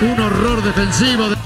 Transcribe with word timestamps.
Un 0.00 0.20
horror 0.20 0.62
defensivo. 0.62 1.30
de-. 1.30 1.36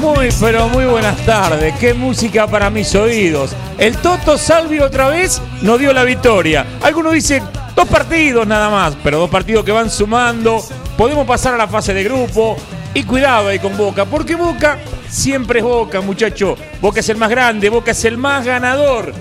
Muy, 0.00 0.30
pero 0.40 0.68
muy 0.68 0.86
buenas 0.86 1.16
tardes. 1.26 1.74
Qué 1.78 1.94
música 1.94 2.46
para 2.46 2.70
mis 2.70 2.94
oídos. 2.94 3.54
El 3.78 3.96
Toto 3.98 4.38
Salvi 4.38 4.80
otra 4.80 5.08
vez 5.08 5.40
nos 5.62 5.78
dio 5.78 5.92
la 5.92 6.04
victoria. 6.04 6.66
Algunos 6.82 7.12
dicen 7.12 7.44
dos 7.76 7.86
partidos 7.86 8.46
nada 8.46 8.70
más, 8.70 8.96
pero 9.04 9.18
dos 9.18 9.30
partidos 9.30 9.64
que 9.64 9.72
van 9.72 9.90
sumando. 9.90 10.64
Podemos 10.96 11.26
pasar 11.26 11.54
a 11.54 11.58
la 11.58 11.68
fase 11.68 11.92
de 11.92 12.02
grupo. 12.02 12.56
Y 12.92 13.04
cuidado 13.04 13.48
ahí 13.48 13.58
con 13.60 13.76
Boca, 13.76 14.04
porque 14.04 14.34
Boca 14.34 14.78
siempre 15.10 15.58
es 15.58 15.64
Boca, 15.64 16.00
muchacho. 16.00 16.56
Boca 16.80 17.00
es 17.00 17.08
el 17.08 17.16
más 17.16 17.30
grande, 17.30 17.68
Boca 17.68 17.90
es 17.90 18.04
el 18.04 18.16
más 18.16 18.46
ganador 18.46 19.12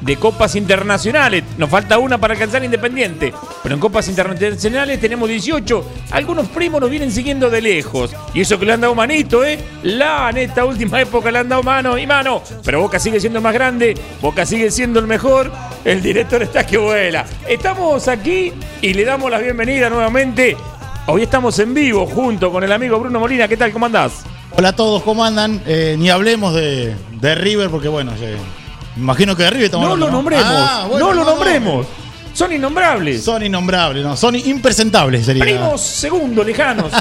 de 0.00 0.16
copas 0.16 0.54
internacionales. 0.54 1.44
Nos 1.56 1.70
falta 1.70 1.98
una 1.98 2.18
para 2.18 2.34
alcanzar 2.34 2.64
Independiente. 2.64 3.34
Pero 3.62 3.74
en 3.74 3.80
copas 3.80 4.08
internacionales 4.08 5.00
tenemos 5.00 5.28
18. 5.28 5.84
Algunos 6.12 6.48
primos 6.48 6.80
nos 6.80 6.90
vienen 6.90 7.10
siguiendo 7.10 7.50
de 7.50 7.60
lejos. 7.60 8.14
Y 8.34 8.40
eso 8.40 8.58
que 8.58 8.66
le 8.66 8.72
han 8.72 8.80
dado 8.80 8.94
manito, 8.94 9.44
¿eh? 9.44 9.58
La 9.82 10.30
en 10.30 10.38
esta 10.38 10.64
última 10.64 11.00
época 11.00 11.30
le 11.30 11.40
han 11.40 11.48
dado 11.48 11.62
mano 11.62 11.98
y 11.98 12.06
mano. 12.06 12.42
Pero 12.64 12.80
Boca 12.80 12.98
sigue 12.98 13.20
siendo 13.20 13.38
el 13.38 13.42
más 13.42 13.54
grande. 13.54 13.94
Boca 14.20 14.46
sigue 14.46 14.70
siendo 14.70 15.00
el 15.00 15.06
mejor. 15.06 15.50
El 15.84 16.02
director 16.02 16.42
está 16.42 16.66
que 16.66 16.78
vuela. 16.78 17.24
Estamos 17.46 18.08
aquí 18.08 18.52
y 18.80 18.94
le 18.94 19.04
damos 19.04 19.30
la 19.30 19.38
bienvenida 19.38 19.90
nuevamente. 19.90 20.56
Hoy 21.06 21.22
estamos 21.22 21.58
en 21.58 21.72
vivo 21.72 22.06
junto 22.06 22.52
con 22.52 22.62
el 22.62 22.72
amigo 22.72 22.98
Bruno 22.98 23.18
Molina. 23.18 23.48
¿Qué 23.48 23.56
tal? 23.56 23.72
¿Cómo 23.72 23.86
andás? 23.86 24.24
Hola 24.58 24.70
a 24.70 24.72
todos, 24.74 25.04
¿cómo 25.04 25.24
andan? 25.24 25.62
Eh, 25.66 25.94
ni 26.00 26.10
hablemos 26.10 26.52
de, 26.52 26.92
de 27.20 27.34
River 27.36 27.70
porque 27.70 27.86
bueno, 27.86 28.10
me 28.96 29.00
imagino 29.00 29.36
que 29.36 29.44
de 29.44 29.50
River 29.50 29.66
estamos 29.66 29.88
No 29.88 29.94
lo 29.94 30.06
hablando, 30.06 30.16
nombremos. 30.16 30.46
Ah, 30.48 30.86
bueno, 30.90 31.06
no 31.06 31.12
lo 31.12 31.24
nombremos. 31.24 31.86
Son 32.34 32.52
innombrables. 32.52 33.22
Son 33.22 33.40
innombrables, 33.40 34.02
no, 34.02 34.16
son 34.16 34.34
impresentables 34.34 35.26
sería. 35.26 35.44
Primos 35.44 35.80
segundos 35.80 36.44
lejanos. 36.44 36.92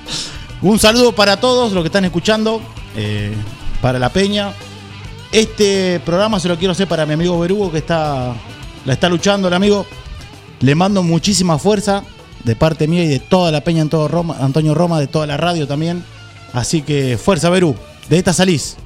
Un 0.60 0.78
saludo 0.78 1.12
para 1.12 1.38
todos 1.38 1.72
los 1.72 1.82
que 1.82 1.86
están 1.86 2.04
escuchando, 2.04 2.60
eh, 2.94 3.32
para 3.80 3.98
la 3.98 4.10
Peña. 4.10 4.52
Este 5.32 6.02
programa 6.04 6.38
se 6.38 6.48
lo 6.48 6.58
quiero 6.58 6.72
hacer 6.72 6.88
para 6.88 7.06
mi 7.06 7.14
amigo 7.14 7.40
Berugo 7.40 7.72
que 7.72 7.78
está 7.78 8.34
la 8.84 8.92
está 8.92 9.08
luchando 9.08 9.48
el 9.48 9.54
amigo. 9.54 9.86
Le 10.60 10.74
mando 10.74 11.02
muchísima 11.02 11.58
fuerza 11.58 12.02
de 12.44 12.54
parte 12.54 12.86
mía 12.86 13.04
y 13.04 13.08
de 13.08 13.18
toda 13.18 13.50
la 13.50 13.62
Peña 13.62 13.80
en 13.80 13.88
todo 13.88 14.08
Roma, 14.08 14.36
Antonio 14.40 14.74
Roma, 14.74 15.00
de 15.00 15.06
toda 15.06 15.26
la 15.26 15.38
radio 15.38 15.66
también. 15.66 16.04
Así 16.52 16.82
que 16.82 17.18
fuerza 17.18 17.50
Berú, 17.50 17.74
de 18.08 18.18
esta 18.18 18.32
salís. 18.32 18.76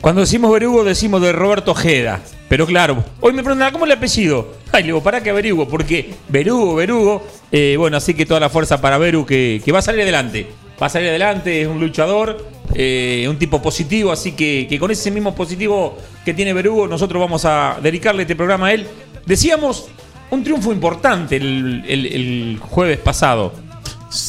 Cuando 0.00 0.22
decimos 0.22 0.50
Berugo 0.50 0.82
decimos 0.82 1.20
de 1.20 1.32
Roberto 1.32 1.72
Ojeda. 1.72 2.20
Pero 2.48 2.66
claro, 2.66 3.04
hoy 3.20 3.32
me 3.32 3.44
preguntan, 3.44 3.72
¿cómo 3.72 3.84
es 3.84 3.92
el 3.92 3.98
apellido? 3.98 4.54
Ay, 4.72 4.82
le 4.82 4.86
digo, 4.88 5.02
para 5.02 5.22
que 5.22 5.30
averiguo, 5.30 5.68
porque 5.68 6.14
Berugo, 6.28 6.74
Berugo, 6.74 7.24
eh, 7.52 7.76
bueno, 7.78 7.96
así 7.96 8.12
que 8.14 8.26
toda 8.26 8.40
la 8.40 8.48
fuerza 8.48 8.80
para 8.80 8.98
Beru 8.98 9.24
que, 9.24 9.62
que 9.64 9.70
va 9.70 9.78
a 9.78 9.82
salir 9.82 10.02
adelante. 10.02 10.48
Va 10.82 10.86
a 10.86 10.90
salir 10.90 11.10
adelante, 11.10 11.62
es 11.62 11.68
un 11.68 11.78
luchador, 11.78 12.44
eh, 12.74 13.26
un 13.28 13.38
tipo 13.38 13.62
positivo, 13.62 14.10
así 14.10 14.32
que, 14.32 14.66
que 14.68 14.80
con 14.80 14.90
ese 14.90 15.12
mismo 15.12 15.32
positivo 15.34 15.96
que 16.24 16.34
tiene 16.34 16.52
Berugo, 16.52 16.88
nosotros 16.88 17.20
vamos 17.20 17.44
a 17.44 17.78
dedicarle 17.80 18.22
este 18.22 18.34
programa 18.34 18.66
a 18.68 18.72
él. 18.72 18.86
Decíamos, 19.26 19.86
un 20.32 20.42
triunfo 20.42 20.72
importante 20.72 21.36
el, 21.36 21.84
el- 21.86 22.06
el 22.06 22.58
jueves 22.60 22.98
pasado. 22.98 23.52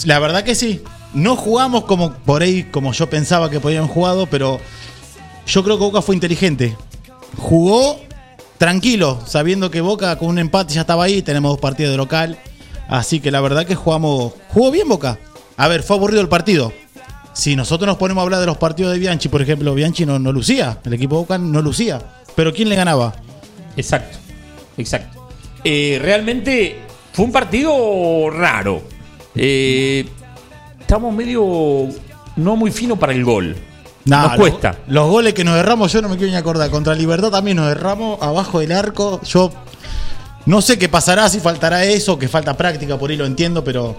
La 0.05 0.19
verdad 0.19 0.43
que 0.43 0.53
sí. 0.53 0.81
No 1.13 1.35
jugamos 1.35 1.85
como 1.85 2.13
por 2.13 2.41
ahí, 2.41 2.63
como 2.63 2.94
yo 2.94 3.09
pensaba 3.09 3.49
que 3.49 3.59
podían 3.59 3.88
jugado, 3.88 4.27
pero 4.27 4.59
yo 5.45 5.63
creo 5.63 5.77
que 5.77 5.83
Boca 5.83 6.01
fue 6.01 6.16
inteligente. 6.16 6.75
Jugó 7.38 7.99
tranquilo, 8.57 9.19
sabiendo 9.25 9.72
que 9.72 9.81
Boca 9.81 10.17
con 10.17 10.29
un 10.29 10.39
empate 10.39 10.73
ya 10.73 10.81
estaba 10.81 11.03
ahí, 11.03 11.22
tenemos 11.22 11.51
dos 11.51 11.59
partidos 11.59 11.91
de 11.91 11.97
local. 11.97 12.39
Así 12.88 13.19
que 13.19 13.31
la 13.31 13.41
verdad 13.41 13.66
que 13.66 13.75
jugamos. 13.75 14.33
Jugó 14.49 14.72
bien 14.72 14.88
Boca. 14.88 15.17
A 15.57 15.67
ver, 15.67 15.83
fue 15.83 15.95
aburrido 15.95 16.22
el 16.22 16.29
partido. 16.29 16.73
Si 17.33 17.55
nosotros 17.55 17.88
nos 17.88 17.97
ponemos 17.97 18.22
a 18.22 18.23
hablar 18.23 18.39
de 18.39 18.45
los 18.45 18.57
partidos 18.57 18.91
de 18.93 18.99
Bianchi, 18.99 19.29
por 19.29 19.41
ejemplo, 19.41 19.73
Bianchi 19.73 20.05
no, 20.05 20.19
no 20.19 20.31
lucía. 20.31 20.79
El 20.83 20.93
equipo 20.93 21.16
Boca 21.16 21.38
no 21.38 21.61
lucía. 21.61 22.01
Pero 22.35 22.53
¿quién 22.53 22.69
le 22.69 22.75
ganaba? 22.75 23.16
Exacto, 23.78 24.17
exacto. 24.78 25.29
Eh, 25.63 25.99
realmente 26.01 26.79
fue 27.13 27.25
un 27.25 27.31
partido 27.31 28.29
raro. 28.29 28.81
Eh, 29.35 30.05
estamos 30.91 31.16
medio 31.16 31.88
no 32.35 32.57
muy 32.57 32.69
fino 32.69 32.97
para 32.97 33.13
el 33.13 33.24
gol. 33.24 33.56
Nah, 34.03 34.24
Nos 34.28 34.35
cuesta. 34.35 34.75
Los, 34.90 35.09
goles 35.09 35.34
que 35.34 35.46
nos 35.46 35.56
erramos, 35.56 35.90
yo 35.94 36.02
no 36.02 36.09
me 36.09 36.18
quiero 36.18 36.31
ni 36.34 36.38
acordar. 36.38 36.69
Contra 36.69 36.94
Libertad 36.94 37.29
también 37.31 37.56
nos 37.56 37.72
erramos 37.72 38.22
abajo 38.22 38.59
del 38.59 38.74
arco. 38.74 39.22
Yo 39.24 39.53
no 40.47 40.62
sé 40.62 40.78
qué 40.78 40.90
pasará, 40.90 41.29
si 41.29 41.40
faltará 41.40 41.85
eso, 41.85 42.19
que 42.19 42.28
falta 42.28 42.57
práctica, 42.57 42.97
por 43.00 43.09
ahí 43.09 43.16
lo 43.16 43.25
entiendo, 43.25 43.63
pero. 43.63 43.96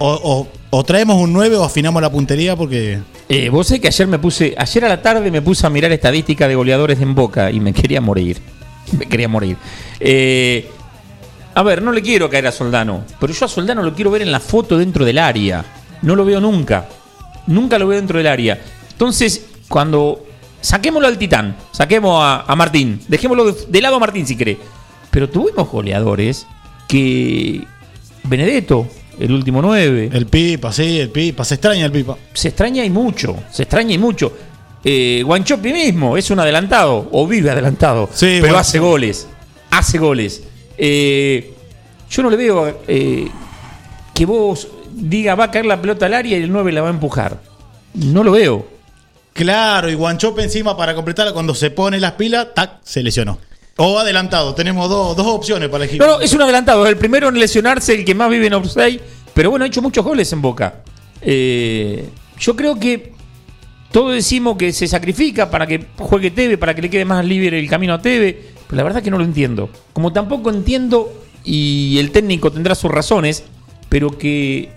O, 0.00 0.10
o- 0.22 0.48
o 0.68 0.84
traemos 0.84 1.16
un 1.16 1.32
9 1.32 1.56
o 1.56 1.64
afinamos 1.64 2.02
la 2.02 2.12
puntería 2.12 2.54
porque. 2.56 2.98
Eh, 3.30 3.48
vos 3.48 3.66
sabés 3.66 3.80
que 3.80 3.88
ayer 3.88 4.06
me 4.06 4.18
puse, 4.18 4.54
ayer 4.58 4.84
a 4.84 4.88
la 4.88 5.00
tarde 5.00 5.30
me 5.30 5.40
puse 5.40 5.66
a 5.66 5.70
mirar 5.70 5.90
estadística 5.92 6.46
de 6.46 6.56
goleadores 6.56 7.00
en 7.00 7.14
Boca 7.14 7.50
y 7.50 7.58
me 7.58 7.72
quería 7.72 8.02
morir. 8.02 8.38
Me 8.98 9.06
quería 9.06 9.28
morir. 9.28 9.56
Eh, 9.98 10.68
a 11.54 11.62
ver, 11.62 11.80
no 11.82 11.90
le 11.90 12.02
quiero 12.02 12.28
caer 12.28 12.46
a 12.48 12.52
Soldano, 12.52 13.04
pero 13.18 13.32
yo 13.32 13.46
a 13.46 13.48
Soldano 13.48 13.82
lo 13.82 13.94
quiero 13.94 14.10
ver 14.10 14.20
en 14.22 14.30
la 14.30 14.40
foto 14.40 14.76
dentro 14.76 15.06
del 15.06 15.16
área. 15.18 15.64
No 16.02 16.14
lo 16.16 16.24
veo 16.24 16.40
nunca. 16.40 16.88
Nunca 17.46 17.78
lo 17.78 17.88
veo 17.88 17.98
dentro 17.98 18.18
del 18.18 18.26
área. 18.26 18.60
Entonces, 18.90 19.46
cuando 19.68 20.24
saquémoslo 20.60 21.08
al 21.08 21.18
Titán, 21.18 21.56
saquemos 21.72 22.20
a, 22.22 22.42
a 22.42 22.56
Martín, 22.56 23.00
dejémoslo 23.08 23.52
de, 23.52 23.80
lado 23.80 23.96
a 23.96 24.00
Martín 24.00 24.26
si 24.26 24.36
cree. 24.36 24.58
Pero 25.10 25.28
tuvimos 25.28 25.68
goleadores 25.70 26.46
que. 26.86 27.64
Benedetto, 28.24 28.86
el 29.18 29.32
último 29.32 29.62
9. 29.62 30.10
El 30.12 30.26
Pipa, 30.26 30.72
sí, 30.72 31.00
el 31.00 31.10
Pipa. 31.10 31.44
Se 31.44 31.54
extraña 31.54 31.86
el 31.86 31.92
Pipa. 31.92 32.16
se 32.34 32.48
extraña 32.48 32.84
y 32.84 32.90
mucho, 32.90 33.36
se 33.50 33.62
extraña 33.62 33.94
y 33.94 33.98
mucho. 33.98 34.32
Eh, 34.84 35.22
Guanchopi 35.24 35.72
mismo 35.72 36.16
es 36.16 36.30
un 36.30 36.38
adelantado, 36.38 37.08
o 37.10 37.26
vive 37.26 37.50
adelantado, 37.50 38.08
Sí, 38.12 38.26
pero 38.26 38.40
bueno. 38.42 38.58
hace 38.58 38.78
goles, 38.78 39.26
hace 39.70 39.98
goles. 39.98 40.42
Eh, 40.76 41.52
yo 42.10 42.22
no 42.22 42.30
le 42.30 42.36
veo 42.36 42.80
eh, 42.86 43.28
que 44.14 44.24
vos 44.26 44.68
diga 44.98 45.34
va 45.34 45.44
a 45.44 45.50
caer 45.50 45.66
la 45.66 45.80
pelota 45.80 46.06
al 46.06 46.14
área 46.14 46.38
y 46.38 46.42
el 46.42 46.52
9 46.52 46.72
la 46.72 46.82
va 46.82 46.88
a 46.88 46.92
empujar. 46.92 47.40
No 47.94 48.22
lo 48.22 48.32
veo. 48.32 48.66
Claro, 49.32 49.88
y 49.88 49.94
Guanchope 49.94 50.42
encima 50.42 50.76
para 50.76 50.94
completarla, 50.94 51.32
cuando 51.32 51.54
se 51.54 51.70
pone 51.70 52.00
las 52.00 52.12
pilas, 52.12 52.48
tac, 52.54 52.80
se 52.82 53.02
lesionó. 53.02 53.38
O 53.76 53.98
adelantado, 53.98 54.54
tenemos 54.54 54.90
dos, 54.90 55.16
dos 55.16 55.26
opciones 55.28 55.68
para 55.68 55.84
elegir. 55.84 56.00
No, 56.00 56.06
no, 56.08 56.20
es 56.20 56.32
un 56.32 56.42
adelantado, 56.42 56.84
es 56.84 56.90
el 56.90 56.98
primero 56.98 57.28
en 57.28 57.38
lesionarse, 57.38 57.94
el 57.94 58.04
que 58.04 58.16
más 58.16 58.28
vive 58.28 58.48
en 58.48 58.54
offside, 58.54 59.00
pero 59.34 59.50
bueno, 59.50 59.64
ha 59.64 59.68
hecho 59.68 59.80
muchos 59.80 60.04
goles 60.04 60.32
en 60.32 60.42
Boca. 60.42 60.82
Eh, 61.20 62.08
yo 62.40 62.56
creo 62.56 62.80
que 62.80 63.12
todos 63.92 64.12
decimos 64.12 64.56
que 64.56 64.72
se 64.72 64.88
sacrifica 64.88 65.48
para 65.50 65.66
que 65.68 65.86
juegue 65.96 66.32
Teve, 66.32 66.58
para 66.58 66.74
que 66.74 66.82
le 66.82 66.90
quede 66.90 67.04
más 67.04 67.24
libre 67.24 67.58
el 67.58 67.68
camino 67.68 67.94
a 67.94 68.02
Teve, 68.02 68.36
pero 68.66 68.76
la 68.76 68.82
verdad 68.82 69.02
que 69.02 69.10
no 69.10 69.18
lo 69.18 69.24
entiendo. 69.24 69.70
Como 69.92 70.12
tampoco 70.12 70.50
entiendo, 70.50 71.12
y 71.44 71.98
el 72.00 72.10
técnico 72.10 72.50
tendrá 72.50 72.74
sus 72.74 72.90
razones, 72.90 73.44
pero 73.88 74.18
que 74.18 74.70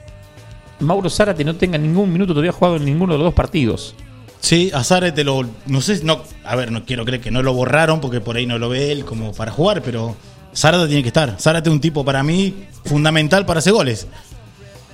Mauro 0.82 1.10
Zárate 1.10 1.44
no 1.44 1.56
tenga 1.56 1.78
ningún 1.78 2.12
minuto 2.12 2.34
todavía 2.34 2.52
jugado 2.52 2.78
en 2.78 2.86
ninguno 2.86 3.14
de 3.14 3.20
los 3.20 3.26
dos 3.26 3.34
partidos. 3.34 3.96
Sí, 4.40 4.72
a 4.74 4.84
Zárate 4.84 5.24
lo. 5.24 5.48
No 5.68 5.82
sé, 5.82 6.04
no. 6.04 6.24
A 6.44 6.56
ver, 6.56 6.72
no 6.72 6.84
quiero 6.84 7.06
creer 7.06 7.22
que 7.22 7.32
no 7.32 7.44
lo 7.44 7.54
borraron 7.54 8.02
porque 8.02 8.22
por 8.22 8.36
ahí 8.36 8.46
no 8.46 8.58
lo 8.58 8.70
ve 8.70 8.92
él 8.92 9.06
como 9.06 9.34
para 9.34 9.52
jugar, 9.52 9.82
pero 9.84 10.16
Zárate 10.56 10.88
tiene 10.88 11.04
que 11.04 11.10
estar. 11.10 11.40
Zárate 11.40 11.70
es 11.70 11.74
un 11.74 11.82
tipo 11.82 12.04
para 12.04 12.24
mí 12.24 12.66
fundamental 12.86 13.46
para 13.46 13.60
hacer 13.60 13.74
goles. 13.74 14.08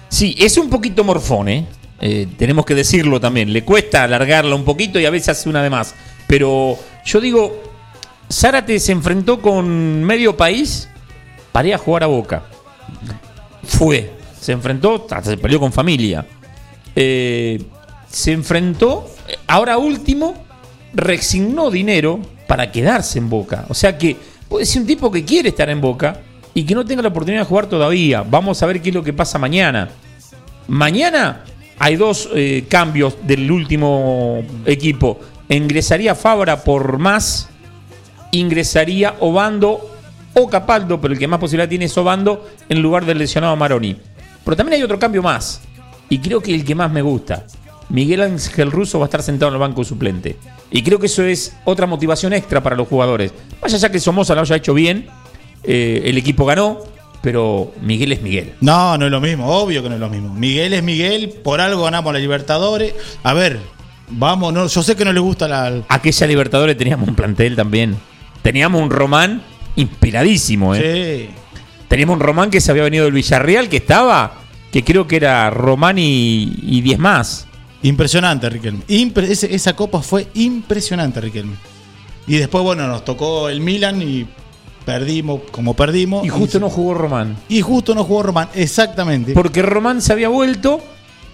Sí, 0.10 0.36
es 0.38 0.58
un 0.58 0.70
poquito 0.70 1.04
morfón, 1.04 1.50
¿eh? 1.50 1.66
Eh, 2.00 2.28
tenemos 2.38 2.66
que 2.66 2.76
decirlo 2.76 3.20
también. 3.20 3.52
Le 3.54 3.64
cuesta 3.64 4.04
alargarla 4.04 4.56
un 4.56 4.66
poquito 4.66 5.00
y 5.00 5.06
a 5.06 5.10
veces 5.10 5.30
hace 5.30 5.50
una 5.50 5.64
de 5.64 5.70
más. 5.70 5.96
Pero 6.28 6.78
yo 7.06 7.22
digo, 7.22 7.64
Zárate 8.32 8.80
se 8.80 8.92
enfrentó 8.92 9.42
con 9.42 10.04
medio 10.04 10.36
país 10.36 10.90
para 11.52 11.70
ir 11.70 11.74
a 11.74 11.78
jugar 11.78 12.04
a 12.04 12.08
Boca. 12.08 12.44
Fue, 13.64 14.14
se 14.48 14.54
enfrentó, 14.54 14.96
hasta 14.96 15.32
se 15.32 15.38
peleó 15.38 15.60
con 15.60 15.74
familia. 15.74 16.26
Eh, 16.96 17.62
se 18.10 18.32
enfrentó, 18.32 19.06
ahora 19.46 19.78
último, 19.78 20.36
resignó 20.94 21.70
dinero 21.70 22.22
para 22.48 22.72
quedarse 22.72 23.20
en 23.20 23.30
Boca. 23.30 23.66
O 23.68 23.74
sea 23.74 23.98
que 23.98 24.16
puede 24.48 24.66
ser 24.66 24.84
un 24.84 24.88
tipo 24.88 25.12
que 25.12 25.26
quiere 25.26 25.50
estar 25.50 25.70
en 25.70 25.82
Boca 25.82 26.22
y 26.54 26.64
que 26.64 26.74
no 26.74 26.86
tenga 26.86 27.02
la 27.02 27.10
oportunidad 27.10 27.42
de 27.42 27.46
jugar 27.46 27.68
todavía. 27.68 28.22
Vamos 28.24 28.64
a 28.64 28.68
ver 28.68 28.82
qué 28.82 28.88
es 28.88 28.96
lo 28.96 29.04
que 29.04 29.12
pasa 29.12 29.38
mañana. 29.38 29.90
Mañana 30.70 31.44
hay 31.78 31.98
dos 31.98 32.30
eh, 32.34 32.64
cambios 32.70 33.18
del 33.24 33.52
último 33.52 34.46
equipo. 34.66 35.20
Ingresaría 35.50 36.16
Fabra 36.16 36.64
por 36.64 37.00
más, 37.00 37.50
ingresaría 38.32 39.16
Obando 39.20 39.94
o 40.36 40.50
Capaldo, 40.50 41.02
pero 41.02 41.14
el 41.14 41.20
que 41.20 41.28
más 41.28 41.42
posibilidad 41.42 41.68
tiene 41.68 41.84
es 41.84 41.98
Obando 41.98 42.48
en 42.70 42.82
lugar 42.82 43.04
del 43.04 43.18
lesionado 43.18 43.58
Maroni. 43.58 43.98
Pero 44.48 44.56
también 44.56 44.78
hay 44.78 44.84
otro 44.84 44.98
cambio 44.98 45.22
más. 45.22 45.60
y 46.08 46.20
creo 46.20 46.40
que 46.40 46.56
el 46.56 46.64
que 46.64 46.74
más 46.74 46.90
me 46.90 47.02
gusta. 47.02 47.46
Miguel 47.90 48.22
Ángel 48.22 48.72
Russo 48.72 48.98
va 48.98 49.04
a 49.04 49.08
estar 49.08 49.22
sentado 49.22 49.50
en 49.50 49.56
el 49.56 49.60
banco 49.60 49.84
suplente. 49.84 50.38
Y 50.72 50.84
creo 50.84 51.00
que 51.00 51.08
eso 51.08 51.22
es 51.22 51.58
otra 51.66 51.86
motivación 51.86 52.32
extra 52.32 52.64
para 52.64 52.78
los 52.78 52.88
jugadores. 52.88 53.34
Más 53.62 53.74
allá 53.74 53.92
que 53.92 54.00
Somoza 54.00 54.36
lo 54.36 54.42
haya 54.42 54.56
hecho 54.56 54.74
bien, 54.74 55.08
eh, 55.66 56.02
el 56.06 56.18
equipo 56.18 56.46
ganó, 56.46 56.80
pero 57.22 57.74
Miguel 57.82 58.14
es 58.14 58.22
Miguel. 58.22 58.54
No, 58.62 58.98
no 58.98 59.08
es 59.08 59.12
lo 59.12 59.20
mismo, 59.20 59.48
obvio 59.48 59.84
que 59.84 59.90
no 59.90 59.96
es 59.96 60.02
lo 60.02 60.10
mismo. 60.10 60.34
Miguel 60.34 60.72
es 60.74 60.82
Miguel, 60.82 61.28
por 61.44 61.60
algo 61.60 61.84
ganamos 61.84 62.14
la 62.14 62.20
Libertadores. 62.20 62.94
A 63.24 63.34
ver, 63.34 63.60
vamos, 64.08 64.54
no, 64.54 64.68
yo 64.68 64.82
sé 64.82 64.96
que 64.96 65.04
no 65.04 65.12
le 65.12 65.20
gusta 65.20 65.50
la. 65.50 65.82
Aquella 65.90 66.26
Libertadores 66.26 66.78
teníamos 66.78 67.10
un 67.10 67.16
plantel 67.16 67.58
también. 67.58 67.98
Teníamos 68.44 68.82
un 68.82 68.92
Román 68.92 69.42
inspiradísimo, 69.76 70.74
¿eh? 70.74 71.32
Sí. 71.34 71.36
Teníamos 71.88 72.16
un 72.16 72.20
Román 72.22 72.50
que 72.50 72.60
se 72.62 72.72
había 72.72 72.84
venido 72.84 73.06
del 73.06 73.14
Villarreal, 73.14 73.70
que 73.70 73.78
estaba, 73.78 74.34
que 74.72 74.84
creo 74.84 75.08
que 75.08 75.16
era 75.18 75.50
Román 75.50 75.98
y, 75.98 76.54
y 76.62 76.82
10 76.82 77.00
más. 77.00 77.48
Impresionante, 77.84 78.50
Riquelme. 78.50 78.82
Impre- 78.88 79.30
ese- 79.30 79.54
esa 79.56 79.76
copa 79.76 80.02
fue 80.02 80.28
impresionante, 80.34 81.22
Riquelme. 81.22 81.54
Y 82.28 82.36
después, 82.38 82.64
bueno, 82.64 82.88
nos 82.88 83.06
tocó 83.06 83.48
el 83.50 83.62
Milan 83.62 84.02
y 84.02 84.26
perdimos 84.86 85.42
como 85.52 85.76
perdimos. 85.76 86.26
Y 86.26 86.30
justo 86.30 86.60
no 86.60 86.70
jugó 86.70 86.94
Román. 86.94 87.38
Y 87.48 87.62
justo 87.62 87.96
no 87.96 88.04
jugó 88.04 88.24
Román, 88.24 88.50
exactamente. 88.54 89.34
Porque 89.34 89.62
Román 89.62 90.02
se 90.02 90.12
había 90.14 90.28
vuelto, 90.30 90.82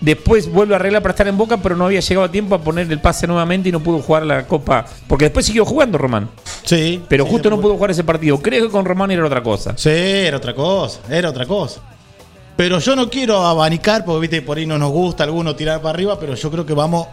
después 0.04 0.52
vuelve 0.52 0.74
a 0.74 0.78
arreglar 0.78 1.02
para 1.02 1.14
estar 1.14 1.28
en 1.28 1.38
Boca, 1.38 1.58
pero 1.58 1.76
no 1.76 1.86
había 1.86 2.02
llegado 2.02 2.26
a 2.26 2.32
tiempo 2.32 2.56
a 2.56 2.62
poner 2.62 2.92
el 2.92 3.00
pase 3.00 3.26
nuevamente 3.26 3.70
y 3.70 3.72
no 3.72 3.80
pudo 3.80 4.02
jugar 4.02 4.26
la 4.26 4.46
Copa. 4.46 4.86
Porque 5.08 5.26
después 5.26 5.46
siguió 5.46 5.66
jugando 5.66 5.98
Román. 5.98 6.30
sí. 6.64 7.02
Pero 7.08 7.26
sí, 7.26 7.32
justo 7.32 7.50
no 7.50 7.62
pudo 7.62 7.76
jugar 7.76 7.92
ese 7.92 8.04
partido. 8.04 8.40
Creo 8.42 8.66
que 8.66 8.72
con 8.72 8.86
Román 8.86 9.12
era 9.12 9.26
otra 9.26 9.42
cosa. 9.42 9.74
Sí, 9.78 9.90
era 9.90 10.38
otra 10.38 10.54
cosa, 10.54 11.00
era 11.10 11.30
otra 11.30 11.46
cosa. 11.46 11.82
Pero 12.56 12.80
yo 12.80 12.96
no 12.96 13.10
quiero 13.10 13.46
abanicar, 13.46 14.06
porque 14.06 14.22
viste, 14.22 14.42
por 14.42 14.58
ahí 14.58 14.66
no 14.66 14.78
nos 14.78 14.92
gusta 14.92 15.24
alguno 15.24 15.56
tirar 15.56 15.82
para 15.82 15.92
arriba, 15.92 16.20
pero 16.20 16.36
yo 16.36 16.52
creo 16.52 16.66
que 16.66 16.74
vamos. 16.74 17.08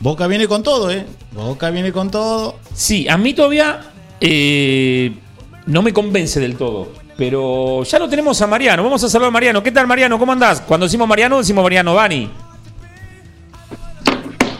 Boca 0.00 0.26
viene 0.26 0.46
con 0.48 0.62
todo, 0.62 0.90
¿eh? 0.90 1.06
Boca 1.32 1.70
viene 1.70 1.92
con 1.92 2.10
todo. 2.10 2.56
Sí, 2.74 3.08
a 3.08 3.16
mí 3.16 3.32
todavía 3.32 3.80
eh, 4.20 5.12
no 5.66 5.82
me 5.82 5.92
convence 5.92 6.40
del 6.40 6.56
todo. 6.56 7.03
Pero 7.16 7.84
ya 7.84 7.98
lo 7.98 8.08
tenemos 8.08 8.40
a 8.42 8.46
Mariano. 8.46 8.82
Vamos 8.82 9.04
a 9.04 9.08
saludar 9.08 9.28
a 9.28 9.32
Mariano. 9.32 9.62
¿Qué 9.62 9.70
tal, 9.70 9.86
Mariano? 9.86 10.18
¿Cómo 10.18 10.32
andás? 10.32 10.60
Cuando 10.60 10.86
decimos 10.86 11.06
Mariano, 11.08 11.38
decimos 11.38 11.62
Mariano 11.62 11.94
Dani. 11.94 12.30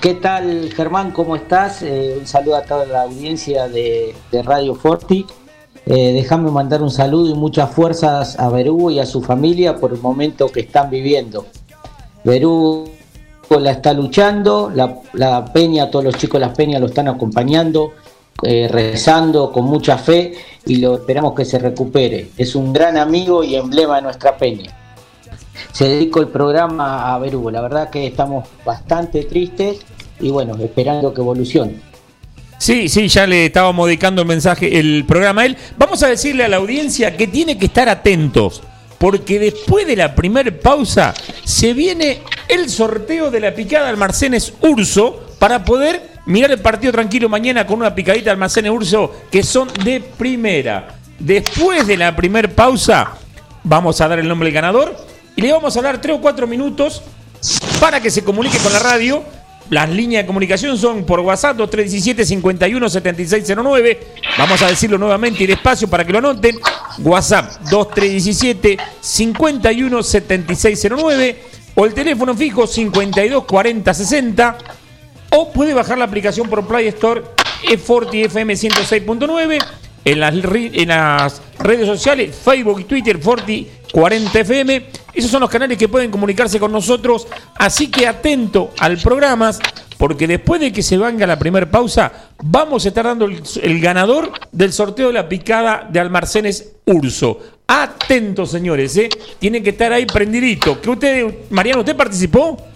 ¿Qué 0.01 0.15
tal, 0.15 0.71
Germán? 0.73 1.11
¿Cómo 1.13 1.35
estás? 1.35 1.83
Eh, 1.83 2.17
un 2.21 2.27
saludo 2.27 2.57
a 2.57 2.63
toda 2.63 2.85
la 2.87 3.03
audiencia 3.03 3.69
de, 3.69 4.15
Radio 4.45 4.75
Forti. 4.75 5.27
Eh, 5.87 6.13
déjame 6.13 6.51
mandar 6.51 6.83
un 6.83 6.91
saludo 6.91 7.31
y 7.31 7.35
muchas 7.35 7.71
fuerzas 7.71 8.39
a 8.39 8.49
Berú 8.51 8.91
y 8.91 8.99
a 9.01 9.07
su 9.07 9.23
familia 9.23 9.77
por 9.77 9.93
el 9.93 10.01
momento 10.01 10.49
que 10.49 10.61
están 10.61 10.91
viviendo. 10.91 11.47
Berú 12.23 12.89
la 13.49 13.71
está 13.71 13.93
luchando, 13.93 14.71
la, 14.75 14.97
la 15.13 15.45
Peña, 15.47 15.91
todos 15.91 16.05
los 16.05 16.17
chicos 16.17 16.41
de 16.41 16.47
las 16.47 16.57
Peñas 16.57 16.81
lo 16.81 16.87
están 16.87 17.09
acompañando, 17.09 17.93
eh, 18.43 18.69
rezando 18.71 19.53
con 19.53 19.65
mucha 19.65 19.99
fe 19.99 20.35
y 20.67 20.77
lo 20.77 20.97
esperamos 20.97 21.35
que 21.35 21.45
se 21.45 21.59
recupere. 21.59 22.31
Es 22.37 22.55
un 22.55 22.73
gran 22.73 22.97
amigo 22.97 23.45
y 23.45 23.55
emblema 23.57 23.97
de 23.97 24.03
nuestra 24.03 24.37
Peña 24.37 24.85
se 25.75 25.89
dedicó 25.89 26.21
el 26.21 26.29
programa 26.29 27.13
a 27.13 27.19
Berú. 27.19 27.51
La 27.51 27.61
verdad 27.61 27.91
que 27.91 28.07
estamos 28.07 28.47
bastante 28.65 29.25
tristes 29.25 29.79
y 30.21 30.31
bueno, 30.31 30.57
esperando 30.63 31.13
que 31.13 31.21
evolucione. 31.21 31.75
Sí, 32.59 32.89
sí, 32.89 33.09
ya 33.09 33.27
le 33.27 33.47
estábamos 33.47 33.87
dedicando 33.87 34.23
el 34.23 34.29
mensaje, 34.29 34.79
el 34.79 35.05
programa 35.05 35.43
a 35.43 35.47
él. 35.47 35.57
Vamos 35.77 36.03
a 36.03 36.09
decirle 36.09 36.45
a 36.45 36.49
la 36.49 36.57
audiencia 36.57 37.17
que 37.17 37.27
tiene 37.27 37.59
que 37.59 37.67
estar 37.67 37.89
atentos, 37.89 38.63
porque 38.99 39.41
después 39.41 39.87
de 39.87 39.97
la 39.97 40.15
primer 40.15 40.61
pausa 40.61 41.13
se 41.43 41.75
viene 41.75 42.21
el 42.49 42.71
sorteo 42.71 43.33
de 43.33 43.41
la 43.41 43.55
picada 43.55 43.89
Almacenes 43.89 44.55
Urso 44.63 45.25
para 45.41 45.65
poder 45.65 46.14
mirar 46.27 46.51
el 46.51 46.61
partido 46.61 46.93
tranquilo 46.93 47.29
mañana 47.29 47.67
con 47.67 47.81
una 47.81 47.95
picadita 47.95 48.31
Almacenes 48.31 48.71
Urso 48.71 49.13
que 49.31 49.43
son 49.43 49.69
de 49.85 50.01
primera. 50.01 50.97
Después 51.19 51.87
de 51.87 51.97
la 51.97 52.15
primer 52.15 52.55
pausa 52.55 53.15
vamos 53.63 54.01
a 54.01 54.09
dar 54.09 54.19
el 54.19 54.29
nombre 54.29 54.47
del 54.47 54.55
ganador 54.55 54.97
y 55.37 55.43
le 55.43 55.53
vamos 55.53 55.77
a 55.77 55.83
dar 55.83 56.01
tres 56.01 56.17
o 56.17 56.21
cuatro 56.21 56.47
minutos 56.47 57.03
para 57.81 58.01
que 58.01 58.11
se 58.11 58.25
comunique 58.25 58.59
con 58.59 58.73
la 58.73 58.79
radio. 58.79 59.23
Las 59.71 59.89
líneas 59.89 60.25
de 60.25 60.27
comunicación 60.27 60.77
son 60.77 61.05
por 61.05 61.21
WhatsApp 61.21 61.57
2317 61.57 62.27
51 62.27 62.89
7609. 62.89 64.01
Vamos 64.37 64.61
a 64.61 64.67
decirlo 64.67 64.99
nuevamente 64.99 65.45
y 65.45 65.47
despacio 65.47 65.89
para 65.89 66.05
que 66.05 66.13
lo 66.13 66.19
anoten. 66.19 66.59
WhatsApp 66.99 67.51
2317 67.71 68.79
51 69.01 70.03
7609 70.03 71.43
o 71.75 71.87
el 71.87 71.95
teléfono 71.95 72.35
fijo 72.35 72.67
52 72.67 73.45
40 73.45 73.95
60 73.95 74.59
o 75.37 75.51
puede 75.51 75.75
bajar 75.75 75.99
la 75.99 76.05
aplicación 76.05 76.49
por 76.49 76.67
Play 76.67 76.89
Store 76.89 77.23
Forti 77.83 78.23
FM 78.23 78.55
106.9 78.55 79.59
en 80.05 80.89
las, 80.89 81.43
redes 81.59 81.87
sociales 81.87 82.37
Facebook 82.37 82.81
y 82.81 82.85
Twitter 82.85 83.19
Forti 83.19 83.67
40 83.91 84.41
FM. 84.41 84.87
Esos 85.13 85.31
son 85.31 85.41
los 85.41 85.51
canales 85.51 85.79
que 85.79 85.89
pueden 85.89 86.11
comunicarse 86.11 86.61
con 86.61 86.71
nosotros. 86.71 87.27
Así 87.57 87.91
que 87.91 88.07
atento 88.07 88.73
al 88.79 88.99
programa, 88.99 89.53
porque 89.99 90.27
después 90.27 90.61
de 90.61 90.73
que 90.73 90.83
se 90.83 90.99
venga 90.99 91.27
la 91.27 91.39
primera 91.39 91.69
pausa, 91.71 92.13
vamos 92.43 92.85
a 92.85 92.89
estar 92.89 93.05
dando 93.05 93.25
el, 93.25 93.43
el 93.63 93.81
ganador 93.81 94.33
del 94.53 94.73
sorteo 94.73 95.09
de 95.09 95.15
la 95.15 95.29
picada 95.29 95.89
de 95.91 96.01
Almacenes 96.01 96.73
Urso. 96.87 97.41
Atentos, 97.67 98.51
señores, 98.51 98.97
¿eh? 98.99 99.09
Tienen 99.39 99.63
que 99.65 99.71
estar 99.71 99.93
ahí 99.93 100.07
prendidito. 100.07 100.81
¿Que 100.81 100.91
usted, 100.91 101.35
Mariano, 101.51 101.81
usted 101.81 101.97
participó? 101.97 102.74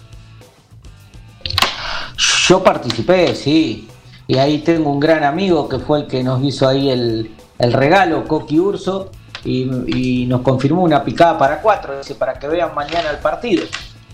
Yo 2.49 2.63
participé, 2.63 3.35
sí. 3.35 3.87
Y 4.25 4.37
ahí 4.37 4.57
tengo 4.59 4.91
un 4.91 4.99
gran 4.99 5.23
amigo 5.23 5.69
que 5.69 5.77
fue 5.77 5.99
el 5.99 6.07
que 6.07 6.23
nos 6.23 6.43
hizo 6.43 6.67
ahí 6.67 6.89
el, 6.89 7.29
el 7.59 7.73
regalo, 7.73 8.27
Coqui 8.27 8.57
Urso, 8.57 9.11
y, 9.45 9.69
y 9.85 10.25
nos 10.25 10.41
confirmó 10.41 10.81
una 10.81 11.03
picada 11.03 11.37
para 11.37 11.61
cuatro, 11.61 11.95
dice, 11.95 12.15
para 12.15 12.33
que 12.39 12.47
vean 12.47 12.73
mañana 12.73 13.11
el 13.11 13.17
partido. 13.17 13.65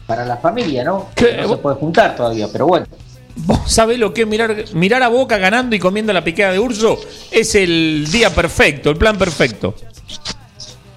Para 0.06 0.26
la 0.26 0.36
familia, 0.36 0.84
¿no? 0.84 1.08
¿Qué? 1.16 1.38
No 1.42 1.48
se 1.48 1.58
puede 1.58 1.78
juntar 1.78 2.14
todavía, 2.14 2.50
pero 2.52 2.68
bueno. 2.68 2.86
¿Vos 3.38 3.60
sabés 3.68 4.00
lo 4.00 4.14
que 4.14 4.24
es 4.24 4.28
mirar, 4.28 4.66
mirar 4.74 5.02
a 5.02 5.08
Boca 5.08 5.38
ganando 5.38 5.74
y 5.74 5.80
comiendo 5.80 6.12
la 6.12 6.24
picada 6.24 6.52
de 6.52 6.60
Urso? 6.60 7.00
Es 7.32 7.56
el 7.56 8.06
día 8.12 8.36
perfecto, 8.36 8.90
el 8.90 8.98
plan 8.98 9.18
perfecto. 9.18 9.76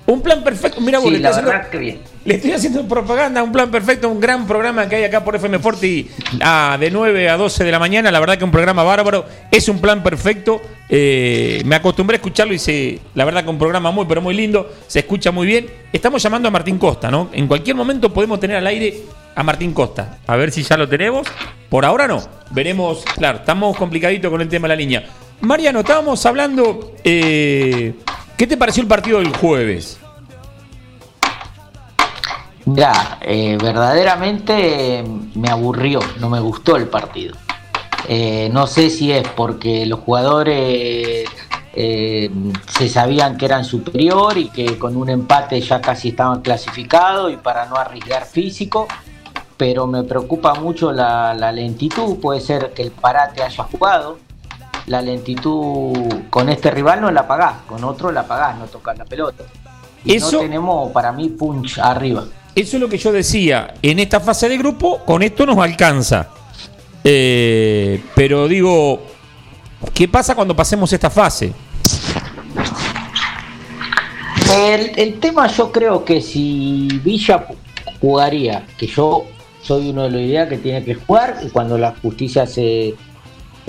Un 0.08 0.22
plan 0.22 0.42
perfecto. 0.42 0.80
Mira, 0.80 1.00
vos, 1.00 1.10
Sí, 1.12 1.18
le, 1.18 1.28
estoy 1.28 1.30
haciendo, 1.42 1.70
que 1.70 1.78
bien. 1.78 1.98
le 2.24 2.34
estoy 2.36 2.52
haciendo 2.52 2.88
propaganda, 2.88 3.42
un 3.42 3.52
plan 3.52 3.70
perfecto, 3.70 4.08
un 4.08 4.18
gran 4.18 4.46
programa 4.46 4.88
que 4.88 4.96
hay 4.96 5.04
acá 5.04 5.22
por 5.22 5.36
FM 5.36 5.58
Forti 5.58 6.08
ah, 6.40 6.78
de 6.80 6.90
9 6.90 7.28
a 7.28 7.36
12 7.36 7.62
de 7.62 7.70
la 7.70 7.78
mañana. 7.78 8.10
La 8.10 8.18
verdad 8.18 8.38
que 8.38 8.44
un 8.44 8.50
programa 8.50 8.82
bárbaro. 8.82 9.26
Es 9.50 9.68
un 9.68 9.82
plan 9.82 10.02
perfecto. 10.02 10.62
Eh, 10.88 11.60
me 11.66 11.76
acostumbré 11.76 12.14
a 12.14 12.16
escucharlo 12.16 12.54
y 12.54 12.58
se, 12.58 12.98
la 13.14 13.26
verdad 13.26 13.44
que 13.44 13.50
un 13.50 13.58
programa 13.58 13.90
muy, 13.90 14.06
pero 14.06 14.22
muy 14.22 14.32
lindo. 14.34 14.72
Se 14.86 15.00
escucha 15.00 15.30
muy 15.30 15.46
bien. 15.46 15.66
Estamos 15.92 16.22
llamando 16.22 16.48
a 16.48 16.50
Martín 16.50 16.78
Costa, 16.78 17.10
¿no? 17.10 17.28
En 17.34 17.46
cualquier 17.46 17.76
momento 17.76 18.10
podemos 18.10 18.40
tener 18.40 18.56
al 18.56 18.66
aire 18.66 19.02
a 19.34 19.42
Martín 19.42 19.74
Costa. 19.74 20.20
A 20.26 20.36
ver 20.36 20.50
si 20.52 20.62
ya 20.62 20.78
lo 20.78 20.88
tenemos. 20.88 21.28
Por 21.68 21.84
ahora 21.84 22.08
no. 22.08 22.22
Veremos. 22.50 23.04
Claro, 23.14 23.40
estamos 23.40 23.76
complicaditos 23.76 24.30
con 24.30 24.40
el 24.40 24.48
tema 24.48 24.68
de 24.68 24.74
la 24.74 24.76
línea. 24.76 25.04
Mariano, 25.42 25.80
estábamos 25.80 26.24
hablando. 26.24 26.94
eh, 27.04 27.92
¿Qué 28.38 28.46
te 28.46 28.56
pareció 28.56 28.84
el 28.84 28.88
partido 28.88 29.18
del 29.18 29.36
jueves? 29.36 29.98
Mirá, 32.66 33.18
eh, 33.20 33.58
verdaderamente 33.60 35.02
me 35.34 35.50
aburrió, 35.50 35.98
no 36.20 36.30
me 36.30 36.38
gustó 36.38 36.76
el 36.76 36.86
partido. 36.86 37.34
Eh, 38.06 38.48
no 38.52 38.68
sé 38.68 38.90
si 38.90 39.10
es 39.10 39.26
porque 39.26 39.86
los 39.86 39.98
jugadores 39.98 41.28
eh, 41.74 42.30
se 42.68 42.88
sabían 42.88 43.36
que 43.36 43.44
eran 43.44 43.64
superior 43.64 44.38
y 44.38 44.50
que 44.50 44.78
con 44.78 44.96
un 44.96 45.08
empate 45.08 45.60
ya 45.60 45.80
casi 45.80 46.10
estaban 46.10 46.40
clasificados 46.40 47.32
y 47.32 47.36
para 47.38 47.66
no 47.66 47.74
arriesgar 47.74 48.24
físico, 48.24 48.86
pero 49.56 49.88
me 49.88 50.04
preocupa 50.04 50.54
mucho 50.54 50.92
la 50.92 51.50
lentitud, 51.50 52.20
puede 52.20 52.40
ser 52.40 52.72
que 52.72 52.82
el 52.82 52.92
parate 52.92 53.42
haya 53.42 53.64
jugado. 53.64 54.27
La 54.88 55.02
lentitud 55.02 55.92
con 56.30 56.48
este 56.48 56.70
rival 56.70 57.00
no 57.02 57.10
la 57.10 57.26
pagás, 57.28 57.56
con 57.68 57.84
otro 57.84 58.10
la 58.10 58.26
pagás, 58.26 58.58
no 58.58 58.64
tocas 58.66 58.96
la 58.98 59.04
pelota. 59.04 59.44
Y 60.04 60.14
Eso- 60.16 60.32
no 60.32 60.38
tenemos 60.40 60.92
para 60.92 61.12
mí 61.12 61.28
punch 61.28 61.78
arriba. 61.78 62.24
Eso 62.54 62.76
es 62.76 62.80
lo 62.80 62.88
que 62.88 62.98
yo 62.98 63.12
decía. 63.12 63.74
En 63.82 63.98
esta 63.98 64.18
fase 64.20 64.48
de 64.48 64.56
grupo, 64.58 65.04
con 65.04 65.22
esto 65.22 65.44
nos 65.46 65.58
alcanza. 65.58 66.28
Eh, 67.04 68.02
pero 68.14 68.48
digo, 68.48 69.00
¿qué 69.94 70.08
pasa 70.08 70.34
cuando 70.34 70.56
pasemos 70.56 70.92
esta 70.92 71.10
fase? 71.10 71.52
El, 74.52 74.92
el 74.98 75.20
tema 75.20 75.46
yo 75.48 75.70
creo 75.70 76.04
que 76.04 76.20
si 76.20 76.88
Villa 77.04 77.46
jugaría, 78.00 78.66
que 78.78 78.86
yo 78.86 79.24
soy 79.62 79.90
uno 79.90 80.04
de 80.04 80.10
los 80.10 80.20
ideas 80.22 80.48
que 80.48 80.56
tiene 80.56 80.82
que 80.84 80.94
jugar 80.94 81.38
y 81.42 81.50
cuando 81.50 81.76
la 81.76 81.94
justicia 82.02 82.46
se 82.46 82.94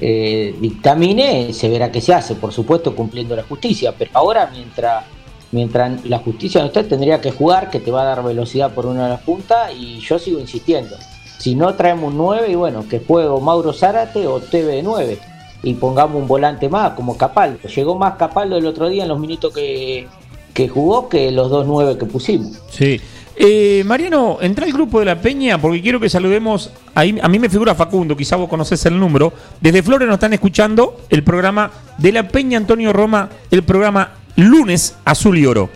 eh, 0.01 0.56
dictamine 0.60 1.53
se 1.53 1.70
verá 1.70 1.91
qué 1.91 2.01
se 2.01 2.13
hace, 2.13 2.36
por 2.36 2.51
supuesto 2.51 2.96
cumpliendo 2.96 3.36
la 3.36 3.44
justicia, 3.44 3.94
pero 3.98 4.12
ahora 4.13 4.50
mientras 4.51 5.03
Mientras 5.51 6.06
la 6.06 6.20
justicia 6.20 6.62
no 6.62 6.68
esté, 6.68 6.84
tendría 6.84 7.22
que 7.22 7.32
jugar, 7.32 7.72
que 7.72 7.79
te 7.79 7.89
va 7.89 8.03
a 8.03 8.06
dar 8.06 8.24
velocidad 8.24 8.72
por 8.74 8.86
una 8.86 9.06
de 9.06 9.10
las 9.10 9.22
puntas, 9.22 9.74
y 9.75 10.00
yo 10.00 10.20
sigo 10.20 10.39
insistiendo. 10.39 10.96
Si 11.39 11.56
no 11.56 11.74
traemos 11.74 12.12
un 12.12 12.18
9, 12.18 12.51
y 12.51 12.56
bueno, 12.56 12.88
que 12.88 13.00
juegue 13.00 13.29
o 13.29 13.39
Mauro 13.39 13.74
Zárate 13.74 14.27
o 14.27 14.39
TV9, 14.39 15.18
y 15.63 15.74
pongamos 15.74 16.22
un 16.22 16.27
volante 16.27 16.70
más, 16.70 16.94
como 16.94 17.18
Capaldo. 17.18 17.68
Llegó 17.68 17.96
más 17.96 18.15
Capaldo 18.15 18.58
el 18.58 18.65
otro 18.68 18.89
día 18.89 19.03
en 19.03 19.10
los 19.10 19.20
minutos 19.20 19.53
que, 19.53 20.08
que 20.53 20.70
jugó 20.70 21.10
que 21.10 21.32
los 21.32 21.50
dos 21.50 21.65
9 21.65 21.98
que 21.98 22.06
pusimos. 22.06 22.60
Sí. 22.70 23.01
Eh, 23.41 23.84
Mariano, 23.86 24.39
entra 24.41 24.65
al 24.65 24.74
grupo 24.74 25.00
de 25.00 25.05
la 25.05 25.22
Peña 25.22 25.58
porque 25.58 25.81
quiero 25.81 25.98
que 25.98 26.10
saludemos. 26.10 26.72
Ahí, 26.93 27.17
a 27.22 27.29
mí 27.29 27.39
me 27.39 27.48
figura 27.48 27.74
Facundo, 27.74 28.17
quizá 28.17 28.36
vos 28.36 28.50
conocés 28.50 28.86
el 28.86 29.00
número. 29.00 29.31
Desde 29.62 29.81
Flores 29.81 30.10
nos 30.10 30.15
están 30.15 30.34
escuchando 30.34 31.05
el 31.10 31.24
programa 31.24 31.72
de 31.98 32.12
la 32.12 32.27
Peña 32.27 32.58
Antonio 32.58 32.91
Roma, 32.91 33.29
el 33.50 33.63
programa 33.63 34.12
Lunes 34.36 34.98
Azul 35.05 35.38
y 35.38 35.46
Oro. 35.46 35.69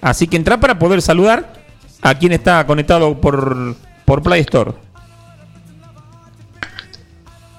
Así 0.00 0.28
que 0.28 0.38
entra 0.38 0.58
para 0.58 0.78
poder 0.78 1.02
saludar 1.02 1.52
a 2.00 2.18
quien 2.18 2.32
está 2.32 2.66
conectado 2.66 3.20
por, 3.20 3.76
por 4.06 4.22
Play 4.22 4.40
Store. 4.40 4.72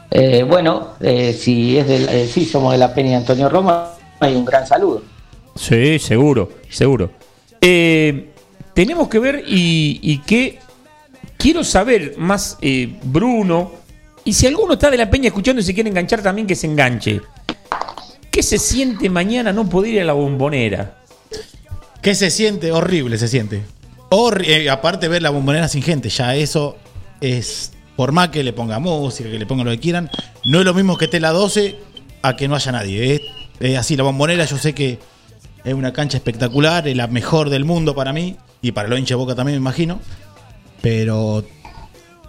Eh, 0.09 0.41
bueno, 0.41 0.95
eh, 0.99 1.33
si 1.33 1.77
es 1.77 1.87
del, 1.87 2.09
eh, 2.09 2.27
sí, 2.27 2.45
somos 2.45 2.71
de 2.71 2.79
la 2.79 2.95
Peña 2.95 3.17
Antonio 3.17 3.47
Roma, 3.47 3.91
hay 4.19 4.35
un 4.35 4.43
gran 4.43 4.65
saludo. 4.65 5.03
Sí, 5.55 5.99
seguro, 5.99 6.49
seguro. 6.67 7.11
Eh, 7.61 8.30
tenemos 8.73 9.07
que 9.09 9.19
ver 9.19 9.43
y, 9.47 9.99
y 10.01 10.19
que 10.19 10.59
quiero 11.37 11.63
saber 11.63 12.15
más, 12.17 12.57
eh, 12.61 12.97
Bruno, 13.03 13.71
y 14.23 14.33
si 14.33 14.47
alguno 14.47 14.73
está 14.73 14.89
de 14.91 14.97
la 14.97 15.09
peña 15.09 15.27
escuchando 15.27 15.61
y 15.61 15.63
se 15.65 15.73
quiere 15.73 15.89
enganchar 15.89 16.21
también, 16.21 16.47
que 16.47 16.55
se 16.55 16.67
enganche. 16.67 17.21
¿Qué 18.29 18.43
se 18.43 18.57
siente 18.57 19.09
mañana 19.09 19.51
no 19.51 19.67
poder 19.67 19.93
ir 19.95 20.01
a 20.01 20.05
la 20.05 20.13
bombonera? 20.13 20.97
¿Qué 22.01 22.15
se 22.15 22.29
siente? 22.31 22.71
Horrible 22.71 23.17
se 23.17 23.27
siente. 23.27 23.61
Horri- 24.09 24.47
eh, 24.47 24.69
aparte 24.69 25.07
ver 25.07 25.21
la 25.21 25.29
bombonera 25.31 25.67
sin 25.67 25.81
gente, 25.83 26.09
ya 26.09 26.35
eso 26.35 26.77
es, 27.19 27.73
por 27.95 28.11
más 28.11 28.29
que 28.29 28.43
le 28.43 28.53
ponga 28.53 28.79
música, 28.79 29.29
que 29.29 29.37
le 29.39 29.45
ponga 29.45 29.63
lo 29.63 29.71
que 29.71 29.79
quieran, 29.79 30.09
no 30.45 30.59
es 30.59 30.65
lo 30.65 30.73
mismo 30.73 30.97
que 30.97 31.05
esté 31.05 31.19
la 31.19 31.31
12 31.31 31.75
a 32.21 32.35
que 32.35 32.47
no 32.47 32.55
haya 32.55 32.71
nadie. 32.71 33.21
Es 33.59 33.77
así, 33.77 33.95
la 33.97 34.03
bombonera 34.03 34.45
yo 34.45 34.57
sé 34.57 34.73
que 34.73 34.97
es 35.63 35.73
una 35.73 35.93
cancha 35.93 36.17
espectacular, 36.17 36.87
es 36.87 36.95
la 36.95 37.07
mejor 37.07 37.49
del 37.49 37.65
mundo 37.65 37.93
para 37.95 38.13
mí, 38.13 38.37
y 38.61 38.71
para 38.71 38.87
los 38.87 38.99
hinchas 38.99 39.11
de 39.11 39.15
boca 39.15 39.35
también 39.35 39.57
me 39.57 39.61
imagino, 39.61 39.99
pero 40.81 41.43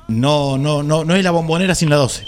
no, 0.09 0.59
no, 0.59 0.83
no, 0.83 1.05
no 1.05 1.15
es 1.15 1.25
la 1.25 1.31
bombonera 1.31 1.75
sin 1.75 1.91
la 1.91 1.97
12. 1.97 2.27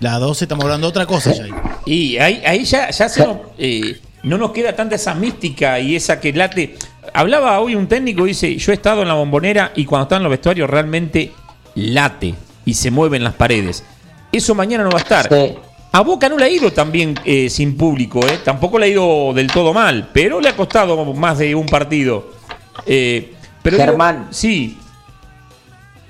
La 0.00 0.18
12 0.18 0.44
estamos 0.44 0.64
hablando 0.64 0.86
de 0.86 0.90
otra 0.90 1.06
cosa 1.06 1.32
ya. 1.32 1.46
Y 1.84 2.16
ahí, 2.18 2.42
ahí 2.46 2.64
ya, 2.64 2.90
ya 2.90 3.08
se 3.08 3.26
nos, 3.26 3.36
eh, 3.58 4.00
no 4.22 4.38
nos 4.38 4.52
queda 4.52 4.74
tanta 4.74 4.94
esa 4.94 5.14
mística 5.14 5.78
y 5.78 5.96
esa 5.96 6.20
que 6.20 6.32
late. 6.32 6.76
Hablaba 7.12 7.58
hoy 7.60 7.74
un 7.74 7.86
técnico, 7.86 8.24
dice, 8.24 8.56
yo 8.56 8.72
he 8.72 8.74
estado 8.74 9.02
en 9.02 9.08
la 9.08 9.14
bombonera 9.14 9.72
y 9.74 9.84
cuando 9.84 10.04
está 10.04 10.16
en 10.16 10.22
los 10.22 10.30
vestuarios 10.30 10.70
realmente 10.70 11.32
late 11.74 12.34
y 12.64 12.74
se 12.74 12.90
mueven 12.90 13.24
las 13.24 13.34
paredes. 13.34 13.84
Eso 14.32 14.54
mañana 14.54 14.84
no 14.84 14.90
va 14.90 14.98
a 14.98 15.02
estar. 15.02 15.28
Sí. 15.28 15.54
A 15.92 16.02
Boca 16.02 16.28
no 16.28 16.38
le 16.38 16.44
ha 16.44 16.48
ido 16.48 16.72
también 16.72 17.18
eh, 17.24 17.50
sin 17.50 17.76
público, 17.76 18.20
eh. 18.24 18.38
tampoco 18.44 18.78
le 18.78 18.86
ha 18.86 18.88
ido 18.90 19.32
del 19.34 19.48
todo 19.48 19.74
mal, 19.74 20.08
pero 20.12 20.40
le 20.40 20.48
ha 20.48 20.56
costado 20.56 21.04
más 21.14 21.38
de 21.38 21.54
un 21.56 21.66
partido. 21.66 22.39
Eh, 22.86 23.32
pero 23.62 23.76
Germán. 23.76 24.28
sí, 24.30 24.76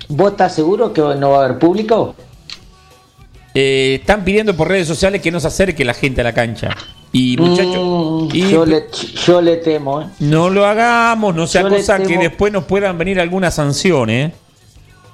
¿Vos 0.07 0.31
estás 0.31 0.53
seguro 0.55 0.91
que 0.91 1.01
no 1.01 1.31
va 1.31 1.41
a 1.41 1.45
haber 1.45 1.59
público? 1.59 2.15
eh, 3.53 3.97
están 3.99 4.23
pidiendo 4.23 4.55
por 4.55 4.67
redes 4.69 4.87
sociales 4.87 5.21
que 5.21 5.29
no 5.31 5.39
se 5.39 5.47
acerque 5.47 5.83
la 5.83 5.93
gente 5.93 6.21
a 6.21 6.23
la 6.23 6.33
cancha. 6.33 6.69
Y 7.13 7.35
muchachos, 7.37 7.75
Mm, 8.31 8.35
y- 8.35 8.49
yo, 8.49 8.65
le, 8.65 8.85
yo 9.25 9.41
le 9.41 9.57
temo, 9.57 10.01
¿eh? 10.01 10.05
No 10.19 10.49
lo 10.49 10.65
hagamos, 10.65 11.35
no 11.35 11.45
sea 11.47 11.63
Yo 11.63 11.69
cosa 11.69 11.99
que 12.01 12.17
después 12.17 12.53
nos 12.53 12.63
puedan 12.63 12.97
venir 12.97 13.19
alguna 13.19 13.51
sanción, 13.51 14.09
¿eh? 14.09 14.31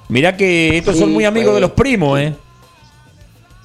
Mirá 0.08 0.36
que 0.36 0.78
estos 0.78 0.94
Sí, 0.94 1.00
son 1.00 1.12
muy 1.12 1.24
amigos 1.24 1.48
pues. 1.50 1.54
de 1.56 1.60
los 1.62 1.72
primos, 1.72 2.20
¿eh? 2.20 2.34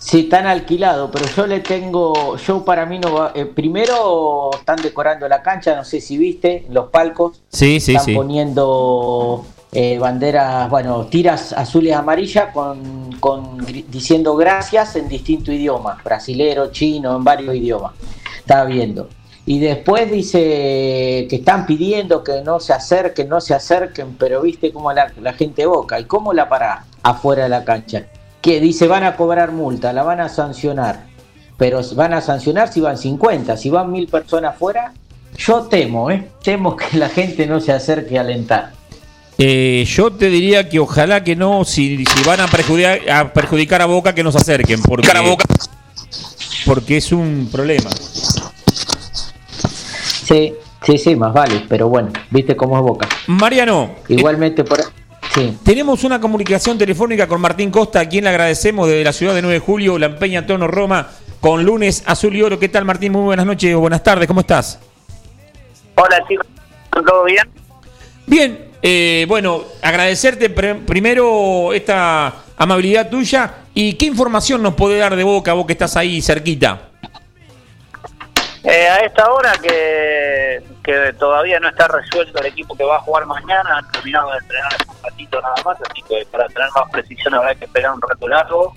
Sí, 0.04 0.20
están 0.22 0.46
alquilados, 0.48 1.10
pero 1.14 1.26
yo 1.34 1.48
le 1.48 1.62
tengo, 1.62 2.36
yo 2.36 2.66
para 2.66 2.86
mí 2.86 3.00
no 3.00 3.14
va, 3.14 3.32
eh, 3.34 3.46
primero 3.46 4.52
están 4.54 4.76
decorando 4.82 5.30
la 5.30 5.42
cancha, 5.42 5.78
no 5.78 5.86
sé 5.86 6.02
si 6.02 6.18
viste, 6.18 6.66
los 6.70 6.90
palcos, 6.90 7.42
Sí, 7.48 7.80
sí, 7.80 7.94
están 7.94 8.06
sí. 8.08 8.14
poniendo 8.14 9.46
eh, 9.72 9.98
banderas, 9.98 10.70
bueno, 10.70 11.06
tiras 11.06 11.54
azules 11.54 11.96
amarillas 11.96 12.54
con, 12.54 13.14
con 13.22 13.66
diciendo 13.88 14.36
gracias 14.36 14.98
en 14.98 15.08
distintos 15.08 15.56
idiomas, 15.56 16.04
brasilero, 16.04 16.70
chino, 16.70 17.16
en 17.16 17.24
varios 17.24 17.56
idiomas. 17.56 17.94
Estaba 18.40 18.66
viendo. 18.66 19.08
Y 19.46 19.60
después 19.60 20.12
dice 20.12 21.28
que 21.30 21.36
están 21.38 21.66
pidiendo 21.66 22.24
que 22.26 22.42
no 22.44 22.60
se 22.60 22.74
acerquen, 22.74 23.30
no 23.30 23.40
se 23.40 23.54
acerquen, 23.54 24.16
pero 24.18 24.42
viste 24.42 24.74
cómo 24.74 24.92
la, 24.92 25.12
la 25.22 25.34
gente 25.34 25.66
boca. 25.66 25.98
¿Y 26.00 26.06
cómo 26.06 26.34
la 26.34 26.48
para 26.50 26.86
afuera 27.04 27.44
de 27.44 27.50
la 27.50 27.64
cancha? 27.64 28.06
Que 28.44 28.60
dice 28.60 28.88
van 28.88 29.04
a 29.04 29.16
cobrar 29.16 29.52
multa, 29.52 29.92
la 29.92 30.04
van 30.04 30.20
a 30.20 30.30
sancionar. 30.30 31.08
Pero 31.58 31.82
van 31.96 32.14
a 32.14 32.22
sancionar 32.22 32.72
si 32.72 32.80
van 32.80 33.00
50, 33.00 33.58
si 33.58 33.72
van 33.72 33.92
mil 33.92 34.08
personas 34.08 34.54
afuera. 34.54 34.94
Yo 35.38 35.64
temo, 35.64 36.12
¿eh? 36.12 36.28
Temo 36.44 36.76
que 36.76 36.98
la 36.98 37.10
gente 37.10 37.48
no 37.48 37.60
se 37.60 37.72
acerque 37.72 38.20
a 38.20 38.22
alentar. 38.22 38.74
Eh, 39.38 39.84
yo 39.88 40.12
te 40.12 40.30
diría 40.30 40.70
que 40.70 40.80
ojalá 40.80 41.24
que 41.24 41.36
no, 41.36 41.66
si, 41.66 42.06
si 42.06 42.24
van 42.24 42.40
a 42.40 42.48
perjudicar, 42.48 43.10
a 43.10 43.34
perjudicar 43.34 43.82
a 43.82 43.86
Boca, 43.86 44.14
que 44.14 44.24
no 44.24 44.32
se 44.32 44.38
acerquen, 44.38 44.82
porque, 44.82 45.10
porque 46.66 46.98
es 46.98 47.12
un 47.12 47.50
problema. 47.52 47.90
Sí, 50.24 50.54
sí, 50.86 50.98
sí, 50.98 51.16
más 51.16 51.34
vale, 51.34 51.66
pero 51.68 51.90
bueno, 51.90 52.12
viste 52.30 52.56
cómo 52.56 52.78
es 52.78 52.84
Boca. 52.84 53.08
Mariano, 53.28 53.96
eh, 54.08 54.16
Igualmente 54.16 54.64
por... 54.64 54.82
Sí, 55.34 55.58
tenemos 55.64 56.04
una 56.04 56.22
comunicación 56.22 56.78
telefónica 56.78 57.28
con 57.28 57.42
Martín 57.42 57.72
Costa, 57.72 58.02
a 58.02 58.06
quien 58.10 58.24
le 58.24 58.30
agradecemos 58.30 58.88
desde 58.88 59.04
la 59.04 59.14
ciudad 59.14 59.34
de 59.34 59.42
9 59.42 59.56
de 59.56 59.60
julio, 59.60 59.98
la 59.98 60.06
empeña 60.06 60.40
Antonio 60.40 60.68
Roma, 60.68 61.10
con 61.40 61.64
lunes 61.64 62.04
azul 62.06 62.36
y 62.36 62.42
oro. 62.44 62.60
¿Qué 62.60 62.70
tal, 62.70 62.86
Martín? 62.86 63.12
Muy 63.14 63.24
buenas 63.24 63.46
noches 63.46 63.74
o 63.74 63.80
buenas 63.80 64.04
tardes, 64.04 64.28
¿cómo 64.28 64.42
estás? 64.42 64.80
Hola 65.96 66.24
chicos, 66.28 66.46
¿todo 66.92 67.24
bien? 67.24 67.50
Bien, 68.28 68.66
eh, 68.84 69.26
bueno, 69.28 69.64
agradecerte 69.82 70.54
pr- 70.54 70.86
primero 70.86 71.74
esta 71.74 72.34
amabilidad 72.56 73.10
tuya 73.10 73.56
y 73.74 73.94
qué 73.94 74.06
información 74.06 74.62
nos 74.62 74.76
puede 74.76 75.00
dar 75.00 75.16
de 75.16 75.24
Boca, 75.24 75.54
vos 75.54 75.66
que 75.66 75.74
estás 75.74 75.98
ahí 75.98 76.22
cerquita. 76.22 76.90
Eh, 78.64 78.88
a 78.88 79.00
esta 79.00 79.30
hora 79.32 79.52
que, 79.62 80.64
que 80.84 81.14
todavía 81.20 81.60
no 81.60 81.68
está 81.68 81.88
resuelto 81.88 82.40
el 82.40 82.46
equipo 82.46 82.76
que 82.76 82.86
va 82.86 82.96
a 82.96 83.02
jugar 83.02 83.26
mañana, 83.26 83.78
han 83.78 83.92
terminado 83.92 84.32
de 84.32 84.38
entrenar 84.38 84.72
un 84.88 85.04
ratito 85.04 85.42
nada 85.42 85.56
más, 85.66 85.78
así 85.82 86.02
que 86.04 86.26
para 86.32 86.48
tener 86.48 86.70
más 86.74 86.90
precisión 86.90 87.34
habrá 87.34 87.54
que 87.56 87.66
esperar 87.66 87.92
un 87.92 88.02
rato 88.02 88.28
largo, 88.28 88.74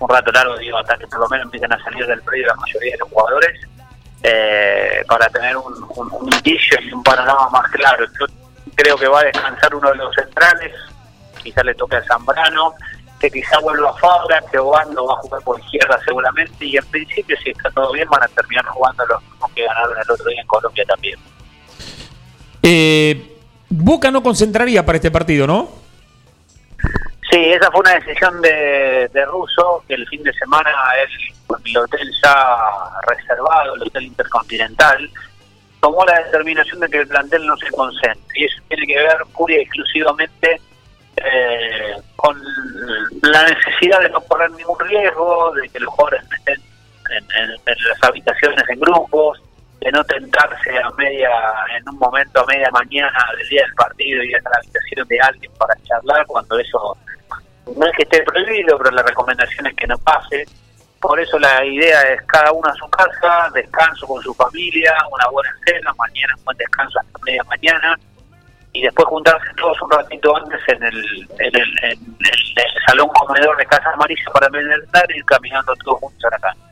un 0.00 0.08
rato 0.08 0.32
largo 0.32 0.56
digo, 0.56 0.78
hasta 0.78 0.96
que 0.96 1.06
por 1.06 1.20
lo 1.20 1.28
menos 1.28 1.44
empiecen 1.44 1.72
a 1.72 1.84
salir 1.84 2.04
del 2.06 2.20
predio 2.22 2.48
la 2.48 2.56
mayoría 2.56 2.92
de 2.92 2.98
los 2.98 3.08
jugadores, 3.10 3.60
eh, 4.22 5.04
para 5.06 5.28
tener 5.28 5.56
un, 5.56 5.74
indicio 6.32 6.78
y 6.80 6.92
un 6.92 7.02
panorama 7.04 7.48
más 7.50 7.70
claro. 7.70 8.04
Yo 8.18 8.26
creo 8.74 8.96
que 8.96 9.06
va 9.06 9.20
a 9.20 9.24
descansar 9.24 9.74
uno 9.74 9.90
de 9.90 9.96
los 9.96 10.14
centrales, 10.14 10.74
quizá 11.42 11.62
le 11.62 11.74
toque 11.74 11.96
a 11.96 12.04
Zambrano, 12.04 12.74
que 13.20 13.30
quizá 13.30 13.58
vuelva 13.60 13.90
a 13.90 13.94
Fabra, 13.94 14.42
que 14.50 14.58
Obando 14.58 15.06
va 15.06 15.14
a 15.14 15.16
jugar 15.18 15.42
por 15.42 15.60
izquierda 15.60 15.98
seguramente, 16.04 16.64
y 16.64 16.76
en 16.76 16.86
principio, 16.86 17.36
si 17.42 17.50
está 17.50 17.70
todo 17.70 17.92
bien, 17.92 18.08
van 18.08 18.22
a 18.22 18.28
terminar 18.28 18.64
jugando 18.66 19.06
los 19.06 19.22
mismos 19.22 19.50
que 19.52 19.64
ganaron 19.64 19.96
el 19.96 20.10
otro 20.10 20.26
día 20.26 20.40
en 20.40 20.46
Colombia 20.46 20.84
también. 20.86 21.18
Eh, 22.62 23.36
Boca 23.70 24.10
no 24.10 24.22
concentraría 24.22 24.84
para 24.84 24.96
este 24.96 25.10
partido, 25.10 25.46
¿no? 25.46 25.68
Sí, 27.30 27.38
esa 27.38 27.70
fue 27.70 27.80
una 27.80 27.94
decisión 27.94 28.40
de, 28.40 29.10
de 29.12 29.24
Russo, 29.26 29.84
que 29.86 29.94
el 29.94 30.06
fin 30.08 30.22
de 30.22 30.32
semana 30.32 30.70
él, 31.02 31.34
con 31.46 31.60
el 31.64 31.76
hotel 31.76 32.10
ya 32.24 32.56
reservado, 33.06 33.74
el 33.74 33.82
hotel 33.82 34.04
intercontinental, 34.04 35.10
tomó 35.80 36.04
la 36.06 36.22
determinación 36.24 36.80
de 36.80 36.88
que 36.88 36.98
el 36.98 37.08
plantel 37.08 37.46
no 37.46 37.56
se 37.58 37.70
concentre. 37.70 38.24
Y 38.34 38.44
eso 38.44 38.62
tiene 38.68 38.86
que 38.86 38.96
ver 38.96 39.18
pura 39.34 39.54
y 39.54 39.58
exclusivamente 39.58 40.60
eh, 41.16 41.96
con 42.16 42.40
la 43.28 43.42
necesidad 43.44 44.00
de 44.00 44.10
no 44.10 44.20
correr 44.22 44.50
ningún 44.52 44.78
riesgo, 44.80 45.52
de 45.52 45.68
que 45.68 45.80
los 45.80 45.92
jugadores 45.94 46.22
estén 46.38 46.60
en, 47.10 47.50
las 47.66 48.02
habitaciones 48.02 48.62
en 48.68 48.80
grupos, 48.80 49.42
de 49.80 49.92
no 49.92 50.04
tentarse 50.04 50.78
a 50.78 50.90
media, 50.92 51.30
en 51.76 51.88
un 51.88 51.98
momento 51.98 52.40
a 52.40 52.46
media 52.46 52.68
mañana 52.70 53.18
del 53.36 53.48
día 53.48 53.62
del 53.62 53.74
partido 53.74 54.22
y 54.22 54.30
ir 54.30 54.36
a 54.36 54.50
la 54.50 54.56
habitación 54.56 55.08
de 55.08 55.20
alguien 55.20 55.52
para 55.58 55.74
charlar, 55.84 56.26
cuando 56.26 56.58
eso 56.58 56.96
no 57.76 57.86
es 57.86 57.92
que 57.96 58.02
esté 58.02 58.22
prohibido, 58.22 58.78
pero 58.78 58.90
la 58.90 59.02
recomendación 59.02 59.66
es 59.66 59.74
que 59.74 59.86
no 59.86 59.98
pase. 59.98 60.44
Por 61.00 61.20
eso 61.20 61.38
la 61.38 61.64
idea 61.64 62.02
es 62.12 62.20
cada 62.22 62.50
uno 62.50 62.68
a 62.68 62.74
su 62.74 62.88
casa, 62.88 63.50
descanso 63.54 64.06
con 64.06 64.20
su 64.22 64.34
familia, 64.34 64.92
una 65.12 65.28
buena 65.28 65.54
cena, 65.64 65.94
mañana 65.96 66.34
un 66.36 66.44
buen 66.44 66.56
descanso 66.56 66.98
hasta 66.98 67.18
media 67.24 67.44
mañana 67.44 67.96
y 68.78 68.82
después 68.82 69.08
juntarse 69.08 69.48
todos 69.56 69.80
un 69.82 69.90
ratito 69.90 70.36
antes 70.36 70.60
en 70.68 70.82
el, 70.84 71.28
en 71.40 71.56
el, 71.56 71.98
salón 72.86 73.08
comedor 73.08 73.56
de 73.56 73.66
Casa 73.66 73.90
Amarilla 73.92 74.22
para 74.32 74.48
merendar 74.50 75.04
y 75.10 75.18
ir 75.18 75.24
caminando 75.24 75.74
todos 75.84 75.98
juntos 75.98 76.24
a 76.24 76.30
la 76.30 76.38
cancha. 76.38 76.62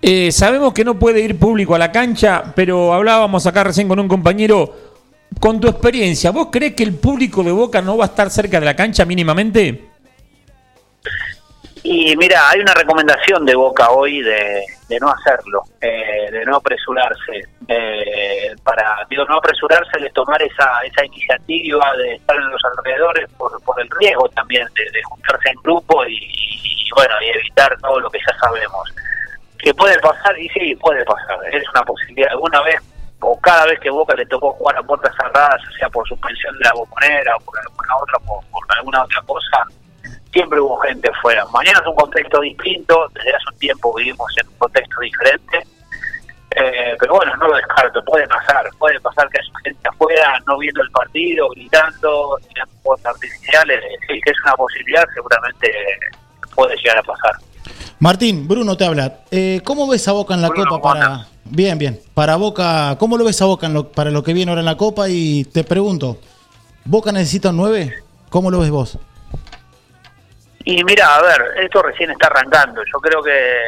Eh, 0.00 0.32
sabemos 0.32 0.72
que 0.72 0.84
no 0.84 0.98
puede 0.98 1.20
ir 1.20 1.38
público 1.38 1.74
a 1.74 1.78
la 1.78 1.92
cancha, 1.92 2.42
pero 2.56 2.94
hablábamos 2.94 3.46
acá 3.46 3.64
recién 3.64 3.86
con 3.86 4.00
un 4.00 4.08
compañero. 4.08 4.74
Con 5.40 5.60
tu 5.60 5.68
experiencia, 5.68 6.30
¿vos 6.30 6.48
crees 6.50 6.74
que 6.74 6.84
el 6.84 6.94
público 6.94 7.42
de 7.42 7.52
Boca 7.52 7.82
no 7.82 7.96
va 7.96 8.04
a 8.04 8.08
estar 8.08 8.30
cerca 8.30 8.60
de 8.60 8.66
la 8.66 8.76
cancha 8.76 9.04
mínimamente? 9.04 9.93
Y 11.86 12.16
mira, 12.16 12.48
hay 12.48 12.60
una 12.60 12.72
recomendación 12.72 13.44
de 13.44 13.54
Boca 13.54 13.90
hoy 13.90 14.22
de, 14.22 14.64
de 14.88 14.98
no 15.00 15.10
hacerlo, 15.10 15.64
eh, 15.82 16.30
de 16.30 16.42
no 16.46 16.56
apresurarse. 16.56 17.42
eh, 17.68 18.54
para 18.64 19.04
digo, 19.10 19.26
no 19.26 19.36
apresurarse 19.36 20.00
de 20.00 20.08
tomar 20.10 20.40
esa, 20.40 20.80
esa 20.82 21.04
iniciativa 21.04 21.92
de 21.98 22.14
estar 22.14 22.36
en 22.36 22.48
los 22.48 22.62
alrededores 22.64 23.30
por, 23.36 23.62
por 23.64 23.78
el 23.82 23.90
riesgo 24.00 24.26
también 24.30 24.66
de, 24.74 25.02
juntarse 25.02 25.50
en 25.50 25.56
grupo 25.62 26.06
y, 26.06 26.88
bueno, 26.96 27.14
y 27.20 27.38
evitar 27.38 27.76
todo 27.82 28.00
lo 28.00 28.08
que 28.08 28.18
ya 28.18 28.34
sabemos. 28.38 28.94
Que 29.58 29.74
puede 29.74 29.98
pasar, 30.00 30.38
y 30.38 30.48
sí, 30.48 30.74
puede 30.76 31.04
pasar, 31.04 31.38
es 31.52 31.68
una 31.68 31.82
posibilidad. 31.82 32.30
Alguna 32.30 32.62
vez 32.62 32.80
o 33.20 33.38
cada 33.40 33.66
vez 33.66 33.78
que 33.80 33.90
Boca 33.90 34.14
le 34.14 34.24
tocó 34.24 34.52
jugar 34.52 34.78
a 34.78 34.82
puertas 34.82 35.14
cerradas, 35.16 35.60
sea 35.78 35.90
por 35.90 36.08
suspensión 36.08 36.56
de 36.56 36.64
la 36.64 36.72
bombonera 36.72 37.36
o 37.36 37.40
por 37.40 37.58
alguna 37.58 37.96
otra, 37.98 38.18
por 38.20 38.64
alguna 38.74 39.04
otra 39.04 39.20
cosa, 39.26 39.66
siempre 40.34 40.60
hubo 40.60 40.76
gente 40.80 41.08
afuera. 41.10 41.46
Mañana 41.54 41.78
es 41.80 41.86
un 41.86 41.94
contexto 41.94 42.40
distinto, 42.40 43.08
desde 43.14 43.30
hace 43.34 43.44
un 43.50 43.58
tiempo 43.58 43.94
vivimos 43.94 44.30
en 44.38 44.46
un 44.48 44.54
contexto 44.58 45.00
diferente, 45.00 45.66
eh, 46.56 46.94
pero 47.00 47.14
bueno, 47.14 47.34
no 47.36 47.48
lo 47.48 47.56
descarto, 47.56 48.04
puede 48.04 48.26
pasar, 48.28 48.68
puede 48.78 49.00
pasar 49.00 49.28
que 49.30 49.38
haya 49.40 49.50
gente 49.64 49.88
afuera 49.88 50.38
no 50.46 50.58
viendo 50.58 50.82
el 50.82 50.90
partido, 50.90 51.48
gritando, 51.50 52.36
tirando 52.48 52.74
fuegos 52.82 53.06
artificiales, 53.06 53.80
sí, 54.06 54.20
que 54.20 54.30
es 54.30 54.36
una 54.44 54.54
posibilidad, 54.56 55.04
seguramente 55.14 55.72
puede 56.54 56.76
llegar 56.76 56.98
a 56.98 57.02
pasar. 57.02 57.32
Martín, 58.00 58.46
Bruno 58.46 58.76
te 58.76 58.84
habla. 58.84 59.20
Eh, 59.30 59.60
¿Cómo 59.64 59.88
ves 59.88 60.06
a 60.08 60.12
Boca 60.12 60.34
en 60.34 60.42
la 60.42 60.48
Bruno, 60.48 60.64
Copa 60.68 60.80
¿cómo 60.92 61.00
para... 61.00 61.26
Bien, 61.46 61.78
bien. 61.78 62.00
Para 62.12 62.36
Boca, 62.36 62.96
¿cómo 62.98 63.16
lo 63.16 63.24
ves 63.24 63.40
a 63.40 63.46
Boca 63.46 63.66
en 63.66 63.74
lo- 63.74 63.88
para 63.88 64.10
lo 64.10 64.22
que 64.22 64.32
viene 64.34 64.50
ahora 64.50 64.60
en 64.60 64.66
la 64.66 64.76
Copa? 64.76 65.08
Y 65.08 65.44
te 65.46 65.64
pregunto, 65.64 66.18
¿Boca 66.84 67.12
necesita 67.12 67.50
un 67.50 67.56
9? 67.58 67.94
¿Cómo 68.30 68.50
lo 68.50 68.60
ves 68.60 68.70
vos? 68.70 68.98
Y 70.64 70.82
mira, 70.84 71.16
a 71.16 71.22
ver, 71.22 71.42
esto 71.62 71.82
recién 71.82 72.10
está 72.10 72.26
arrancando. 72.28 72.82
Yo 72.84 72.98
creo 73.00 73.22
que 73.22 73.60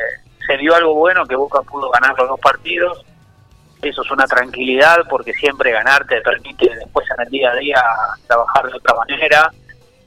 se 0.46 0.56
vio 0.56 0.74
algo 0.74 0.94
bueno, 0.94 1.26
que 1.26 1.36
Boca 1.36 1.60
pudo 1.62 1.90
ganar 1.90 2.14
los 2.18 2.28
dos 2.28 2.40
partidos. 2.40 3.04
Eso 3.82 4.02
es 4.02 4.10
una 4.10 4.26
tranquilidad 4.26 5.00
porque 5.08 5.32
siempre 5.34 5.70
ganar 5.70 6.06
te 6.06 6.20
permite 6.22 6.74
después 6.74 7.06
en 7.16 7.24
el 7.26 7.30
día 7.30 7.50
a 7.50 7.56
día 7.56 7.84
trabajar 8.26 8.66
de 8.66 8.74
otra 8.76 8.94
manera 8.94 9.50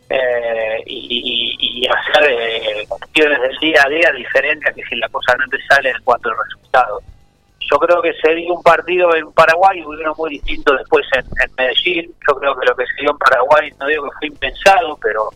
eh, 0.09 0.81
y, 0.87 1.55
y- 1.59 1.83
y 1.83 1.87
hacer 1.87 2.31
eh, 2.31 2.85
cuestiones 2.87 3.39
del 3.41 3.55
día 3.59 3.83
a 3.85 3.89
día 3.89 4.11
diferentes 4.11 4.71
a 4.71 4.73
que 4.73 4.83
si 4.85 4.95
la 4.95 5.07
cosa 5.09 5.35
no 5.35 5.45
te 5.49 5.57
sale 5.67 5.91
en 5.91 6.03
cuanto 6.03 6.29
al 6.29 6.35
resultado. 6.43 6.99
Yo 7.71 7.77
creo 7.77 8.01
que 8.01 8.13
se 8.13 8.33
dio 8.33 8.53
un 8.55 8.63
partido 8.63 9.15
en 9.15 9.31
Paraguay 9.33 9.79
y 9.79 9.83
uno 9.83 10.15
muy 10.17 10.31
distinto 10.31 10.73
después 10.75 11.05
en, 11.13 11.23
en 11.43 11.55
Medellín. 11.55 12.11
Yo 12.27 12.35
creo 12.39 12.55
que 12.59 12.65
lo 12.65 12.75
que 12.75 12.85
se 12.87 13.01
dio 13.01 13.11
en 13.11 13.17
Paraguay, 13.19 13.71
no 13.79 13.85
digo 13.85 14.03
que 14.09 14.17
fue 14.17 14.27
impensado, 14.29 14.97
pero 14.99 15.29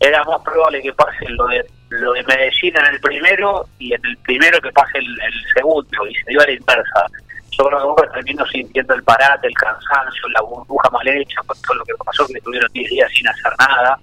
era 0.00 0.22
más 0.24 0.40
probable 0.42 0.82
que 0.82 0.92
pase 0.92 1.28
lo 1.28 1.46
de 1.46 1.66
lo 1.88 2.12
de 2.12 2.22
Medellín 2.24 2.76
en 2.76 2.86
el 2.86 3.00
primero 3.00 3.66
y 3.78 3.94
en 3.94 4.04
el 4.04 4.16
primero 4.18 4.60
que 4.60 4.72
pase 4.72 4.98
el, 4.98 5.16
segundo 5.54 6.06
y 6.08 6.14
se 6.14 6.30
dio 6.30 6.40
a 6.40 6.44
la 6.44 6.52
inversa. 6.52 7.06
Yo 7.50 7.64
creo 7.64 7.78
que 7.78 7.84
Boca 7.84 8.10
terminó 8.12 8.44
sintiendo 8.46 8.94
el 8.94 9.02
parate, 9.04 9.46
el 9.46 9.54
cansancio, 9.54 10.28
la 10.34 10.42
burbuja 10.42 10.90
mal 10.90 11.08
hecha, 11.08 11.40
con 11.46 11.56
todo 11.62 11.76
lo 11.76 11.84
que 11.84 11.94
pasó, 12.04 12.26
que 12.26 12.34
estuvieron 12.34 12.70
10 12.72 12.90
días 12.90 13.10
sin 13.12 13.26
hacer 13.28 13.52
nada. 13.58 13.98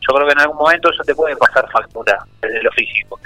Yo 0.00 0.14
creo 0.14 0.26
que 0.26 0.32
en 0.32 0.40
algún 0.40 0.58
momento 0.58 0.90
eso 0.90 1.02
te 1.02 1.14
puede 1.14 1.34
pasar 1.36 1.68
factura 1.70 2.24
desde 2.40 2.62
lo 2.62 2.70
físico. 2.72 3.18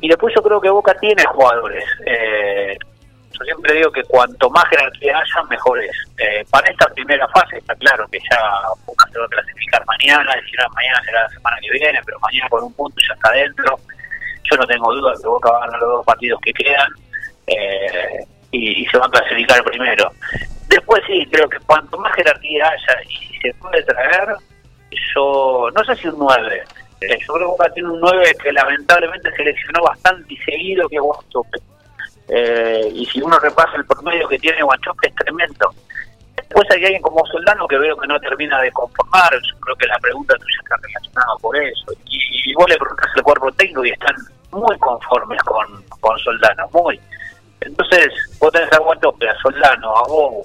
Y 0.00 0.08
después 0.08 0.32
yo 0.34 0.42
creo 0.42 0.60
que 0.60 0.70
Boca 0.70 0.94
tiene 0.94 1.24
jugadores. 1.24 1.84
Eh, 2.06 2.78
siempre 3.44 3.74
digo 3.74 3.90
que 3.90 4.02
cuanto 4.04 4.50
más 4.50 4.64
jerarquía 4.68 5.18
haya, 5.18 5.42
mejor 5.48 5.82
es. 5.82 5.96
Eh, 6.18 6.44
para 6.50 6.70
esta 6.70 6.86
primera 6.88 7.26
fase 7.28 7.58
está 7.58 7.74
claro 7.76 8.06
que 8.10 8.18
ya 8.18 8.38
Boca 8.84 9.06
se 9.12 9.18
va 9.18 9.24
a 9.24 9.28
clasificar 9.28 9.84
mañana, 9.86 10.32
si 10.44 10.56
no 10.56 10.68
mañana 10.74 11.02
será 11.04 11.22
la 11.22 11.28
semana 11.30 11.56
que 11.60 11.70
viene, 11.78 12.00
pero 12.04 12.18
mañana 12.20 12.48
con 12.48 12.64
un 12.64 12.74
punto 12.74 12.96
ya 13.08 13.14
está 13.14 13.32
dentro. 13.32 13.78
Yo 14.50 14.56
no 14.56 14.66
tengo 14.66 14.94
duda 14.94 15.12
que 15.20 15.28
Boca 15.28 15.50
va 15.50 15.58
a 15.58 15.66
ganar 15.66 15.80
los 15.80 15.90
dos 15.90 16.06
partidos 16.06 16.40
que 16.42 16.52
quedan 16.52 16.90
eh, 17.46 18.24
y, 18.50 18.86
se 18.86 18.98
va 18.98 19.06
a 19.06 19.10
clasificar 19.10 19.64
primero. 19.64 20.10
Después 20.68 21.02
sí, 21.06 21.26
creo 21.30 21.48
que 21.48 21.58
cuanto 21.60 21.98
más 21.98 22.14
jerarquía 22.14 22.68
haya 22.68 23.02
y 23.08 23.38
se 23.40 23.54
puede 23.54 23.82
traer, 23.84 24.36
yo 25.14 25.68
no 25.74 25.84
sé 25.84 25.96
si 25.96 26.08
un 26.08 26.18
9. 26.18 26.62
Eh, 27.00 27.18
yo 27.26 27.34
creo 27.34 27.38
que 27.38 27.44
Boca 27.44 27.70
tiene 27.74 27.90
un 27.90 28.00
9 28.00 28.34
que 28.42 28.52
lamentablemente 28.52 29.30
seleccionó 29.36 29.82
bastante 29.82 30.34
y 30.34 30.36
seguido, 30.38 30.88
que 30.88 30.96
es. 30.96 31.62
Eh, 32.28 32.90
y 32.94 33.06
si 33.06 33.20
uno 33.20 33.38
repasa 33.38 33.76
el 33.76 33.84
promedio 33.84 34.28
que 34.28 34.38
tiene 34.38 34.62
Guanchope 34.62 35.08
es 35.08 35.14
tremendo. 35.16 35.74
Después 36.36 36.70
hay 36.70 36.84
alguien 36.84 37.02
como 37.02 37.24
Soldano 37.26 37.66
que 37.66 37.78
veo 37.78 37.96
que 37.96 38.06
no 38.06 38.18
termina 38.20 38.60
de 38.60 38.70
conformar. 38.72 39.32
Yo 39.32 39.58
creo 39.60 39.76
que 39.76 39.86
la 39.86 39.98
pregunta 39.98 40.34
tuya 40.34 40.58
está 40.62 40.76
relacionada 40.76 41.36
por 41.40 41.56
eso. 41.56 41.92
Y, 42.06 42.50
y 42.50 42.54
vos 42.54 42.68
le 42.68 42.76
preguntás 42.76 43.10
al 43.16 43.22
cuerpo 43.22 43.52
técnico 43.52 43.84
y 43.84 43.90
están 43.90 44.16
muy 44.50 44.78
conformes 44.78 45.42
con, 45.42 45.82
con 46.00 46.18
Soldano, 46.18 46.68
muy. 46.72 47.00
Entonces, 47.60 48.08
vos 48.38 48.52
tenés 48.52 48.72
a 48.72 48.78
Guanchope, 48.78 49.28
a 49.28 49.34
Soldano, 49.36 49.96
a 49.96 50.02
Bobo, 50.08 50.44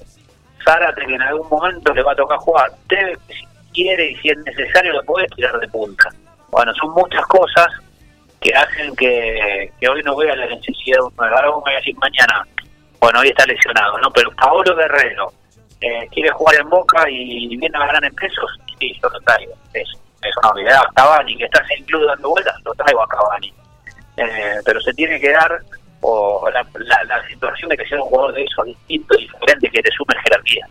Zárate 0.63 1.06
que 1.06 1.16
en 1.16 1.22
algún 1.22 1.48
momento 1.50 1.94
le 1.94 2.04
va 2.04 2.12
a 2.12 2.16
tocar 2.16 2.38
jugar. 2.40 2.72
Tevez, 2.88 3.20
si 3.28 3.46
quiere 3.74 4.12
y 4.12 4.16
si 4.18 4.30
es 4.30 4.38
necesario, 4.40 4.94
lo 4.94 5.04
podés 5.04 5.30
tirar 5.32 5.58
de 5.60 5.68
punta. 5.68 6.10
Bueno, 6.50 6.74
son 6.76 6.92
muchas 6.92 7.26
cosas 7.28 7.68
que 8.39 8.54
hacen 8.54 8.95
que, 8.95 9.71
que 9.80 9.89
hoy 9.89 10.02
no 10.04 10.15
vea 10.15 10.36
la 10.36 10.45
necesidad 10.47 10.97
de 10.97 11.04
un 11.04 11.13
nueve. 11.17 11.36
Ahora 11.36 11.50
vos 11.50 11.63
me 11.65 11.73
decir 11.76 11.95
mañana, 11.97 12.45
bueno, 13.00 13.19
hoy 13.19 13.30
está 13.30 13.45
lesionado, 13.45 13.97
¿no? 14.00 14.12
Pero 14.12 14.32
Paolo 14.36 14.76
Guerrero 14.76 15.34
eh, 15.82 16.08
quiere 16.12 16.30
jugar 16.32 16.56
en 16.62 16.69
Boca 16.69 17.10
y 17.10 17.56
viene 17.58 17.78
a 17.78 17.86
ganar 17.86 18.06
en 18.06 18.13
pesos, 18.15 18.50
sí, 18.80 18.93
yo 19.02 19.10
lo 19.10 19.19
traigo. 19.21 19.54
Es, 19.73 19.88
es 20.21 20.38
una 20.41 20.50
obviedad. 20.50 20.82
Cavani, 20.95 21.38
que 21.38 21.45
está 21.45 21.65
sin 21.67 21.84
club 21.86 22.06
dando 22.06 22.30
vueltas, 22.30 22.56
lo 22.63 22.73
traigo 22.73 23.02
a 23.04 23.08
Cavani. 23.08 23.54
Eh, 24.17 24.56
pero 24.65 24.82
se 24.82 24.93
tiene 24.93 25.19
que 25.19 25.32
dar 25.32 25.60
o 26.02 26.47
la, 26.54 26.65
la, 26.80 27.04
la 27.04 27.28
situación 27.28 27.69
de 27.69 27.78
que 27.78 27.86
sea 27.86 27.97
un 27.97 28.10
jugador 28.10 28.34
de 28.34 28.43
eso 28.43 28.63
distinto, 28.63 29.15
diferente, 29.17 29.69
que 29.69 29.82
te 29.82 29.91
sume 29.91 30.15
jerarquía. 30.23 30.67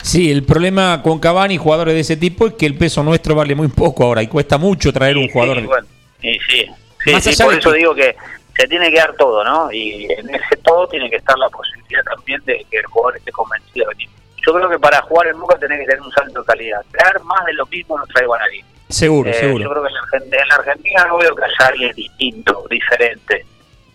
Sí, 0.00 0.30
el 0.30 0.44
problema 0.44 1.00
con 1.02 1.18
Cavani 1.18 1.54
y 1.54 1.58
jugadores 1.58 1.94
de 1.94 2.00
ese 2.00 2.16
tipo 2.16 2.46
es 2.46 2.54
que 2.54 2.66
el 2.66 2.76
peso 2.76 3.02
nuestro 3.02 3.34
vale 3.34 3.54
muy 3.54 3.68
poco 3.68 4.04
ahora 4.04 4.22
y 4.22 4.28
cuesta 4.28 4.58
mucho 4.58 4.92
traer 4.92 5.16
un 5.16 5.28
jugador. 5.28 5.58
sí, 5.58 5.66
bueno, 5.66 5.86
sí, 6.20 6.66
sí, 7.04 7.12
Más 7.12 7.22
sí, 7.24 7.30
allá 7.30 7.44
por 7.44 7.54
eso 7.54 7.72
que- 7.72 7.78
digo 7.78 7.94
que 7.94 8.16
se 8.56 8.68
tiene 8.68 8.90
que 8.90 8.98
dar 8.98 9.12
todo, 9.14 9.42
¿no? 9.44 9.70
Y 9.72 10.06
en 10.12 10.34
ese 10.34 10.56
todo 10.62 10.86
tiene 10.88 11.10
que 11.10 11.16
estar 11.16 11.36
la 11.38 11.48
posibilidad 11.48 12.02
también 12.04 12.40
de 12.44 12.64
que 12.70 12.78
el 12.78 12.86
jugador 12.86 13.16
esté 13.16 13.32
convencido 13.32 13.88
de 13.88 13.94
venir. 13.94 14.08
Yo 14.46 14.52
creo 14.54 14.68
que 14.68 14.78
para 14.78 15.00
jugar 15.02 15.26
en 15.28 15.40
Boca 15.40 15.56
tenés 15.58 15.80
que 15.80 15.86
tener 15.86 16.02
un 16.02 16.12
salto 16.12 16.40
de 16.40 16.46
calidad. 16.46 16.84
Traer 16.92 17.20
más 17.24 17.44
de 17.46 17.52
lo 17.54 17.66
mismo 17.66 17.98
no 17.98 18.06
traigo 18.06 18.34
a 18.34 18.38
nadie. 18.40 18.64
Seguro, 18.88 19.30
Eh, 19.30 19.32
Yo 19.32 19.38
seguro. 19.40 19.70
creo 19.70 19.82
que 19.82 19.88
en 19.88 19.94
la, 19.94 20.00
Argentina, 20.02 20.42
en 20.42 20.48
la 20.48 20.54
Argentina 20.56 21.04
no 21.08 21.16
veo 21.18 21.34
que 21.34 21.44
haya 21.44 21.66
alguien 21.68 21.92
distinto, 21.96 22.64
diferente, 22.70 23.46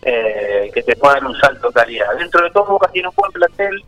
eh, 0.02 0.70
que 0.74 0.82
te 0.82 0.96
pueda 0.96 1.14
dar 1.14 1.24
un 1.24 1.38
salto 1.40 1.68
de 1.68 1.74
calidad. 1.74 2.06
Dentro 2.18 2.42
de 2.42 2.50
todo, 2.50 2.64
Boca 2.64 2.88
tiene 2.88 3.08
un 3.08 3.14
buen 3.14 3.30
plantel. 3.32 3.82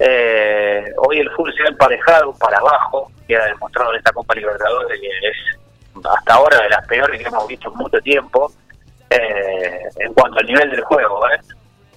Eh, 0.00 0.92
hoy 0.96 1.18
el 1.20 1.30
fútbol 1.30 1.52
se 1.54 1.62
ha 1.64 1.68
emparejado 1.68 2.32
para 2.38 2.58
abajo, 2.58 3.10
queda 3.26 3.46
demostrado 3.46 3.90
en 3.92 3.98
esta 3.98 4.12
Copa 4.12 4.34
Libertadores 4.34 5.00
que 5.00 5.08
es 5.28 5.36
hasta 6.04 6.34
ahora 6.34 6.62
de 6.62 6.68
las 6.70 6.86
peores 6.86 7.20
que 7.20 7.28
hemos 7.28 7.46
visto 7.46 7.70
en 7.70 7.76
mucho 7.78 7.98
tiempo 8.00 8.52
eh, 9.10 9.80
en 10.00 10.12
cuanto 10.14 10.38
al 10.38 10.46
nivel 10.46 10.70
del 10.70 10.82
juego. 10.82 11.20
¿eh? 11.30 11.40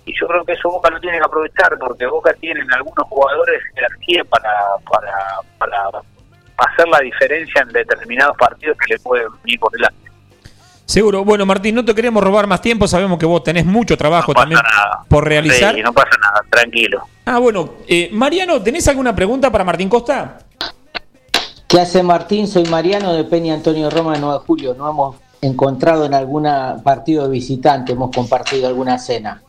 Y 0.05 0.13
yo 0.19 0.27
creo 0.27 0.43
que 0.45 0.53
eso 0.53 0.69
Boca 0.69 0.89
lo 0.89 0.99
tiene 0.99 1.17
que 1.19 1.25
aprovechar 1.25 1.77
porque 1.79 2.05
Boca 2.05 2.33
tiene 2.33 2.61
en 2.61 2.73
algunos 2.73 3.07
jugadores 3.07 3.61
jerarquía 3.75 4.23
para, 4.25 4.49
para, 4.89 5.13
para 5.57 5.89
hacer 6.57 6.87
la 6.87 6.99
diferencia 6.99 7.61
en 7.61 7.69
determinados 7.69 8.35
partidos 8.37 8.77
que 8.77 8.93
le 8.93 8.99
pueden 8.99 9.27
venir 9.43 9.59
por 9.59 9.71
delante. 9.71 9.97
Seguro. 10.85 11.23
Bueno, 11.23 11.45
Martín, 11.45 11.75
no 11.75 11.85
te 11.85 11.95
queremos 11.95 12.21
robar 12.21 12.47
más 12.47 12.59
tiempo. 12.61 12.85
Sabemos 12.87 13.17
que 13.17 13.25
vos 13.25 13.43
tenés 13.43 13.65
mucho 13.65 13.95
trabajo 13.95 14.33
No 14.33 14.41
también 14.41 14.59
nada. 14.61 15.03
por 15.07 15.25
realizar. 15.25 15.73
Sí, 15.73 15.81
no 15.81 15.93
pasa 15.93 16.17
nada, 16.21 16.43
tranquilo. 16.49 17.07
Ah, 17.25 17.39
bueno. 17.39 17.75
eh, 17.87 18.09
Mariano, 18.11 18.61
¿tenés 18.61 18.85
alguna 18.89 19.15
pregunta 19.15 19.49
para 19.49 19.63
Martín 19.63 19.87
Costa? 19.87 20.39
¿Qué 21.71 21.79
hace 21.79 22.03
Martín? 22.03 22.49
Soy 22.49 22.65
Mariano 22.65 23.13
de 23.13 23.23
Peña 23.23 23.53
Antonio 23.53 23.89
Roma 23.89 24.15
de 24.15 24.19
9 24.19 24.39
de 24.39 24.45
Julio. 24.45 24.73
Nos 24.73 24.89
hemos 24.89 25.15
encontrado 25.39 26.03
en 26.03 26.13
algún 26.13 26.45
partido 26.83 27.23
de 27.23 27.29
visitante, 27.29 27.93
hemos 27.93 28.13
compartido 28.13 28.67
alguna 28.67 28.99
cena. 28.99 29.41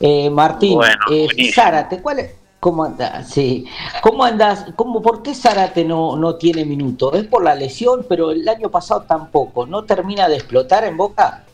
Eh, 0.00 0.30
Martín, 0.30 0.76
Bueno, 0.76 0.96
eh. 1.12 1.52
Zárate, 1.52 2.00
¿cuál 2.00 2.20
es? 2.20 2.36
¿Cómo 2.58 2.84
andás? 2.84 3.28
Sí. 3.28 3.66
¿Cómo 4.00 4.24
andás? 4.24 4.64
¿Cómo, 4.76 5.02
¿Por 5.02 5.22
qué 5.22 5.34
Zárate 5.34 5.84
no, 5.84 6.16
no 6.16 6.36
tiene 6.36 6.64
minutos? 6.64 7.14
Es 7.16 7.26
por 7.26 7.44
la 7.44 7.54
lesión, 7.54 8.06
pero 8.08 8.30
el 8.30 8.48
año 8.48 8.70
pasado 8.70 9.02
tampoco. 9.02 9.66
¿No 9.66 9.84
termina 9.84 10.26
de 10.26 10.36
explotar 10.36 10.84
en 10.84 10.96
Boca? 10.96 11.44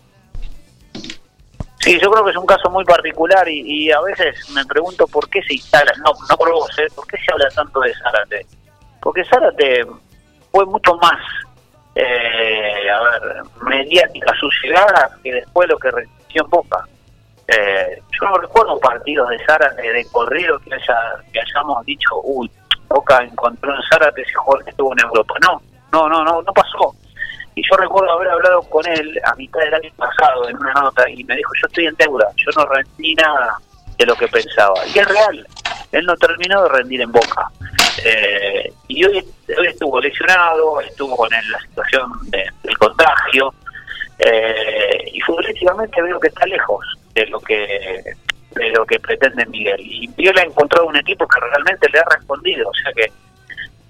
Sí, 1.81 1.98
yo 2.00 2.09
creo 2.12 2.24
que 2.24 2.31
es 2.31 2.37
un 2.37 2.46
caso 2.46 2.70
muy 2.70 2.85
particular 2.85 3.48
y, 3.48 3.62
y 3.66 3.90
a 3.90 4.00
veces 4.00 4.48
me 4.50 4.64
pregunto 4.64 5.09
por 5.09 5.29
qué 5.29 5.42
se 5.42 5.55
instala, 5.55 5.92
no, 6.05 6.12
no 6.31 6.37
por 6.37 6.53
vos, 6.53 6.70
¿eh? 6.79 6.87
¿por 6.94 7.05
qué 7.09 7.16
se 7.16 7.33
habla 7.33 7.48
tanto 7.48 7.81
de 7.81 7.92
Zárate? 7.94 8.46
Porque 9.05 9.22
Zárate 9.27 9.85
fue 10.54 10.64
mucho 10.66 10.94
más, 10.98 11.18
eh, 11.96 12.88
a 12.88 13.02
ver, 13.02 13.42
mediática 13.62 14.32
su 14.38 14.48
llegada 14.62 15.10
que 15.20 15.32
después 15.32 15.68
lo 15.68 15.76
que 15.78 15.90
recibió 15.90 16.44
en 16.44 16.50
Boca. 16.50 16.86
Eh, 17.48 18.00
yo 18.12 18.28
no 18.28 18.38
recuerdo 18.38 18.78
partidos 18.78 19.28
de 19.30 19.44
Zárate 19.46 19.82
de 19.82 20.06
corrido 20.12 20.60
que, 20.60 20.72
haya, 20.72 20.96
que 21.32 21.40
hayamos 21.40 21.84
dicho, 21.84 22.20
uy, 22.22 22.48
Boca 22.88 23.24
encontró 23.24 23.74
en 23.74 23.82
Zárate 23.90 24.22
ese 24.22 24.34
jugador 24.34 24.64
que 24.64 24.70
estuvo 24.70 24.92
en 24.92 25.00
Europa. 25.00 25.34
No, 25.42 25.60
no, 25.92 26.08
no, 26.08 26.24
no, 26.24 26.40
no 26.40 26.52
pasó. 26.52 26.94
Y 27.56 27.62
yo 27.68 27.76
recuerdo 27.76 28.12
haber 28.12 28.28
hablado 28.28 28.62
con 28.62 28.86
él 28.86 29.20
a 29.24 29.34
mitad 29.34 29.58
del 29.58 29.74
año 29.74 29.90
pasado 29.96 30.48
en 30.48 30.56
una 30.56 30.72
nota 30.72 31.10
y 31.10 31.24
me 31.24 31.34
dijo, 31.34 31.50
yo 31.60 31.66
estoy 31.66 31.86
en 31.86 31.96
deuda, 31.96 32.28
yo 32.36 32.50
no 32.56 32.66
rendí 32.66 33.14
nada 33.16 33.58
de 33.98 34.06
lo 34.06 34.14
que 34.14 34.28
pensaba. 34.28 34.74
Y 34.86 35.00
es 35.00 35.08
real, 35.08 35.46
él 35.90 36.06
no 36.06 36.16
terminó 36.16 36.62
de 36.62 36.68
rendir 36.68 37.00
en 37.00 37.10
Boca. 37.10 37.50
Eh, 38.04 38.72
y 38.88 39.04
hoy, 39.04 39.24
hoy 39.58 39.66
estuvo 39.66 40.00
lesionado, 40.00 40.80
estuvo 40.80 41.16
con 41.16 41.28
la 41.30 41.60
situación 41.68 42.12
de- 42.26 42.44
del 42.62 42.78
contagio, 42.78 43.52
eh, 44.18 45.04
y 45.12 45.20
futbolísticamente 45.22 46.02
veo 46.02 46.20
que 46.20 46.28
está 46.28 46.46
lejos 46.46 46.84
de 47.14 47.26
lo 47.26 47.40
que 47.40 48.02
de 48.54 48.70
lo 48.70 48.86
que 48.86 49.00
pretende 49.00 49.44
Miguel. 49.46 49.80
Y 49.80 50.06
Miguel 50.16 50.38
ha 50.38 50.42
encontrado 50.44 50.86
un 50.86 50.94
equipo 50.96 51.26
que 51.26 51.40
realmente 51.40 51.88
le 51.92 51.98
ha 51.98 52.04
respondido, 52.16 52.68
o 52.68 52.74
sea 52.74 52.92
que 52.92 53.10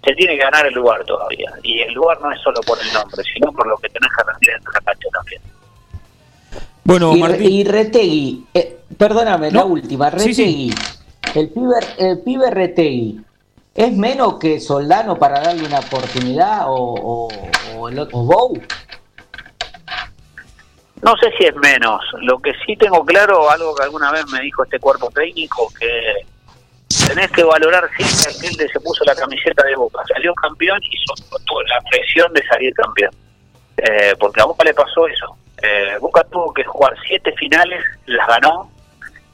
se 0.03 0.15
tiene 0.15 0.37
que 0.39 0.43
ganar 0.43 0.65
el 0.67 0.73
lugar 0.73 1.05
todavía. 1.05 1.53
Y 1.63 1.81
el 1.81 1.93
lugar 1.93 2.19
no 2.23 2.33
es 2.33 2.41
solo 2.41 2.61
por 2.63 2.79
el 2.81 2.91
nombre, 2.95 3.23
sino 3.35 3.53
por 3.53 3.67
lo 3.67 3.77
que 3.77 3.91
tenés 3.91 4.09
que 4.17 4.23
rendir 4.25 4.51
en 4.53 4.65
la 4.65 4.81
cancha 4.81 5.09
también. 5.13 5.43
Bueno, 6.85 7.15
y, 7.15 7.21
Martín. 7.21 7.51
y 7.53 7.65
Retegui, 7.65 8.47
eh, 8.55 8.79
perdóname, 8.97 9.51
la 9.51 9.65
última, 9.67 10.11
Sí, 10.13 10.29
Retegui, 10.29 10.71
sí. 10.73 10.75
El, 11.39 11.49
pibe, 11.51 11.75
el 11.99 12.19
pibe 12.21 12.51
Retegui, 12.51 13.21
¿es 13.75 13.93
menos 13.93 14.39
que 14.39 14.61
Soldano 14.61 15.19
para 15.19 15.41
darle 15.41 15.65
una 15.65 15.81
oportunidad 15.81 16.65
o, 16.67 17.29
el 17.91 17.99
otro, 17.99 18.19
o 18.19 18.25
Bou? 18.25 18.63
No 21.03 21.15
sé 21.19 21.31
si 21.37 21.45
es 21.45 21.55
menos. 21.57 22.01
Lo 22.23 22.41
que 22.41 22.53
sí 22.65 22.77
tengo 22.77 23.05
claro, 23.05 23.51
algo 23.51 23.75
que 23.75 23.83
alguna 23.83 24.11
vez 24.11 24.25
me 24.33 24.41
dijo 24.41 24.65
este 24.65 24.79
cuerpo 24.79 25.11
técnico, 25.11 25.71
que 25.79 26.25
tenés 27.09 27.31
que 27.33 27.45
valorar 27.45 27.89
siempre 27.97 28.37
aquel 28.37 28.57
que 28.57 28.73
se 28.73 28.81
puso 28.81 29.05
la 29.05 29.15
camiseta 29.15 29.65
de 29.65 29.77
Boca. 29.77 30.03
Salió 30.09 30.33
campeón 30.35 30.81
y 30.83 30.97
soportó 31.07 31.63
la 31.63 31.81
presión 31.91 32.33
de 32.33 32.43
salir 32.47 32.73
campeón. 32.75 33.11
Eh, 33.77 34.15
porque 34.19 34.41
a 34.41 34.45
Boca 34.45 34.65
le 34.65 34.73
pasó 34.73 35.07
eso. 35.07 35.37
Eh, 35.63 35.97
Boca 36.01 36.23
tuvo 36.31 36.55
que 36.55 36.65
jugar 36.65 36.95
siete 37.07 37.33
finales, 37.33 37.85
las 38.07 38.27
ganó, 38.27 38.71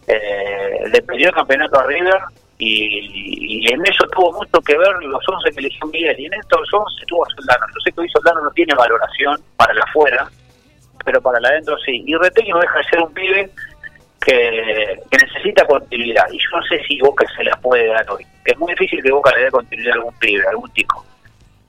eh, 0.06 0.88
le 0.92 1.02
perdió 1.02 1.28
el 1.28 1.34
campeonato 1.34 1.78
a 1.78 1.84
River 1.84 2.20
y, 2.60 3.64
y 3.68 3.72
en 3.72 3.80
eso 3.86 4.04
tuvo 4.14 4.32
mucho 4.32 4.60
que 4.60 4.76
ver 4.78 4.88
los 5.02 5.22
11 5.28 5.50
que 5.52 5.60
eligió 5.60 5.86
Miguel. 5.86 6.18
Y 6.20 6.26
en 6.26 6.34
estos 6.34 6.60
11 6.72 7.06
tuvo 7.06 7.26
a 7.26 7.30
Soldano. 7.34 7.66
Yo 7.68 7.80
sé 7.84 7.92
que 7.92 8.00
hoy 8.00 8.08
Soldano 8.10 8.42
no 8.42 8.50
tiene 8.50 8.74
valoración 8.74 9.40
para 9.56 9.74
la 9.74 9.82
afuera, 9.82 10.30
pero 11.04 11.20
para 11.20 11.40
la 11.40 11.48
adentro 11.48 11.76
sí. 11.84 12.02
Y 12.06 12.14
Retegui 12.16 12.50
no 12.50 12.60
deja 12.60 12.78
de 12.78 12.84
ser 12.84 13.00
un 13.02 13.12
pibe 13.14 13.50
que, 14.24 15.00
necesita 15.10 15.66
continuidad. 15.66 16.24
Y 16.30 16.38
yo 16.38 16.48
no 16.58 16.62
sé 16.66 16.82
si 16.86 17.00
Boca 17.00 17.24
se 17.36 17.44
la 17.44 17.56
puede 17.56 17.86
dar 17.86 18.08
hoy. 18.10 18.24
Es 18.44 18.58
muy 18.58 18.72
difícil 18.72 19.02
que 19.02 19.10
Boca 19.10 19.34
le 19.36 19.44
dé 19.44 19.50
continuidad 19.50 19.92
a 19.92 19.96
algún 19.96 20.14
pibe, 20.18 20.46
a 20.46 20.50
algún 20.50 20.72
chico. 20.74 21.04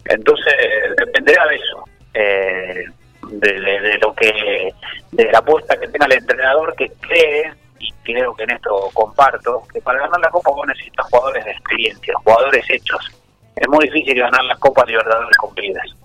Entonces, 0.05 0.53
dependerá 0.97 1.45
de 1.47 1.55
eso. 1.55 1.83
eh, 2.13 2.85
de, 3.29 3.53
de- 3.61 3.79
de 3.81 3.97
lo 3.99 4.13
que 4.15 4.73
de 5.11 5.31
la 5.31 5.37
apuesta 5.39 5.79
que 5.79 5.87
tenga 5.87 6.07
el 6.07 6.13
entrenador 6.13 6.75
que 6.75 6.91
cree 6.99 7.53
y 7.81 7.91
creo 8.03 8.35
que 8.35 8.43
en 8.43 8.51
esto 8.51 8.89
comparto 8.93 9.63
que 9.73 9.81
para 9.81 9.99
ganar 9.99 10.19
la 10.19 10.29
copa 10.29 10.51
vos 10.51 10.67
necesitas 10.67 11.05
jugadores 11.09 11.45
de 11.45 11.51
experiencia 11.51 12.13
jugadores 12.23 12.65
hechos 12.69 13.11
es 13.55 13.67
muy 13.67 13.85
difícil 13.85 14.19
ganar 14.19 14.43
las 14.45 14.57
copas 14.59 14.87
Libertadores 14.87 15.37
pibes 15.55 15.95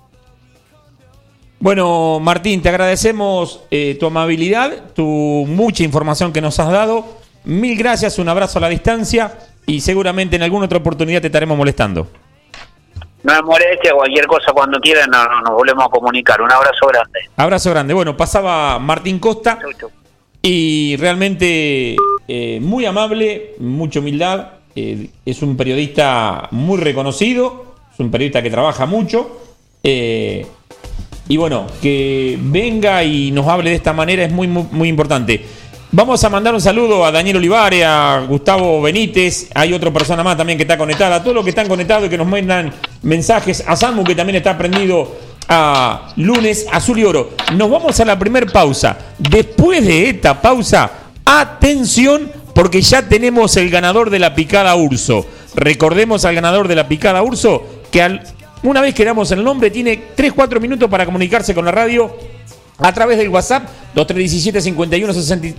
Bueno, 1.58 2.18
Martín, 2.20 2.62
te 2.62 2.68
agradecemos 2.68 3.62
eh, 3.70 3.96
tu 3.98 4.06
amabilidad, 4.06 4.92
tu 4.94 5.04
mucha 5.04 5.82
información 5.82 6.32
que 6.32 6.40
nos 6.40 6.58
has 6.58 6.70
dado. 6.70 7.04
Mil 7.44 7.78
gracias, 7.78 8.18
un 8.18 8.28
abrazo 8.28 8.58
a 8.58 8.62
la 8.62 8.68
distancia 8.68 9.38
y 9.66 9.80
seguramente 9.80 10.36
en 10.36 10.42
alguna 10.42 10.66
otra 10.66 10.78
oportunidad 10.78 11.20
te 11.20 11.28
estaremos 11.28 11.56
molestando. 11.56 12.08
no 13.22 13.32
me 13.34 13.42
moleste 13.42 13.90
cualquier 13.92 14.26
cosa 14.26 14.52
cuando 14.52 14.78
quieran 14.80 15.10
no, 15.10 15.24
no, 15.24 15.40
nos 15.42 15.54
volvemos 15.54 15.84
a 15.84 15.88
comunicar 15.88 16.40
un 16.40 16.52
abrazo 16.52 16.86
grande 16.88 17.20
Abrazo 17.36 17.70
grande. 17.70 17.94
Bueno, 17.94 18.16
pasaba 18.16 18.78
Martín 18.78 19.18
Costa 19.18 19.58
Chau, 19.60 19.72
chau. 19.72 19.90
Y 20.48 20.94
realmente 20.96 21.96
eh, 22.28 22.60
muy 22.60 22.84
amable, 22.84 23.54
mucha 23.58 23.98
humildad. 23.98 24.52
eh, 24.76 25.08
es 25.24 25.42
un 25.42 25.56
periodista 25.56 26.48
muy 26.52 26.78
reconocido, 26.78 27.74
es 27.92 27.98
un 27.98 28.10
periodista 28.12 28.42
que 28.42 28.50
trabaja 28.50 28.86
mucho. 28.86 29.40
eh, 29.82 30.46
y 31.28 31.36
bueno, 31.36 31.66
que 31.82 32.38
venga 32.40 33.02
y 33.02 33.32
nos 33.32 33.48
hable 33.48 33.70
de 33.70 33.76
esta 33.76 33.92
manera 33.92 34.22
es 34.22 34.30
muy, 34.30 34.46
muy, 34.46 34.64
muy 34.70 34.88
importante. 34.88 35.44
Vamos 35.90 36.22
a 36.22 36.28
mandar 36.28 36.54
un 36.54 36.60
saludo 36.60 37.04
a 37.04 37.10
Daniel 37.10 37.38
Olivares, 37.38 37.82
a 37.84 38.24
Gustavo 38.28 38.80
Benítez, 38.80 39.50
hay 39.54 39.72
otra 39.72 39.92
persona 39.92 40.22
más 40.22 40.36
también 40.36 40.56
que 40.56 40.62
está 40.62 40.78
conectada, 40.78 41.16
a 41.16 41.22
todos 41.22 41.34
los 41.34 41.42
que 41.42 41.50
están 41.50 41.66
conectados 41.66 42.06
y 42.06 42.10
que 42.10 42.18
nos 42.18 42.28
mandan 42.28 42.72
mensajes, 43.02 43.64
a 43.66 43.74
Samu 43.74 44.04
que 44.04 44.14
también 44.14 44.36
está 44.36 44.56
prendido 44.56 45.16
a 45.48 46.12
lunes 46.16 46.66
azul 46.72 46.98
y 46.98 47.04
oro. 47.04 47.30
Nos 47.54 47.70
vamos 47.70 47.98
a 48.00 48.04
la 48.04 48.18
primer 48.18 48.50
pausa. 48.50 48.96
Después 49.18 49.84
de 49.84 50.10
esta 50.10 50.40
pausa, 50.40 50.90
atención 51.24 52.30
porque 52.54 52.80
ya 52.80 53.02
tenemos 53.02 53.56
el 53.56 53.70
ganador 53.70 54.10
de 54.10 54.18
la 54.18 54.34
picada 54.34 54.74
Urso. 54.76 55.26
Recordemos 55.54 56.24
al 56.24 56.34
ganador 56.34 56.68
de 56.68 56.74
la 56.74 56.88
picada 56.88 57.22
Urso 57.22 57.66
que 57.90 58.20
una 58.62 58.80
vez 58.80 58.94
que 58.94 59.04
damos 59.04 59.30
el 59.30 59.44
nombre 59.44 59.70
tiene 59.70 60.02
3-4 60.16 60.60
minutos 60.60 60.88
para 60.88 61.04
comunicarse 61.04 61.54
con 61.54 61.64
la 61.64 61.72
radio 61.72 62.16
a 62.78 62.92
través 62.92 63.18
del 63.18 63.28
WhatsApp 63.28 63.68
2317 63.94 64.60
51 64.60 65.12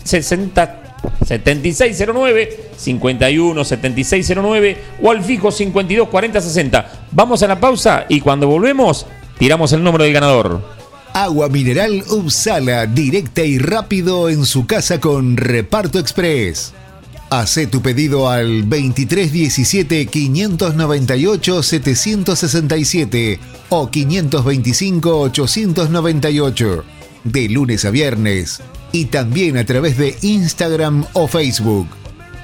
60 0.04 0.84
7609 1.26 2.70
51 2.76 3.64
7609 3.64 4.78
o 5.02 5.12
al 5.12 5.24
fijo 5.24 5.52
52 5.52 6.08
40 6.08 6.42
60. 6.42 6.92
Vamos 7.12 7.44
a 7.44 7.48
la 7.48 7.60
pausa 7.60 8.06
y 8.10 8.20
cuando 8.20 8.48
volvemos 8.48 9.06
tiramos 9.40 9.74
el 9.74 9.84
número 9.84 10.04
del 10.04 10.14
ganador. 10.14 10.62
Agua 11.14 11.50
mineral 11.50 12.04
Upsala, 12.10 12.86
directa 12.86 13.44
y 13.44 13.58
rápido 13.58 14.30
en 14.30 14.46
su 14.46 14.68
casa 14.68 15.00
con 15.00 15.38
Reparto 15.38 16.00
Express. 16.00 16.74
Hacé 17.30 17.68
tu 17.68 17.82
pedido 17.82 18.30
al 18.30 18.70
2317 18.70 20.06
598 20.06 21.64
767 21.64 23.40
o 23.70 23.90
525 23.90 25.20
898 25.20 26.84
de 27.26 27.50
lunes 27.50 27.84
a 27.84 27.90
viernes 27.90 28.62
y 28.92 29.06
también 29.06 29.58
a 29.58 29.66
través 29.66 29.98
de 29.98 30.16
Instagram 30.22 31.06
o 31.14 31.28
Facebook 31.28 31.88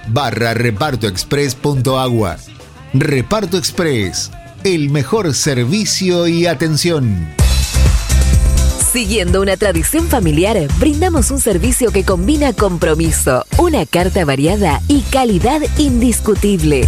barra 0.08 0.53
repartoexpress.agua. 0.53 2.38
Reparto 2.93 3.58
Express, 3.58 4.32
el 4.63 4.89
mejor 4.89 5.34
servicio 5.34 6.28
y 6.28 6.45
atención. 6.45 7.28
Siguiendo 8.91 9.41
una 9.41 9.58
tradición 9.58 10.08
familiar, 10.08 10.58
brindamos 10.80 11.32
un 11.32 11.39
servicio 11.39 11.91
que 11.91 12.06
combina 12.06 12.54
compromiso, 12.54 13.45
una 13.58 13.86
carta 13.86 14.23
variada 14.23 14.82
y 14.88 15.02
calidad 15.02 15.62
indiscutible. 15.78 16.88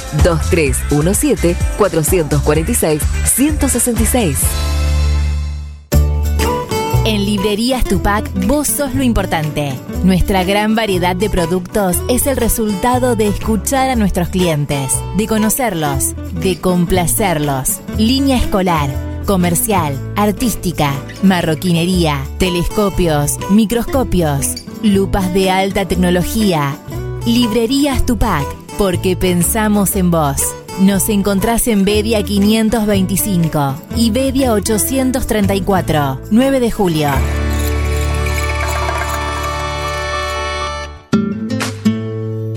2317-446-166. 1.79 4.37
En 7.07 7.27
Librerías 7.27 7.85
Tupac, 7.85 8.27
vos 8.47 8.66
sos 8.66 8.94
lo 8.94 9.03
importante. 9.03 9.75
Nuestra 10.05 10.42
gran 10.42 10.75
variedad 10.75 11.14
de 11.14 11.29
productos 11.29 11.99
es 12.09 12.27
el 12.27 12.38
resultado 12.38 13.14
de 13.14 13.29
escuchar 13.29 13.90
a 13.90 13.97
nuestros 13.97 14.31
clientes, 14.31 14.90
de 15.18 15.27
conocerlos, 15.27 16.14
de 16.33 16.59
complacerlos. 16.59 17.81
Línea 17.99 18.38
escolar, 18.38 18.88
comercial, 19.25 19.99
artística, 20.17 20.93
marroquinería, 21.23 22.25
telescopios, 22.39 23.39
microscopios, 23.51 24.65
lupas 24.83 25.33
de 25.35 25.51
alta 25.51 25.87
tecnología. 25.87 26.77
Librerías 27.27 28.05
Tupac, 28.05 28.45
porque 28.79 29.17
pensamos 29.17 29.97
en 29.97 30.11
vos. 30.11 30.37
Nos 30.81 31.09
encontrás 31.09 31.69
en 31.69 31.85
Bedia 31.85 32.23
525 32.23 33.75
y 33.97 34.11
Bedia 34.11 34.53
834, 34.53 36.21
9 36.31 36.61
de 36.61 36.71
julio. 36.71 37.11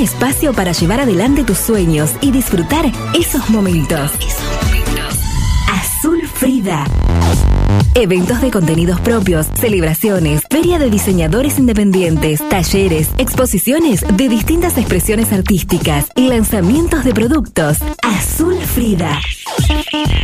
Espacio 0.00 0.54
para 0.54 0.72
llevar 0.72 1.00
adelante 1.00 1.44
tus 1.44 1.58
sueños 1.58 2.12
y 2.22 2.30
disfrutar 2.30 2.90
esos 3.12 3.50
momentos. 3.50 4.10
Azul 5.68 6.26
Frida. 6.26 6.86
Eventos 7.94 8.40
de 8.40 8.50
contenidos 8.50 8.98
propios, 9.02 9.46
celebraciones, 9.56 10.40
feria 10.48 10.78
de 10.78 10.88
diseñadores 10.88 11.58
independientes, 11.58 12.40
talleres, 12.48 13.10
exposiciones 13.18 14.02
de 14.16 14.28
distintas 14.30 14.78
expresiones 14.78 15.34
artísticas 15.34 16.06
y 16.16 16.28
lanzamientos 16.28 17.04
de 17.04 17.12
productos. 17.12 17.76
Azul 18.02 18.56
Frida. 18.56 19.20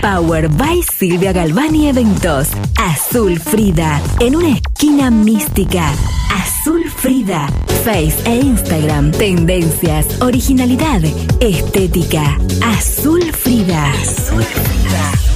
Power 0.00 0.48
by 0.48 0.80
Silvia 0.82 1.32
Galvani 1.32 1.88
Eventos. 1.88 2.48
Azul 2.78 3.38
Frida. 3.38 4.00
En 4.20 4.36
una 4.36 4.50
esquina 4.50 5.10
mística. 5.10 5.90
Azul 6.30 6.90
Frida. 6.90 7.48
Face 7.84 8.16
e 8.24 8.36
Instagram. 8.40 9.12
Tendencias, 9.12 10.06
originalidad, 10.20 11.02
estética. 11.40 12.38
Azul 12.62 13.32
Frida. 13.32 13.90
Azul 13.92 14.42
Frida. 14.44 15.35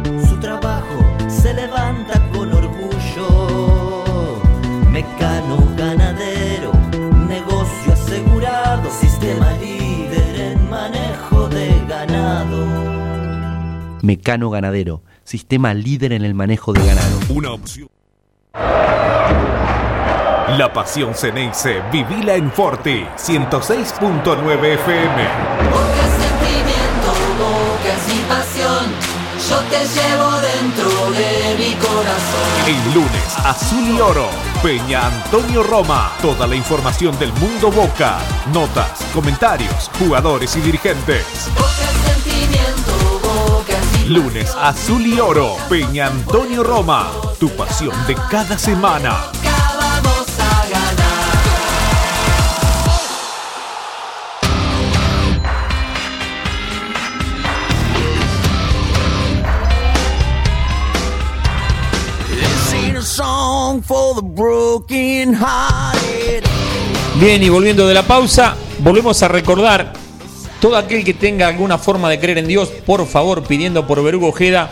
Mecano 14.11 14.49
Ganadero, 14.49 15.03
sistema 15.23 15.73
líder 15.73 16.11
en 16.11 16.25
el 16.25 16.33
manejo 16.33 16.73
de 16.73 16.85
ganado. 16.85 17.17
Una 17.29 17.53
opción. 17.53 17.87
La 20.57 20.73
pasión 20.73 21.15
Ceneice, 21.15 21.81
vivila 21.93 22.35
en 22.35 22.51
Forti, 22.51 23.05
106.9 23.15 24.65
FM. 24.65 25.27
Boca 25.71 26.03
sentimiento, 26.19 27.09
bocas 27.39 28.03
y 28.13 28.19
pasión. 28.27 28.85
Yo 29.49 29.59
te 29.69 29.79
llevo 29.79 30.29
dentro 30.41 31.11
de 31.11 31.55
mi 31.57 31.73
corazón. 31.75 32.49
El 32.67 32.93
lunes, 32.93 33.37
Azul 33.45 33.95
y 33.95 34.01
Oro, 34.01 34.27
Peña 34.61 35.07
Antonio 35.07 35.63
Roma. 35.63 36.11
Toda 36.21 36.47
la 36.47 36.55
información 36.57 37.17
del 37.17 37.31
mundo 37.31 37.71
Boca. 37.71 38.19
Notas, 38.53 39.05
comentarios, 39.13 39.89
jugadores 39.97 40.53
y 40.57 40.59
dirigentes. 40.59 41.49
Lunes, 44.13 44.53
Azul 44.59 45.07
y 45.07 45.19
Oro, 45.21 45.55
Peña 45.69 46.07
Antonio 46.07 46.63
Roma. 46.63 47.11
Tu 47.39 47.49
pasión 47.49 47.95
de 48.07 48.15
cada 48.29 48.57
semana. 48.57 49.31
Bien, 67.15 67.41
y 67.41 67.49
volviendo 67.49 67.87
de 67.87 67.93
la 67.93 68.03
pausa, 68.03 68.55
volvemos 68.79 69.23
a 69.23 69.29
recordar, 69.29 69.93
todo 70.61 70.77
aquel 70.77 71.03
que 71.03 71.15
tenga 71.15 71.47
alguna 71.47 71.79
forma 71.79 72.07
de 72.07 72.19
creer 72.19 72.37
en 72.37 72.47
Dios, 72.47 72.69
por 72.85 73.05
favor, 73.07 73.43
pidiendo 73.43 73.87
por 73.87 74.01
Berugo 74.03 74.27
Ojeda, 74.27 74.71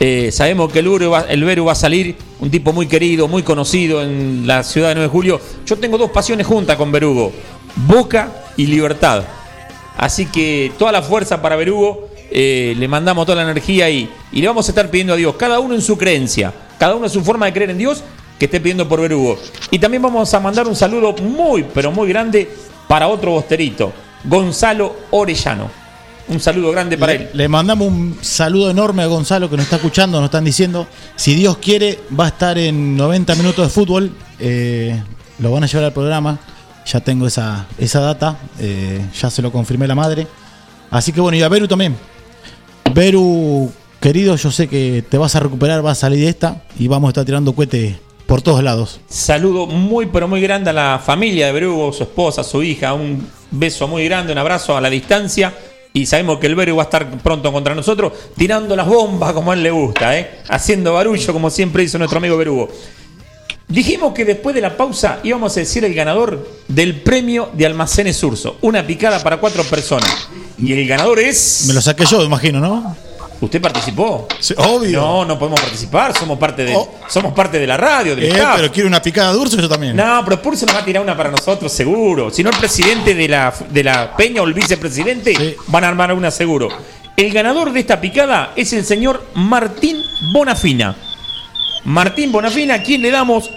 eh, 0.00 0.30
sabemos 0.32 0.72
que 0.72 0.78
el 0.78 0.88
Beru, 0.88 1.64
va, 1.66 1.72
a 1.72 1.74
salir, 1.74 2.16
un 2.40 2.50
tipo 2.50 2.72
muy 2.72 2.86
querido, 2.86 3.28
muy 3.28 3.42
conocido 3.42 4.02
en 4.02 4.46
la 4.46 4.62
ciudad 4.62 4.88
de 4.88 4.94
9 4.94 5.08
de 5.08 5.12
julio. 5.12 5.40
Yo 5.66 5.76
tengo 5.76 5.98
dos 5.98 6.10
pasiones 6.10 6.46
juntas 6.46 6.76
con 6.76 6.90
Berugo, 6.90 7.32
Boca 7.86 8.32
y 8.56 8.66
Libertad. 8.66 9.24
Así 9.98 10.24
que 10.24 10.72
toda 10.78 10.90
la 10.90 11.02
fuerza 11.02 11.42
para 11.42 11.54
Berugo, 11.56 12.08
eh, 12.30 12.74
le 12.78 12.88
mandamos 12.88 13.26
toda 13.26 13.36
la 13.36 13.50
energía 13.50 13.90
y, 13.90 14.08
y 14.32 14.40
le 14.40 14.48
vamos 14.48 14.66
a 14.68 14.70
estar 14.70 14.90
pidiendo 14.90 15.12
a 15.12 15.16
Dios, 15.16 15.36
cada 15.36 15.60
uno 15.60 15.74
en 15.74 15.82
su 15.82 15.98
creencia, 15.98 16.52
cada 16.78 16.94
uno 16.94 17.04
en 17.06 17.12
su 17.12 17.22
forma 17.22 17.44
de 17.44 17.52
creer 17.52 17.70
en 17.70 17.78
Dios, 17.78 18.02
que 18.38 18.46
esté 18.46 18.58
pidiendo 18.58 18.88
por 18.88 19.02
Berugo. 19.02 19.38
Y 19.70 19.78
también 19.78 20.02
vamos 20.02 20.32
a 20.32 20.40
mandar 20.40 20.66
un 20.66 20.76
saludo 20.76 21.14
muy, 21.22 21.66
pero 21.74 21.92
muy 21.92 22.08
grande 22.08 22.48
para 22.88 23.08
otro 23.08 23.32
bosterito, 23.32 23.92
Gonzalo 24.24 24.96
Orellano. 25.10 25.70
Un 26.28 26.40
saludo 26.40 26.72
grande 26.72 26.98
para 26.98 27.12
le, 27.12 27.18
él. 27.20 27.30
le 27.34 27.48
mandamos 27.48 27.86
un 27.86 28.18
saludo 28.20 28.68
enorme 28.68 29.04
a 29.04 29.06
Gonzalo 29.06 29.48
que 29.48 29.56
nos 29.56 29.64
está 29.64 29.76
escuchando, 29.76 30.18
nos 30.18 30.26
están 30.26 30.44
diciendo, 30.44 30.88
si 31.14 31.34
Dios 31.36 31.58
quiere, 31.58 32.00
va 32.18 32.24
a 32.24 32.28
estar 32.28 32.58
en 32.58 32.96
90 32.96 33.36
minutos 33.36 33.64
de 33.64 33.70
fútbol, 33.70 34.10
eh, 34.40 35.00
lo 35.38 35.52
van 35.52 35.62
a 35.62 35.66
llevar 35.66 35.84
al 35.84 35.92
programa, 35.92 36.40
ya 36.84 37.00
tengo 37.00 37.26
esa, 37.26 37.66
esa 37.78 38.00
data, 38.00 38.38
eh, 38.58 39.00
ya 39.20 39.30
se 39.30 39.40
lo 39.40 39.52
confirmé 39.52 39.86
la 39.86 39.94
madre. 39.94 40.26
Así 40.90 41.12
que 41.12 41.20
bueno, 41.20 41.36
y 41.36 41.42
a 41.42 41.48
Beru 41.48 41.68
también. 41.68 41.96
Beru, 42.92 43.70
querido, 44.00 44.36
yo 44.36 44.50
sé 44.50 44.68
que 44.68 45.04
te 45.08 45.18
vas 45.18 45.36
a 45.36 45.40
recuperar, 45.40 45.82
vas 45.82 45.98
a 45.98 46.00
salir 46.02 46.20
de 46.20 46.28
esta 46.28 46.62
y 46.78 46.88
vamos 46.88 47.08
a 47.08 47.10
estar 47.10 47.24
tirando 47.24 47.54
cohete 47.54 47.98
por 48.26 48.42
todos 48.42 48.62
lados. 48.62 49.00
Saludo 49.08 49.66
muy, 49.66 50.06
pero 50.06 50.26
muy 50.28 50.40
grande 50.40 50.70
a 50.70 50.72
la 50.72 51.00
familia 51.04 51.46
de 51.46 51.52
Berugo, 51.52 51.92
su 51.92 52.02
esposa, 52.04 52.42
su 52.42 52.62
hija. 52.62 52.94
Un 52.94 53.26
beso 53.50 53.88
muy 53.88 54.04
grande, 54.04 54.32
un 54.32 54.38
abrazo 54.38 54.76
a 54.76 54.80
la 54.80 54.90
distancia. 54.90 55.52
Y 55.92 56.04
sabemos 56.04 56.38
que 56.38 56.46
el 56.46 56.54
Beru 56.54 56.76
va 56.76 56.82
a 56.82 56.84
estar 56.84 57.08
pronto 57.22 57.50
contra 57.50 57.74
nosotros, 57.74 58.12
tirando 58.36 58.76
las 58.76 58.86
bombas 58.86 59.32
como 59.32 59.50
a 59.50 59.54
él 59.54 59.62
le 59.62 59.70
gusta, 59.70 60.18
¿eh? 60.18 60.40
haciendo 60.48 60.92
barullo 60.92 61.32
como 61.32 61.48
siempre 61.48 61.84
hizo 61.84 61.96
nuestro 61.96 62.18
amigo 62.18 62.36
Berugo. 62.36 62.68
Dijimos 63.68 64.12
que 64.12 64.24
después 64.24 64.54
de 64.54 64.60
la 64.60 64.76
pausa 64.76 65.18
íbamos 65.24 65.56
a 65.56 65.60
decir 65.60 65.84
el 65.84 65.92
ganador 65.92 66.48
del 66.68 67.00
premio 67.00 67.50
de 67.52 67.66
Almacenes 67.66 68.22
Urso. 68.22 68.58
Una 68.60 68.86
picada 68.86 69.22
para 69.22 69.38
cuatro 69.38 69.64
personas. 69.64 70.28
Y 70.58 70.72
el 70.72 70.86
ganador 70.86 71.18
es. 71.18 71.64
Me 71.66 71.74
lo 71.74 71.82
saqué 71.82 72.04
yo, 72.06 72.22
imagino, 72.22 72.60
¿no? 72.60 72.96
¿Usted 73.40 73.60
participó? 73.60 74.26
obvio. 74.56 75.00
No, 75.00 75.24
no 75.24 75.38
podemos 75.38 75.60
participar. 75.60 76.16
Somos 76.16 76.38
parte 76.38 76.64
de, 76.64 76.78
somos 77.08 77.32
parte 77.34 77.58
de 77.58 77.66
la 77.66 77.76
radio, 77.76 78.16
del 78.16 78.24
Eh, 78.24 78.28
staff. 78.30 78.56
pero 78.56 78.72
quiero 78.72 78.88
una 78.88 79.02
picada 79.02 79.36
urso 79.36 79.56
yo 79.58 79.68
también. 79.68 79.94
No, 79.94 80.22
pero 80.24 80.40
Pulso 80.40 80.64
nos 80.66 80.74
va 80.74 80.80
a 80.80 80.84
tirar 80.84 81.02
una 81.02 81.16
para 81.16 81.30
nosotros, 81.30 81.70
seguro. 81.70 82.30
Si 82.30 82.42
no, 82.42 82.50
el 82.50 82.56
presidente 82.56 83.14
de 83.14 83.28
la, 83.28 83.52
de 83.70 83.84
la 83.84 84.16
Peña 84.16 84.40
o 84.42 84.46
el 84.46 84.54
vicepresidente 84.54 85.56
van 85.66 85.84
a 85.84 85.88
armar 85.88 86.12
una 86.14 86.30
seguro. 86.30 86.68
El 87.16 87.32
ganador 87.32 87.72
de 87.72 87.80
esta 87.80 88.00
picada 88.00 88.52
es 88.56 88.72
el 88.72 88.84
señor 88.84 89.24
Martín 89.34 90.02
Bonafina. 90.32 90.96
Martín 91.84 92.32
Bonafina, 92.32 92.74
a 92.74 92.82
quien 92.82 93.02
le 93.02 93.10
damos 93.10 93.50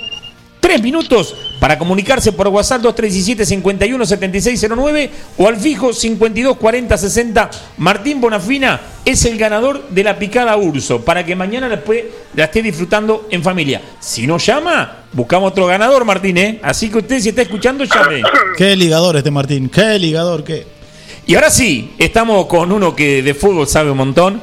tres 0.59 0.81
minutos 0.81 1.35
para 1.59 1.77
comunicarse 1.77 2.31
por 2.31 2.47
WhatsApp 2.47 2.81
2317 2.81 3.45
51 3.45 4.05
7609 4.05 5.11
o 5.37 5.47
al 5.47 5.57
fijo 5.57 5.93
52 5.93 6.57
40 6.57 6.97
60. 6.97 7.49
Martín 7.77 8.21
Bonafina 8.21 8.79
es 9.05 9.25
el 9.25 9.37
ganador 9.37 9.89
de 9.89 10.03
la 10.03 10.17
picada 10.17 10.55
Urso 10.57 11.01
para 11.01 11.25
que 11.25 11.35
mañana 11.35 11.69
después 11.69 12.03
la 12.35 12.45
esté 12.45 12.61
disfrutando 12.61 13.27
en 13.29 13.43
familia. 13.43 13.81
Si 13.99 14.27
no 14.27 14.37
llama, 14.37 15.05
buscamos 15.13 15.51
otro 15.51 15.65
ganador, 15.65 16.05
Martín, 16.05 16.37
¿eh? 16.37 16.59
Así 16.63 16.89
que 16.89 16.99
usted 16.99 17.19
si 17.19 17.29
está 17.29 17.41
escuchando, 17.41 17.83
llame. 17.83 18.21
Qué 18.57 18.75
ligador 18.75 19.17
este 19.17 19.31
Martín. 19.31 19.69
Qué 19.69 19.97
ligador, 19.99 20.43
qué. 20.43 20.79
Y 21.25 21.35
ahora 21.35 21.51
sí, 21.51 21.93
estamos 21.99 22.47
con 22.47 22.71
uno 22.71 22.95
que 22.95 23.21
de 23.21 23.33
fútbol 23.33 23.67
sabe 23.67 23.91
un 23.91 23.97
montón, 23.97 24.41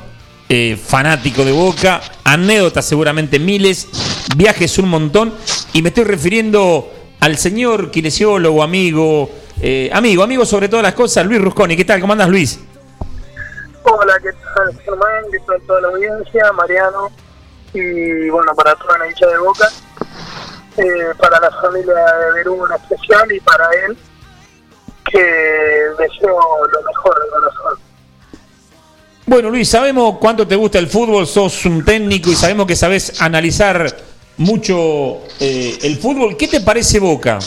eh, 0.49 0.77
fanático 0.77 1.45
de 1.45 1.53
Boca, 1.53 2.01
anécdotas 2.25 2.85
seguramente 2.85 3.39
miles, 3.39 3.89
viajes 4.37 4.79
un 4.79 4.89
montón, 4.89 5.35
y 5.73 5.83
me 5.83 5.89
estoy 5.89 6.05
refiriendo 6.05 6.91
al 7.21 7.37
señor 7.37 7.91
kinesiólogo, 7.91 8.63
amigo, 8.63 9.31
eh, 9.61 9.91
amigo, 9.93 10.23
amigo 10.23 10.45
sobre 10.45 10.69
todas 10.69 10.83
las 10.83 10.95
cosas, 10.95 11.27
Luis 11.27 11.41
Rusconi. 11.41 11.77
¿Qué 11.77 11.85
tal? 11.85 12.01
¿Cómo 12.01 12.13
andas, 12.13 12.29
Luis? 12.29 12.61
Hola, 13.83 14.15
¿qué 14.23 14.31
tal, 14.33 14.81
Germán? 14.85 15.25
¿Qué 15.31 15.39
tal 15.47 15.61
toda 15.67 15.81
la 15.81 15.89
audiencia? 15.89 16.53
Mariano. 16.53 17.11
Y 17.73 18.29
bueno, 18.31 18.55
para 18.55 18.75
toda 18.75 18.99
la 18.99 19.09
hincha 19.09 19.27
de 19.27 19.39
Boca. 19.39 19.69
Eh, 20.77 21.15
para 21.19 21.41
la 21.41 21.51
familia 21.53 21.95
de 21.95 22.33
Perú 22.35 22.67
en 22.67 22.75
especial 22.75 23.33
y 23.33 23.41
para 23.41 23.67
él, 23.87 23.97
que 25.11 25.23
deseo 25.99 26.39
lo 26.71 26.83
mejor 26.83 27.15
de 27.19 27.31
corazón. 27.31 27.86
Bueno, 29.27 29.51
Luis, 29.51 29.69
sabemos 29.69 30.19
cuánto 30.19 30.47
te 30.47 30.55
gusta 30.55 30.79
el 30.79 30.87
fútbol, 30.87 31.27
sos 31.27 31.67
un 31.67 31.85
técnico 31.85 32.31
y 32.31 32.37
sabemos 32.37 32.65
que 32.65 32.77
sabes 32.77 33.21
analizar 33.21 33.93
mucho 34.37 35.19
eh, 35.41 35.77
el 35.83 35.97
fútbol. 35.97 36.37
¿Qué 36.37 36.47
te 36.47 36.61
parece 36.61 37.01
Boca? 37.01 37.41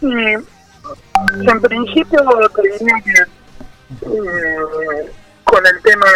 Y 0.00 0.06
en 0.06 1.60
principio 1.60 2.20
que 2.54 2.68
eh, 4.02 5.10
con 5.44 5.66
el 5.66 5.82
tema 5.82 6.06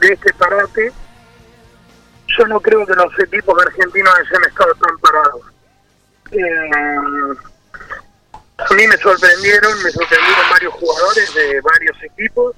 de, 0.00 0.12
este 0.12 0.34
parate, 0.34 0.92
yo 2.26 2.46
no 2.46 2.60
creo 2.60 2.84
que 2.84 2.94
los 2.94 3.18
equipos 3.20 3.56
argentinos 3.66 4.12
hayan 4.18 4.44
estado 4.50 4.74
tan 4.74 4.98
parados. 4.98 5.40
Eh, 6.30 7.53
a 8.58 8.74
mí 8.74 8.86
me 8.86 8.96
sorprendieron, 8.98 9.82
me 9.82 9.90
sorprendieron 9.90 10.50
varios 10.50 10.74
jugadores 10.74 11.34
de 11.34 11.60
varios 11.60 12.02
equipos. 12.02 12.56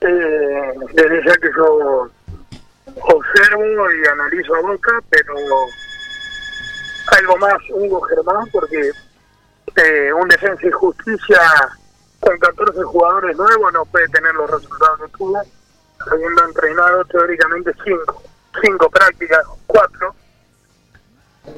Eh, 0.00 0.72
desde 0.92 1.24
ya 1.24 1.34
que 1.36 1.48
yo 1.56 2.10
observo 3.00 3.92
y 3.92 4.06
analizo 4.06 4.54
a 4.54 4.60
Boca, 4.60 4.92
pero 5.08 5.34
algo 7.18 7.36
más 7.38 7.56
Hugo 7.70 8.00
Germán, 8.02 8.48
porque 8.52 8.90
eh, 9.76 10.12
un 10.12 10.28
defensa 10.28 10.66
y 10.66 10.70
justicia 10.70 11.40
con 12.20 12.38
14 12.38 12.82
jugadores 12.82 13.36
nuevos 13.36 13.72
no 13.72 13.84
puede 13.86 14.08
tener 14.08 14.34
los 14.34 14.50
resultados 14.50 15.00
que 15.00 15.16
tuvo, 15.16 15.40
habiendo 16.10 16.44
entrenado 16.44 17.04
teóricamente 17.06 17.72
5, 17.84 18.22
5 18.62 18.90
prácticas, 18.90 19.46
4. 19.66 20.14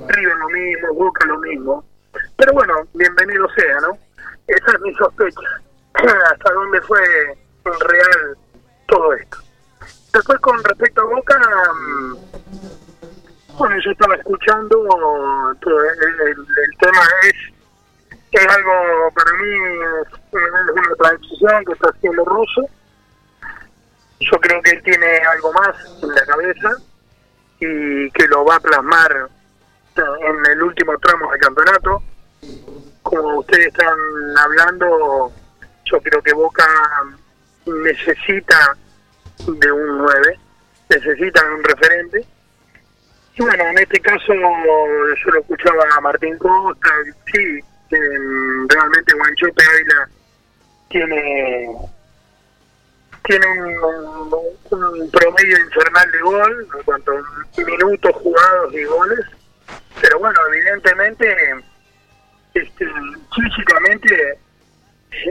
River 0.09 0.37
lo 0.37 0.49
mismo, 0.49 0.95
Boca 0.95 1.25
lo 1.27 1.39
mismo. 1.39 1.85
Pero 2.37 2.53
bueno, 2.53 2.75
bienvenido 2.95 3.49
sea, 3.57 3.81
¿no? 3.81 3.99
Esa 4.47 4.73
es 4.73 4.81
mi 4.81 4.95
sospecha. 4.95 5.61
Hasta 5.95 6.53
dónde 6.53 6.81
fue 6.83 7.01
real 7.65 8.37
todo 8.87 9.13
esto. 9.15 9.39
Después 10.13 10.39
con 10.41 10.63
respecto 10.65 11.03
a 11.03 11.05
Boca, 11.05 11.39
mm, 11.75 12.17
bueno, 13.59 13.77
yo 13.85 13.91
estaba 13.91 14.15
escuchando, 14.15 14.83
el 15.67 16.77
tema 16.79 17.03
es, 17.23 17.37
es 18.33 18.47
algo 18.47 18.73
para 19.15 19.33
mí, 19.33 19.51
es 20.07 20.73
una 20.73 20.95
transición 20.99 21.65
que 21.65 21.73
está 21.73 21.89
haciendo 21.89 22.25
Russo. 22.25 22.69
Yo 24.21 24.41
creo 24.41 24.63
que 24.63 24.71
él 24.71 24.83
tiene 24.83 25.19
algo 25.33 25.53
más 25.53 25.77
en 26.03 26.09
la 26.09 26.27
cabeza 26.27 26.71
y 27.61 28.11
que 28.11 28.27
lo 28.29 28.45
va 28.45 28.57
a 28.57 28.61
plasmar 28.61 29.29
en 30.03 30.47
el 30.53 30.63
último 30.63 30.99
tramo 30.99 31.31
del 31.31 31.41
campeonato. 31.41 32.03
Como 33.03 33.39
ustedes 33.39 33.69
están 33.69 33.97
hablando, 34.39 35.33
yo 35.85 36.01
creo 36.01 36.23
que 36.23 36.33
Boca 36.35 36.67
necesita 37.67 38.77
de 39.47 39.73
un 39.73 39.99
9, 39.99 40.39
necesita 40.91 41.45
de 41.45 41.55
un 41.55 41.65
referente. 41.65 42.27
Y 43.37 43.43
bueno, 43.43 43.65
en 43.65 43.79
este 43.79 44.01
caso 44.01 44.33
yo 44.33 45.31
lo 45.31 45.41
escuchaba 45.41 45.85
a 45.97 46.01
Martín 46.01 46.39
Costa, 46.39 46.89
sí, 47.33 47.61
realmente 47.91 49.15
Guanchope 49.15 49.65
Ávila 49.65 50.09
tiene 50.89 51.77
tiene 53.25 53.47
un 53.49 55.11
promedio 55.11 55.59
infernal 55.59 56.13
de 56.13 56.21
gol 56.21 56.69
en 56.77 56.83
cuanto 56.85 57.13
a 57.13 57.61
minutos 57.65 58.13
jugados 58.23 58.75
y 58.75 58.85
goles 58.85 59.27
pero 60.01 60.19
bueno 60.19 60.39
evidentemente 60.53 61.37
este, 62.55 62.87
físicamente 63.35 64.39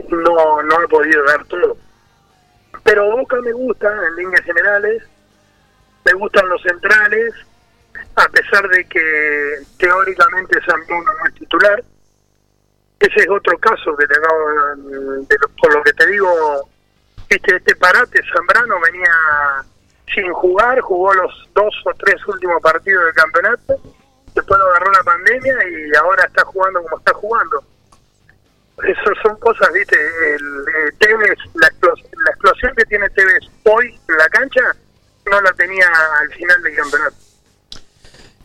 no 0.09 0.61
no 0.63 0.75
ha 0.75 0.87
podido 0.87 1.23
dar 1.25 1.45
todo. 1.45 1.77
Pero 2.83 3.09
Boca 3.17 3.37
me 3.41 3.51
gusta 3.51 3.87
en 4.07 4.15
líneas 4.15 4.41
generales 4.43 5.03
me 6.05 6.13
gustan 6.13 6.47
los 6.49 6.61
centrales 6.61 7.33
a 8.15 8.27
pesar 8.29 8.67
de 8.69 8.85
que 8.85 9.55
teóricamente 9.77 10.59
Zambrano 10.65 11.03
no 11.03 11.25
es 11.27 11.33
titular. 11.35 11.83
Ese 12.99 13.19
es 13.19 13.29
otro 13.29 13.57
caso 13.57 13.95
que 13.97 14.07
te 14.07 14.13
acabo 14.17 14.49
de- 14.87 15.37
por 15.61 15.73
lo 15.73 15.83
que 15.83 15.93
te 15.93 16.07
digo 16.07 16.69
este, 17.29 17.55
este 17.55 17.75
parate, 17.75 18.21
Zambrano 18.33 18.79
venía 18.81 19.11
sin 20.13 20.31
jugar, 20.33 20.79
jugó 20.81 21.13
los 21.13 21.49
dos 21.53 21.73
o 21.85 21.91
tres 21.97 22.15
últimos 22.27 22.61
partidos 22.61 23.03
del 23.05 23.13
campeonato, 23.15 23.75
después 24.35 24.59
lo 24.59 24.65
agarró 24.67 24.91
la 24.91 25.03
pandemia 25.03 25.53
y 25.69 25.95
ahora 25.97 26.25
está 26.25 26.43
jugando 26.45 26.83
como 26.83 26.97
está 26.99 27.13
jugando. 27.13 27.63
Eso 28.83 29.11
son 29.23 29.39
cosas, 29.39 29.71
viste, 29.71 29.95
el, 30.35 30.43
eh, 30.43 30.91
Tevez, 30.99 31.37
la, 31.53 31.67
explos- 31.69 32.03
la 32.25 32.31
explosión 32.31 32.75
que 32.75 32.83
tiene 32.85 33.09
Tevez 33.11 33.43
hoy 33.63 33.97
en 34.09 34.17
la 34.17 34.27
cancha, 34.29 34.61
no 35.25 35.41
la 35.41 35.53
tenía 35.53 35.87
al 36.19 36.29
final 36.33 36.61
del 36.61 36.75
campeonato. 36.75 37.15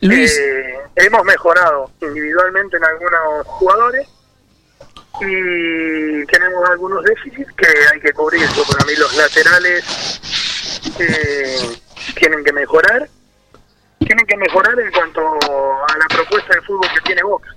Luis. 0.02 0.38
Eh, 0.38 0.78
hemos 0.96 1.24
mejorado 1.24 1.90
individualmente 2.00 2.76
en 2.78 2.84
algunos 2.84 3.46
jugadores 3.46 4.08
y 5.20 6.24
tenemos 6.26 6.68
algunos 6.70 7.04
déficits 7.04 7.52
que 7.52 7.66
hay 7.92 8.00
que 8.00 8.12
cubrir. 8.12 8.40
Yo, 8.54 8.62
para 8.64 8.84
mí 8.86 8.94
los 8.96 9.14
laterales 9.16 9.84
eh, 10.98 11.80
tienen 12.14 12.42
que 12.44 12.52
mejorar. 12.52 13.08
Tienen 14.00 14.26
que 14.26 14.36
mejorar 14.36 14.74
en 14.80 14.90
cuanto 14.92 15.20
a 15.20 15.98
la 15.98 16.06
propuesta 16.08 16.54
de 16.54 16.62
fútbol 16.62 16.88
que 16.94 17.00
tiene 17.06 17.22
Boca. 17.22 17.48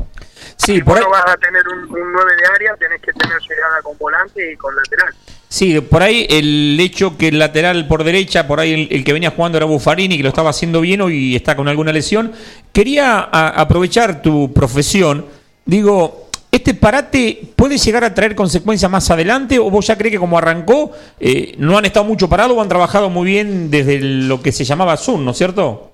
Sí, 0.58 0.76
si 0.76 0.82
por 0.84 0.98
ahí, 0.98 1.04
no 1.04 1.10
vas 1.10 1.26
a 1.28 1.36
tener 1.38 1.64
un, 1.68 1.80
un 1.84 2.12
9 2.14 2.32
de 2.40 2.46
área, 2.56 2.76
tenés 2.78 3.02
que 3.02 3.12
tener 3.14 3.38
llegada 3.40 3.82
con 3.82 3.98
volante 3.98 4.52
y 4.52 4.56
con 4.58 4.76
lateral. 4.76 5.14
sí, 5.50 5.80
por 5.82 6.04
ahí 6.04 6.28
el 6.30 6.78
hecho 6.80 7.18
que 7.18 7.30
el 7.30 7.40
lateral 7.40 7.88
por 7.88 8.04
derecha, 8.04 8.46
por 8.48 8.60
ahí 8.60 8.74
el, 8.74 8.88
el 8.92 9.04
que 9.04 9.14
venía 9.14 9.32
jugando 9.32 9.58
era 9.58 9.66
Buffarini, 9.66 10.18
que 10.18 10.24
lo 10.24 10.30
estaba 10.30 10.52
haciendo 10.52 10.82
bien 10.82 11.02
hoy 11.02 11.36
está 11.36 11.56
con 11.56 11.68
alguna 11.68 11.92
lesión. 11.92 12.34
Quería 12.72 13.20
a- 13.20 13.50
aprovechar 13.60 14.22
tu 14.22 14.54
profesión. 14.54 15.26
Digo, 15.66 16.30
¿este 16.52 16.74
parate 16.76 17.42
puede 17.56 17.78
llegar 17.78 18.04
a 18.04 18.14
traer 18.14 18.36
consecuencias 18.36 18.92
más 18.92 19.10
adelante 19.10 19.58
o 19.60 19.70
vos 19.72 19.88
ya 19.88 19.98
crees 19.98 20.12
que 20.12 20.20
como 20.20 20.38
arrancó 20.38 20.92
eh, 21.20 21.56
no 21.58 21.78
han 21.78 21.86
estado 21.86 22.06
mucho 22.06 22.30
parados 22.30 22.56
o 22.58 22.62
han 22.62 22.70
trabajado 22.70 23.10
muy 23.10 23.26
bien 23.28 23.72
desde 23.72 24.00
lo 24.02 24.42
que 24.42 24.52
se 24.52 24.66
llamaba 24.66 24.98
Zoom, 24.98 25.24
¿no 25.26 25.32
es 25.32 25.38
cierto? 25.38 25.93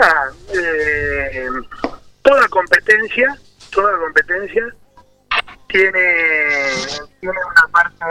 Ah, 0.00 0.30
eh, 0.54 1.48
toda 2.22 2.48
competencia, 2.48 3.36
toda 3.70 3.98
competencia 3.98 4.74
tiene, 5.68 5.92
tiene 7.20 7.36
una 7.50 7.68
parte 7.72 8.04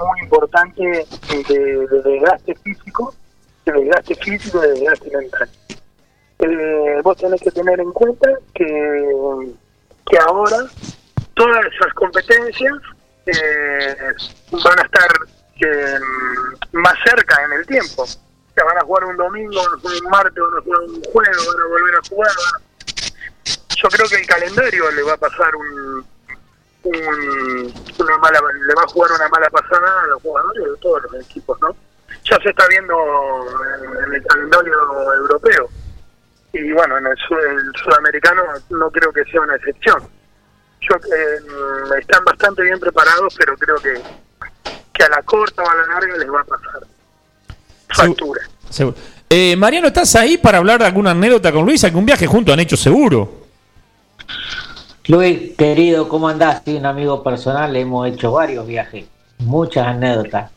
muy 0.00 0.20
importante 0.22 1.06
de, 1.28 1.86
de 1.86 2.02
desgaste 2.02 2.54
físico, 2.56 3.14
de 3.64 3.72
desgaste 3.72 4.14
físico 4.16 4.60
de 4.60 4.72
desgaste 4.72 5.16
mental. 5.16 5.50
Eh, 6.40 7.00
vos 7.02 7.16
tenés 7.16 7.40
que 7.40 7.50
tener 7.50 7.80
en 7.80 7.92
cuenta 7.92 8.30
que, 8.54 9.54
que 10.06 10.18
ahora 10.18 10.58
todas 11.34 11.66
esas 11.66 11.92
competencias 11.94 12.74
eh, 13.26 13.96
van 14.52 14.78
a 14.78 14.82
estar 14.82 15.08
eh, 15.60 15.98
más 16.72 16.94
cerca 17.04 17.44
en 17.44 17.52
el 17.52 17.66
tiempo. 17.66 18.04
Van 18.64 18.76
a 18.78 18.80
jugar 18.82 19.04
un 19.06 19.16
domingo, 19.16 19.54
van 19.62 19.74
a 19.74 19.80
jugar 19.80 19.96
un 20.04 20.10
martes, 20.10 20.42
van 20.42 20.58
a 20.58 20.62
jugar 20.62 20.80
un 20.82 21.02
jueves, 21.04 21.36
van 21.46 21.60
a 21.60 21.66
volver 21.68 21.94
a 21.94 22.08
jugar. 22.08 22.30
a- 22.30 22.60
Yo 23.76 23.88
creo 23.88 24.08
que 24.08 24.16
el 24.16 24.26
calendario 24.26 24.90
le 24.90 25.02
va 25.02 25.12
a 25.12 25.16
pasar 25.16 25.54
un, 25.56 26.06
un- 26.84 27.74
una 27.98 28.18
mala, 28.18 28.40
le 28.66 28.74
va 28.74 28.82
a 28.82 28.88
jugar 28.88 29.12
una 29.12 29.28
mala 29.28 29.50
pasada 29.50 30.02
a 30.02 30.06
los 30.06 30.22
jugadores 30.22 30.64
de 30.64 30.76
todos 30.78 31.02
los 31.04 31.14
equipos, 31.24 31.58
¿no? 31.60 31.76
Ya 32.24 32.38
se 32.42 32.50
está 32.50 32.66
viendo 32.68 32.94
en, 34.04 34.14
el 34.14 34.22
calendario 34.26 35.12
europeo 35.14 35.68
y 36.52 36.72
bueno, 36.72 36.98
en 36.98 37.06
el, 37.06 37.16
su- 37.18 37.34
el 37.38 37.72
sudamericano 37.84 38.42
no 38.70 38.90
creo 38.90 39.12
que 39.12 39.24
sea 39.26 39.40
una 39.40 39.56
excepción. 39.56 40.02
Yo 40.80 40.96
eh, 40.96 41.98
están 42.00 42.24
bastante 42.24 42.62
bien 42.62 42.78
preparados, 42.80 43.34
pero 43.38 43.56
creo 43.56 43.76
que, 43.76 44.00
que 44.94 45.04
a 45.04 45.08
la 45.08 45.22
corta 45.22 45.62
o 45.62 45.70
a 45.70 45.74
la 45.74 45.86
larga 45.86 46.16
les 46.16 46.32
va 46.32 46.40
a 46.40 46.44
pasar 46.44 46.80
factura. 47.88 48.42
Seguro. 48.70 48.96
Eh, 49.30 49.56
Mariano, 49.56 49.88
¿estás 49.88 50.14
ahí 50.16 50.38
para 50.38 50.58
hablar 50.58 50.78
de 50.80 50.86
alguna 50.86 51.10
anécdota 51.10 51.52
con 51.52 51.64
Luis? 51.66 51.84
¿Algún 51.84 52.06
viaje 52.06 52.26
juntos 52.26 52.52
han 52.52 52.60
hecho 52.60 52.76
seguro? 52.76 53.46
Luis, 55.06 55.54
querido, 55.56 56.08
¿cómo 56.08 56.28
andás? 56.28 56.62
Soy 56.64 56.76
un 56.76 56.86
amigo 56.86 57.22
personal, 57.22 57.74
hemos 57.76 58.08
hecho 58.08 58.32
varios 58.32 58.66
viajes, 58.66 59.06
muchas 59.38 59.86
anécdotas. 59.86 60.50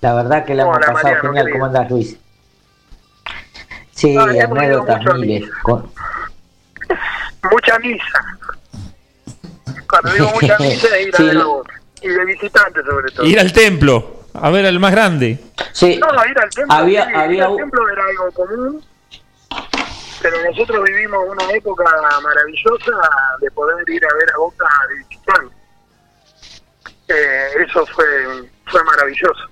La 0.00 0.14
verdad 0.14 0.44
que 0.44 0.54
la 0.54 0.62
hemos 0.64 0.78
pasado 0.78 0.94
Mariano, 0.94 1.20
genial. 1.22 1.44
querido. 1.46 1.52
¿Cómo 1.52 1.64
andás, 1.66 1.90
Luis? 1.90 2.16
Sí, 3.92 4.16
anécdotas 4.16 5.00
miles. 5.16 5.50
Con- 5.62 5.90
Mucha 7.52 7.78
misa. 7.78 8.36
Cuando 9.88 10.12
digo 10.12 10.30
mucha 10.40 10.58
misa 10.60 10.96
es 10.96 11.06
ir 11.08 11.14
a 11.14 11.16
Sí, 11.16 11.22
ver 11.24 11.30
a 11.30 11.34
lo- 11.34 11.48
vos. 11.48 11.66
Y 12.02 12.08
de 12.08 12.24
visitantes 12.26 12.84
sobre 12.84 13.10
todo. 13.10 13.26
Ir 13.26 13.40
al 13.40 13.52
templo, 13.52 14.17
a 14.34 14.50
ver 14.50 14.66
al 14.66 14.78
más 14.80 14.92
grande. 14.92 15.38
Sí. 15.72 15.98
No, 15.98 16.08
ir 16.26 16.38
al 16.38 16.50
templo. 16.50 16.74
Había- 16.74 17.04
sí, 17.04 17.10
ir 17.10 17.16
había 17.16 17.46
al 17.46 17.56
templo 17.56 17.88
era 17.88 18.04
algo 18.04 18.30
común. 18.32 18.84
Pero 20.20 20.36
nosotros 20.50 20.84
vivimos 20.84 21.20
una 21.28 21.50
época 21.52 21.84
maravillosa 22.22 22.92
de 23.40 23.50
poder 23.52 23.88
ir 23.88 24.04
a 24.04 24.14
ver 24.14 24.30
a 24.34 24.38
Boca 24.38 24.66
de 24.88 24.94
visitante. 24.96 25.54
Eh, 27.08 27.48
eso 27.66 27.86
fue 27.86 28.50
fue 28.66 28.84
maravilloso. 28.84 29.48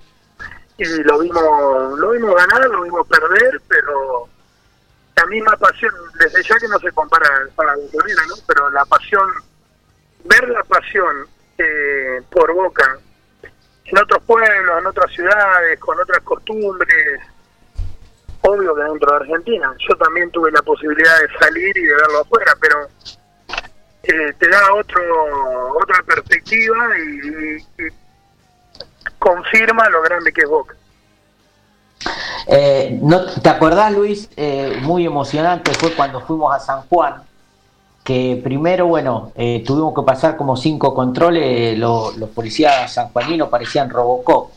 Y 0.77 0.85
lo 1.03 1.19
vimos 1.19 1.97
lo 1.99 2.11
vimos 2.11 2.35
ganar, 2.35 2.67
lo 2.69 2.83
vimos 2.83 3.07
perder, 3.07 3.61
pero 3.67 4.27
la 5.15 5.25
misma 5.25 5.55
pasión, 5.57 5.91
desde 6.19 6.43
ya 6.43 6.55
que 6.59 6.67
no 6.67 6.77
se 6.79 6.91
compara 6.91 7.27
con 7.55 7.65
la 7.65 7.73
¿no? 7.73 8.35
Pero 8.45 8.69
la 8.69 8.85
pasión, 8.85 9.27
ver 10.25 10.49
la 10.49 10.63
pasión 10.63 11.27
eh, 11.57 12.21
por 12.29 12.53
Boca 12.53 12.99
en 13.87 13.97
otros 13.99 14.21
pueblos, 14.23 14.79
en 14.79 14.85
otras 14.87 15.11
ciudades, 15.11 15.79
con 15.79 15.99
otras 15.99 16.19
costumbres, 16.23 17.21
obvio 18.41 18.75
que 18.75 18.83
dentro 18.83 19.11
de 19.11 19.17
Argentina. 19.17 19.73
Yo 19.89 19.95
también 19.97 20.29
tuve 20.31 20.51
la 20.51 20.61
posibilidad 20.61 21.19
de 21.21 21.39
salir 21.39 21.77
y 21.77 21.83
de 21.83 21.93
verlo 21.95 22.21
afuera, 22.21 22.53
pero 22.59 22.77
eh, 24.03 24.33
te 24.39 24.47
da 24.49 24.73
otro 24.73 25.01
otra 25.81 26.01
perspectiva 26.03 26.75
y, 26.97 27.57
y- 27.57 27.87
confirma 29.19 29.89
lo 29.89 30.01
grande 30.01 30.31
que 30.31 30.41
es 30.41 30.47
Boca. 30.49 30.75
Eh, 32.47 32.97
¿no, 33.01 33.25
¿Te 33.41 33.49
acordás, 33.49 33.91
Luis? 33.91 34.29
Eh, 34.37 34.77
muy 34.81 35.05
emocionante 35.05 35.73
fue 35.73 35.93
cuando 35.93 36.21
fuimos 36.21 36.55
a 36.55 36.59
San 36.59 36.81
Juan, 36.83 37.23
que 38.07 38.39
primero, 38.41 38.87
bueno, 38.87 39.33
eh, 39.35 39.61
tuvimos 39.67 39.93
que 39.93 40.01
pasar 40.01 40.37
como 40.37 40.55
cinco 40.55 40.93
controles, 40.93 41.43
eh, 41.43 41.75
lo- 41.75 42.13
los 42.15 42.29
policías 42.29 42.93
sanjuaninos 42.93 43.49
parecían 43.49 43.89
Robocop. 43.89 44.51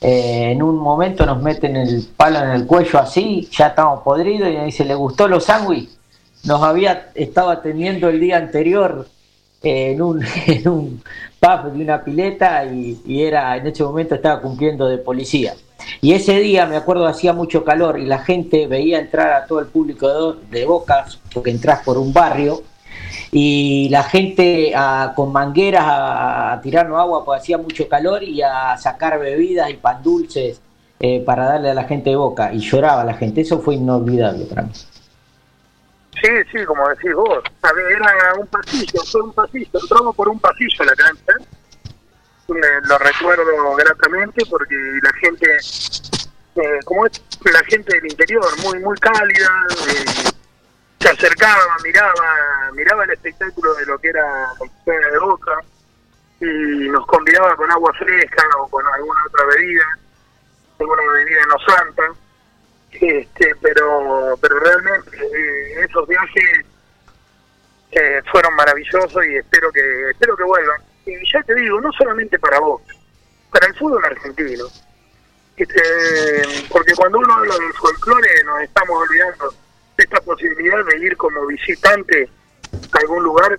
Eh, 0.00 0.50
en 0.50 0.60
un 0.64 0.78
momento 0.78 1.24
nos 1.24 1.40
meten 1.40 1.76
el 1.76 2.04
palo 2.16 2.40
en 2.40 2.50
el 2.50 2.66
cuello 2.66 2.98
así, 2.98 3.48
ya 3.52 3.68
estamos 3.68 4.00
podridos 4.02 4.48
y 4.50 4.54
nos 4.56 4.64
dice, 4.64 4.84
¿le 4.84 4.96
gustó 4.96 5.28
los 5.28 5.44
sándwiches? 5.44 5.96
Nos 6.42 6.60
había 6.64 7.10
estado 7.14 7.50
atendiendo 7.50 8.08
el 8.08 8.18
día 8.18 8.38
anterior 8.38 9.06
en, 9.62 10.02
un, 10.02 10.20
en 10.48 10.68
un 10.68 11.02
pub 11.38 11.72
de 11.72 11.84
una 11.84 12.02
pileta 12.02 12.64
y, 12.64 13.00
era 13.22 13.56
en 13.58 13.68
ese 13.68 13.84
momento 13.84 14.16
estaba 14.16 14.40
cumpliendo 14.40 14.88
de 14.88 14.98
policía. 14.98 15.54
Y 16.00 16.14
ese 16.14 16.40
día, 16.40 16.66
me 16.66 16.76
acuerdo, 16.76 17.06
hacía 17.06 17.32
mucho 17.32 17.62
calor 17.62 18.00
y 18.00 18.06
la 18.06 18.18
gente 18.18 18.66
veía 18.66 18.98
entrar 18.98 19.32
a 19.34 19.46
todo 19.46 19.60
el 19.60 19.66
público 19.66 20.08
de, 20.50 20.58
de 20.58 20.66
Bocas, 20.66 21.20
porque 21.32 21.50
entras 21.52 21.84
por 21.84 21.96
un 21.96 22.12
barrio, 22.12 22.60
y 23.34 23.88
la 23.88 24.02
gente 24.04 24.72
a- 24.76 25.14
con 25.16 25.32
mangueras 25.32 25.84
a, 25.84 26.52
a 26.52 26.60
tirarnos 26.60 27.00
agua 27.00 27.24
porque 27.24 27.40
hacía 27.40 27.56
mucho 27.58 27.88
calor 27.88 28.22
y 28.22 28.42
a 28.42 28.76
sacar 28.76 29.18
bebidas 29.18 29.70
y 29.70 29.74
pan 29.74 30.02
dulces 30.02 30.60
eh, 31.00 31.22
para 31.24 31.46
darle 31.46 31.70
a 31.70 31.74
la 31.74 31.84
gente 31.84 32.10
de 32.10 32.16
Boca. 32.16 32.52
Y 32.52 32.58
lloraba 32.58 33.04
la 33.04 33.14
gente, 33.14 33.40
eso 33.40 33.58
fue 33.58 33.76
inolvidable 33.76 34.44
para 34.44 34.62
mí. 34.62 34.70
Sí, 34.74 36.28
sí, 36.52 36.64
como 36.66 36.86
decís 36.90 37.14
vos. 37.14 37.42
Era 37.64 38.34
un 38.38 38.46
pasillo, 38.46 39.00
fue 39.10 39.22
un 39.22 39.32
pasillo. 39.32 39.80
Entramos 39.80 40.14
por 40.14 40.28
un 40.28 40.38
pasillo 40.38 40.84
la 40.84 40.94
cancha. 40.94 41.32
Me- 42.48 42.86
lo 42.86 42.98
recuerdo 42.98 43.44
gratamente 43.76 44.44
porque 44.50 44.74
la 45.02 45.12
gente, 45.14 45.46
eh, 46.56 46.78
como 46.84 47.06
es 47.06 47.12
la 47.50 47.64
gente 47.64 47.96
del 47.96 48.10
interior, 48.12 48.44
muy 48.62 48.78
muy 48.80 48.96
cálida, 48.98 49.48
eh, 49.88 50.04
se 51.02 51.08
acercaba, 51.08 51.76
miraba, 51.82 52.70
miraba 52.74 53.04
el 53.04 53.10
espectáculo 53.10 53.74
de 53.74 53.86
lo 53.86 53.98
que 53.98 54.08
era 54.08 54.54
la 54.58 54.66
historia 54.66 55.08
de 55.08 55.18
Boca 55.18 55.60
y 56.40 56.88
nos 56.90 57.04
convidaba 57.06 57.56
con 57.56 57.68
agua 57.72 57.92
fresca 57.94 58.44
o 58.58 58.68
con 58.68 58.86
alguna 58.86 59.20
otra 59.26 59.46
bebida, 59.46 59.84
alguna 60.78 61.02
bebida 61.14 61.40
no 61.46 61.74
santa. 61.74 62.02
Este 62.92 63.54
pero 63.60 64.38
pero 64.40 64.60
realmente 64.60 65.16
eh, 65.16 65.84
esos 65.88 66.06
viajes 66.06 66.66
eh, 67.90 68.22
fueron 68.30 68.54
maravillosos 68.54 69.26
y 69.26 69.36
espero 69.36 69.72
que 69.72 70.10
espero 70.10 70.36
que 70.36 70.44
vuelvan. 70.44 70.80
Y 71.04 71.32
ya 71.32 71.42
te 71.42 71.54
digo 71.56 71.80
no 71.80 71.90
solamente 71.92 72.38
para 72.38 72.60
vos 72.60 72.80
para 73.50 73.66
el 73.66 73.74
fútbol 73.74 74.04
argentino. 74.04 74.66
Este, 75.56 76.66
porque 76.70 76.94
cuando 76.94 77.18
uno 77.18 77.34
habla 77.34 77.54
del 77.54 77.72
folclore 77.74 78.44
nos 78.44 78.62
estamos 78.62 78.96
olvidando 78.96 79.52
esta 80.02 80.20
posibilidad 80.20 80.84
de 80.84 80.98
ir 80.98 81.16
como 81.16 81.46
visitante 81.46 82.28
a 82.92 82.98
algún 83.00 83.24
lugar 83.24 83.58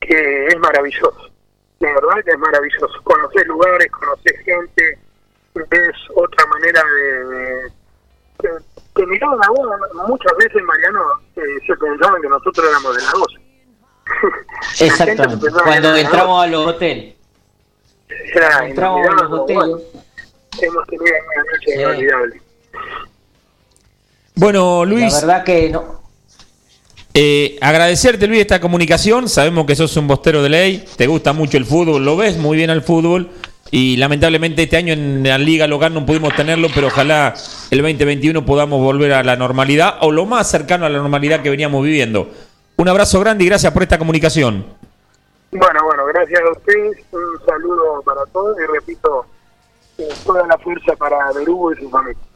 que 0.00 0.46
es 0.46 0.58
maravilloso 0.58 1.30
la 1.80 1.88
verdad 1.94 2.24
que 2.24 2.30
es 2.30 2.38
maravilloso 2.38 3.02
conocer 3.04 3.46
lugares 3.46 3.90
conocer 3.90 4.36
gente 4.44 4.98
ves 5.54 5.96
otra 6.14 6.46
manera 6.46 6.82
de, 6.84 7.24
de- 7.24 7.72
que, 8.40 8.48
que 8.96 9.06
miraban 9.06 9.38
a 9.44 9.48
vos, 9.50 9.68
muchas 10.08 10.32
veces, 10.36 10.60
Mariano, 10.64 11.00
eh, 11.36 11.40
se 11.64 11.76
pensaban 11.76 12.20
que 12.20 12.28
nosotros 12.28 12.66
éramos 12.68 12.96
de 12.96 13.02
la 13.02 13.10
12. 13.12 14.84
Exactamente, 14.86 15.46
cuando 15.62 15.96
entramos 15.96 16.42
a 16.42 16.46
los 16.48 16.66
hoteles. 16.66 17.14
Entramos 18.64 19.06
a 19.06 19.10
los 19.22 19.32
hoteles. 19.32 19.62
bueno, 19.62 19.80
hemos 20.60 20.86
tenido 20.88 21.04
una 21.06 21.52
noche 21.52 21.74
inolvidable. 21.74 22.42
Bueno, 24.42 24.84
Luis. 24.84 25.12
La 25.12 25.20
verdad 25.20 25.44
que 25.44 25.70
no. 25.70 26.02
Eh, 27.14 27.58
agradecerte, 27.60 28.26
Luis, 28.26 28.40
esta 28.40 28.60
comunicación. 28.60 29.28
Sabemos 29.28 29.66
que 29.66 29.76
sos 29.76 29.96
un 29.96 30.08
bostero 30.08 30.42
de 30.42 30.48
ley, 30.48 30.84
te 30.96 31.06
gusta 31.06 31.32
mucho 31.32 31.58
el 31.58 31.64
fútbol, 31.64 32.04
lo 32.04 32.16
ves 32.16 32.36
muy 32.38 32.56
bien 32.56 32.68
al 32.68 32.82
fútbol. 32.82 33.30
Y 33.70 33.96
lamentablemente 33.98 34.64
este 34.64 34.76
año 34.76 34.94
en 34.94 35.22
la 35.22 35.38
liga 35.38 35.68
local 35.68 35.94
no 35.94 36.04
pudimos 36.04 36.34
tenerlo, 36.34 36.66
pero 36.74 36.88
ojalá 36.88 37.34
el 37.70 37.82
2021 37.82 38.44
podamos 38.44 38.80
volver 38.80 39.12
a 39.12 39.22
la 39.22 39.36
normalidad 39.36 39.98
o 40.00 40.10
lo 40.10 40.26
más 40.26 40.50
cercano 40.50 40.86
a 40.86 40.88
la 40.88 40.98
normalidad 40.98 41.40
que 41.40 41.48
veníamos 41.48 41.84
viviendo. 41.84 42.28
Un 42.78 42.88
abrazo 42.88 43.20
grande 43.20 43.44
y 43.44 43.46
gracias 43.46 43.72
por 43.72 43.84
esta 43.84 43.96
comunicación. 43.96 44.66
Bueno, 45.52 45.84
bueno, 45.84 46.04
gracias 46.06 46.40
a 46.40 46.50
ustedes, 46.50 46.98
un 47.12 47.46
saludo 47.46 48.02
para 48.04 48.26
todos 48.32 48.56
y 48.58 48.72
repito, 48.72 49.24
eh, 49.98 50.08
toda 50.26 50.44
la 50.48 50.58
fuerza 50.58 50.96
para 50.96 51.30
Berugo 51.32 51.72
y 51.72 51.76
su 51.76 51.88
familia. 51.88 52.31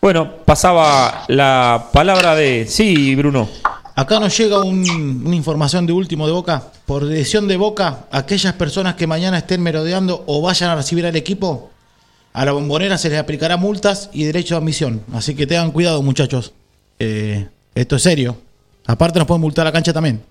Bueno, 0.00 0.30
pasaba 0.44 1.24
la 1.28 1.88
palabra 1.92 2.34
de... 2.34 2.66
Sí, 2.66 3.14
Bruno. 3.16 3.48
Acá 3.94 4.18
nos 4.18 4.36
llega 4.36 4.60
un- 4.60 5.22
una 5.26 5.36
información 5.36 5.84
de 5.86 5.92
último 5.92 6.26
de 6.26 6.32
Boca. 6.32 6.62
Por 6.86 7.04
decisión 7.04 7.46
de 7.48 7.56
Boca, 7.58 8.06
aquellas 8.10 8.54
personas 8.54 8.94
que 8.94 9.06
mañana 9.06 9.38
estén 9.38 9.62
merodeando 9.62 10.24
o 10.26 10.40
vayan 10.40 10.70
a 10.70 10.76
recibir 10.76 11.04
al 11.04 11.16
equipo, 11.16 11.70
a 12.32 12.44
la 12.44 12.52
bombonera 12.52 12.96
se 12.96 13.10
les 13.10 13.18
aplicará 13.18 13.56
multas 13.58 14.08
y 14.12 14.24
derecho 14.24 14.54
de 14.54 14.58
admisión. 14.60 15.02
Así 15.12 15.34
que 15.34 15.46
tengan 15.46 15.70
cuidado, 15.70 16.02
muchachos. 16.02 16.52
Eh, 16.98 17.46
esto 17.74 17.96
es 17.96 18.02
serio. 18.02 18.36
Aparte 18.86 19.18
nos 19.18 19.28
pueden 19.28 19.42
multar 19.42 19.66
la 19.66 19.72
cancha 19.72 19.92
también. 19.92 20.22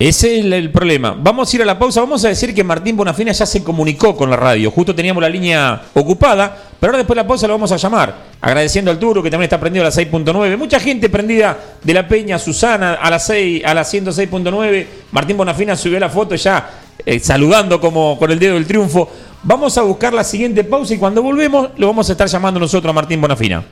Ese 0.00 0.38
es 0.38 0.46
el, 0.46 0.70
problema. 0.70 1.14
Vamos 1.14 1.52
a 1.52 1.56
ir 1.56 1.62
a 1.62 1.66
la 1.66 1.78
pausa. 1.78 2.00
Vamos 2.00 2.24
a 2.24 2.28
decir 2.28 2.54
que 2.54 2.64
Martín 2.64 2.96
Bonafina 2.96 3.32
ya 3.32 3.44
se 3.44 3.62
comunicó 3.62 4.16
con 4.16 4.30
la 4.30 4.36
radio. 4.36 4.70
Justo 4.70 4.94
teníamos 4.94 5.22
la 5.22 5.28
línea 5.28 5.78
ocupada, 5.92 6.56
Pero 6.80 6.92
ahora 6.92 6.96
después 6.96 7.16
de 7.16 7.22
la 7.22 7.28
pausa 7.28 7.46
lo 7.46 7.52
vamos 7.52 7.70
a 7.70 7.76
llamar. 7.76 8.16
Agradeciendo 8.40 8.90
al 8.90 8.98
Turo 8.98 9.22
que 9.22 9.30
también 9.30 9.44
está 9.44 9.60
prendido 9.60 9.84
a 9.84 9.88
las 9.88 9.98
6.9. 9.98 10.56
Mucha 10.56 10.80
gente 10.80 11.10
prendida 11.10 11.54
de 11.84 11.92
la 11.92 12.08
Peña, 12.08 12.38
Susana 12.38 12.94
a 12.94 13.10
las 13.10 13.26
6, 13.26 13.62
a 13.62 13.74
las 13.74 13.92
106.9. 13.92 14.86
Martín 15.12 15.36
Bonafina 15.36 15.76
subió 15.76 16.00
la 16.00 16.08
foto 16.08 16.34
ya 16.34 16.70
eh, 17.04 17.20
saludando 17.20 17.78
como 17.78 18.18
con 18.18 18.30
el 18.30 18.38
dedo 18.38 18.54
del 18.54 18.66
triunfo. 18.66 19.06
Vamos 19.42 19.76
a 19.76 19.82
buscar 19.82 20.14
la 20.14 20.24
siguiente 20.24 20.64
pausa 20.64 20.94
y 20.94 20.96
cuando 20.96 21.22
volvemos 21.22 21.72
lo 21.76 21.88
vamos 21.88 22.08
a 22.08 22.12
estar 22.12 22.26
llamando 22.26 22.58
nosotros 22.58 22.88
a 22.88 22.94
Martín 22.94 23.20
Bonafina. 23.20 23.62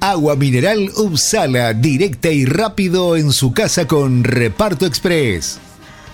Agua 0.00 0.36
mineral 0.36 0.90
Upsala, 0.96 1.72
directa 1.72 2.30
y 2.30 2.44
rápido 2.44 3.16
en 3.16 3.32
su 3.32 3.52
casa 3.52 3.86
con 3.86 4.24
Reparto 4.24 4.86
Express. 4.86 5.58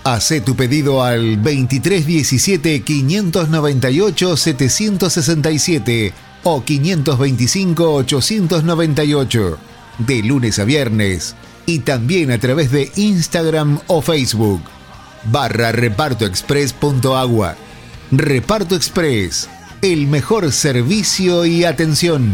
Hacé 0.03 0.41
tu 0.41 0.55
pedido 0.55 1.03
al 1.03 1.35
2317 1.43 2.81
598 2.81 4.37
767 4.37 6.13
o 6.43 6.63
525 6.63 7.93
898 7.93 9.57
de 9.99 10.23
lunes 10.23 10.59
a 10.59 10.63
viernes 10.63 11.35
y 11.65 11.79
también 11.79 12.31
a 12.31 12.39
través 12.39 12.71
de 12.71 12.91
Instagram 12.95 13.79
o 13.87 14.01
Facebook 14.01 14.61
barra 15.25 15.71
repartoexpress.agua. 15.71 17.55
Reparto 18.11 18.75
Express, 18.75 19.49
el 19.81 20.07
mejor 20.07 20.51
servicio 20.51 21.45
y 21.45 21.63
atención. 21.63 22.33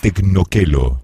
Tecnoquelo. 0.00 1.03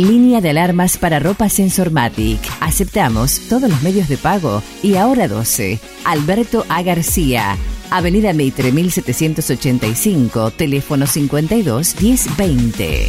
Línea 0.00 0.40
de 0.40 0.48
alarmas 0.48 0.96
para 0.96 1.18
ropa 1.18 1.50
Sensormatic. 1.50 2.40
Aceptamos 2.60 3.38
todos 3.50 3.68
los 3.68 3.82
medios 3.82 4.08
de 4.08 4.16
pago 4.16 4.62
y 4.82 4.96
ahora 4.96 5.28
12. 5.28 5.78
Alberto 6.04 6.64
A. 6.70 6.80
García. 6.82 7.58
Avenida 7.90 8.32
Mitre 8.32 8.72
1785, 8.72 10.52
teléfono 10.52 11.06
52 11.06 12.00
1020. 12.00 13.08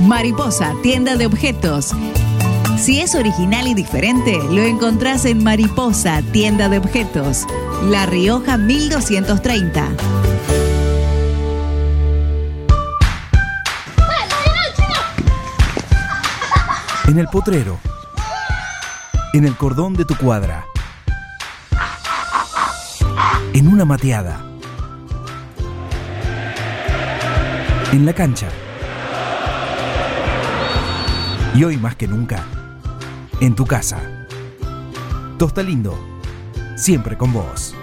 Mariposa, 0.00 0.74
tienda 0.82 1.14
de 1.14 1.26
objetos. 1.26 1.92
Si 2.76 3.00
es 3.00 3.14
original 3.14 3.68
y 3.68 3.74
diferente, 3.74 4.40
lo 4.50 4.62
encontrás 4.64 5.24
en 5.24 5.44
Mariposa, 5.44 6.20
tienda 6.32 6.68
de 6.68 6.78
objetos. 6.78 7.46
La 7.84 8.06
Rioja 8.06 8.58
1230. 8.58 10.33
En 17.14 17.20
el 17.20 17.28
potrero. 17.28 17.78
En 19.34 19.44
el 19.44 19.56
cordón 19.56 19.94
de 19.94 20.04
tu 20.04 20.16
cuadra. 20.16 20.66
En 23.52 23.68
una 23.68 23.84
mateada. 23.84 24.44
En 27.92 28.04
la 28.04 28.12
cancha. 28.14 28.48
Y 31.54 31.62
hoy 31.62 31.76
más 31.76 31.94
que 31.94 32.08
nunca, 32.08 32.42
en 33.38 33.54
tu 33.54 33.64
casa. 33.64 34.26
Tosta 35.38 35.62
Lindo, 35.62 35.96
siempre 36.74 37.16
con 37.16 37.32
vos. 37.32 37.76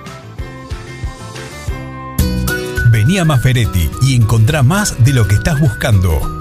Vení 2.91 3.17
a 3.17 3.23
Maferetti 3.23 3.89
y 4.01 4.15
encontrá 4.15 4.61
más 4.61 5.01
de 5.05 5.13
lo 5.13 5.25
que 5.25 5.35
estás 5.35 5.57
buscando. 5.61 6.40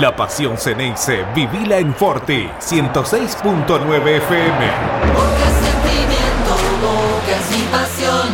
La 0.00 0.14
pasión 0.14 0.58
Ceneice, 0.58 1.24
vivila 1.34 1.78
en 1.78 1.94
Forti, 1.94 2.50
106.9 2.60 4.16
FM. 4.16 4.66
Boca 5.14 5.46
es 5.46 5.56
sentimiento, 5.64 6.54
es 7.30 7.56
mi 7.56 7.64
pasión. 7.72 8.28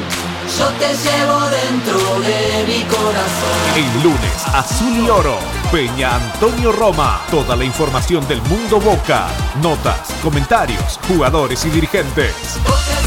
yo 0.58 0.66
te 0.80 0.88
llevo 0.88 1.40
dentro 1.50 2.20
de 2.20 2.64
mi 2.66 2.82
corazón. 2.84 3.62
El 3.76 4.02
lunes, 4.02 4.46
Azul 4.52 5.04
y 5.04 5.08
Oro. 5.08 5.38
Peña 5.70 6.16
Antonio 6.16 6.72
Roma. 6.72 7.20
Toda 7.30 7.54
la 7.54 7.64
información 7.64 8.26
del 8.26 8.42
mundo 8.42 8.80
Boca. 8.80 9.28
Notas, 9.62 10.12
comentarios, 10.20 10.98
jugadores 11.06 11.64
y 11.64 11.70
dirigentes. 11.70 12.34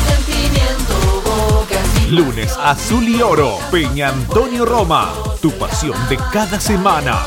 Sentimiento, 0.08 1.22
boca. 1.26 1.76
Lunes, 2.10 2.58
Azul 2.58 3.03
y 3.03 3.22
Oro. 3.22 3.58
Peña 3.70 4.10
Antonio 4.10 4.66
Roma. 4.66 5.12
Tu 5.41 5.51
pasión 5.51 5.97
de 6.08 6.16
cada 6.32 6.58
semana. 6.58 7.20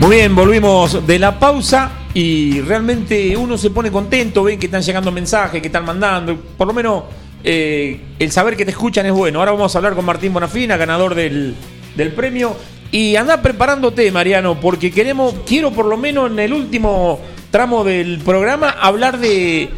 Muy 0.00 0.16
bien, 0.16 0.34
volvimos 0.34 1.06
de 1.06 1.18
la 1.18 1.38
pausa 1.38 1.90
y 2.14 2.62
realmente 2.62 3.36
uno 3.36 3.58
se 3.58 3.68
pone 3.68 3.92
contento, 3.92 4.42
ven 4.42 4.58
que 4.58 4.64
están 4.64 4.80
llegando 4.80 5.12
mensajes, 5.12 5.60
que 5.60 5.66
están 5.66 5.84
mandando, 5.84 6.36
por 6.56 6.66
lo 6.66 6.72
menos 6.72 7.04
eh, 7.44 8.00
el 8.18 8.32
saber 8.32 8.56
que 8.56 8.64
te 8.64 8.70
escuchan 8.70 9.04
es 9.04 9.12
bueno. 9.12 9.40
Ahora 9.40 9.52
vamos 9.52 9.74
a 9.74 9.78
hablar 9.78 9.94
con 9.94 10.06
Martín 10.06 10.32
Bonafina, 10.32 10.78
ganador 10.78 11.14
del, 11.14 11.54
del 11.96 12.12
premio. 12.12 12.56
Y 12.90 13.14
anda 13.16 13.42
preparándote, 13.42 14.10
Mariano, 14.10 14.58
porque 14.58 14.90
queremos, 14.90 15.34
quiero 15.46 15.70
por 15.70 15.84
lo 15.84 15.98
menos 15.98 16.30
en 16.30 16.38
el 16.38 16.54
último 16.54 17.20
tramo 17.50 17.84
del 17.84 18.20
programa 18.20 18.70
hablar 18.70 19.18
de, 19.18 19.68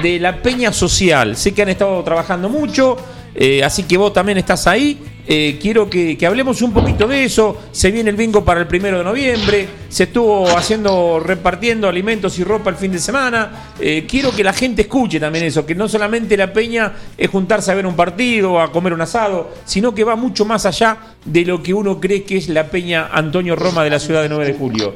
de 0.00 0.20
la 0.20 0.42
peña 0.42 0.72
social. 0.72 1.36
Sé 1.36 1.54
que 1.54 1.62
han 1.62 1.70
estado 1.70 2.00
trabajando 2.04 2.48
mucho, 2.48 2.96
eh, 3.34 3.64
así 3.64 3.82
que 3.82 3.96
vos 3.96 4.12
también 4.12 4.38
estás 4.38 4.68
ahí. 4.68 4.96
Eh, 5.26 5.58
quiero 5.62 5.88
que, 5.88 6.18
que 6.18 6.26
hablemos 6.26 6.60
un 6.62 6.72
poquito 6.72 7.06
de 7.06 7.24
eso. 7.24 7.56
Se 7.70 7.90
viene 7.90 8.10
el 8.10 8.16
bingo 8.16 8.44
para 8.44 8.60
el 8.60 8.66
primero 8.66 8.98
de 8.98 9.04
noviembre. 9.04 9.68
Se 9.88 10.04
estuvo 10.04 10.48
haciendo, 10.56 11.20
repartiendo 11.20 11.88
alimentos 11.88 12.38
y 12.38 12.44
ropa 12.44 12.70
el 12.70 12.76
fin 12.76 12.90
de 12.92 12.98
semana. 12.98 13.72
Eh, 13.78 14.04
quiero 14.08 14.32
que 14.34 14.42
la 14.42 14.52
gente 14.52 14.82
escuche 14.82 15.20
también 15.20 15.44
eso, 15.44 15.64
que 15.64 15.74
no 15.74 15.88
solamente 15.88 16.36
la 16.36 16.52
peña 16.52 16.92
es 17.16 17.30
juntarse 17.30 17.70
a 17.70 17.74
ver 17.74 17.86
un 17.86 17.94
partido, 17.94 18.60
a 18.60 18.72
comer 18.72 18.92
un 18.92 19.00
asado, 19.00 19.52
sino 19.64 19.94
que 19.94 20.02
va 20.04 20.16
mucho 20.16 20.44
más 20.44 20.66
allá 20.66 20.96
de 21.24 21.44
lo 21.44 21.62
que 21.62 21.72
uno 21.72 22.00
cree 22.00 22.24
que 22.24 22.38
es 22.38 22.48
la 22.48 22.66
peña 22.66 23.08
Antonio 23.12 23.54
Roma 23.54 23.84
de 23.84 23.90
la 23.90 24.00
ciudad 24.00 24.22
de 24.22 24.28
9 24.28 24.44
de 24.46 24.54
julio. 24.54 24.94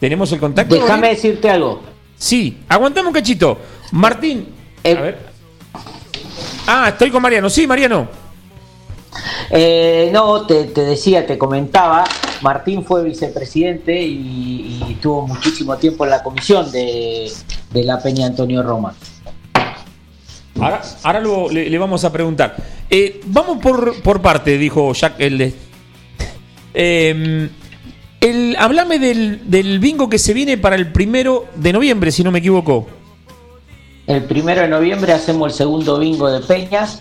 ¿Tenemos 0.00 0.32
el 0.32 0.40
contacto? 0.40 0.74
Déjame 0.74 1.08
decirte 1.08 1.50
algo. 1.50 1.82
Sí, 2.16 2.58
aguantame 2.68 3.08
un 3.08 3.14
cachito. 3.14 3.58
Martín. 3.92 4.48
Eh, 4.82 4.96
A 4.96 5.00
ver. 5.00 5.18
Ah, 6.66 6.88
estoy 6.88 7.10
con 7.10 7.20
Mariano. 7.20 7.50
Sí, 7.50 7.66
Mariano. 7.66 8.19
Eh, 9.50 10.10
no, 10.12 10.46
te, 10.46 10.64
te 10.64 10.82
decía, 10.82 11.26
te 11.26 11.36
comentaba, 11.36 12.04
Martín 12.42 12.84
fue 12.84 13.02
vicepresidente 13.04 14.00
y, 14.00 14.80
y 14.88 14.94
tuvo 15.02 15.26
muchísimo 15.26 15.76
tiempo 15.76 16.04
en 16.04 16.10
la 16.10 16.22
comisión 16.22 16.70
de, 16.70 17.30
de 17.72 17.84
la 17.84 18.00
Peña 18.00 18.26
Antonio 18.26 18.62
Roma. 18.62 18.94
Ahora, 20.60 20.82
ahora 21.02 21.20
lo- 21.20 21.50
le, 21.50 21.68
le 21.70 21.78
vamos 21.78 22.04
a 22.04 22.12
preguntar. 22.12 22.54
Eh, 22.88 23.20
vamos 23.26 23.58
por, 23.58 24.00
por 24.02 24.20
parte, 24.20 24.58
dijo 24.58 24.92
Jack. 24.92 25.14
El, 25.18 25.54
Eh, 26.72 27.48
el, 28.20 28.56
hablame 28.58 28.98
del, 29.00 29.50
del 29.50 29.78
bingo 29.80 30.08
que 30.08 30.18
se 30.18 30.32
viene 30.34 30.56
para 30.58 30.76
el 30.76 30.92
primero 30.92 31.46
de 31.56 31.72
noviembre, 31.72 32.12
si 32.12 32.22
no 32.22 32.30
me 32.30 32.38
equivoco. 32.38 32.86
El 34.06 34.24
primero 34.24 34.60
de 34.62 34.68
noviembre 34.68 35.12
hacemos 35.12 35.50
el 35.52 35.56
segundo 35.56 35.98
bingo 35.98 36.30
de 36.30 36.40
Peñas. 36.40 37.00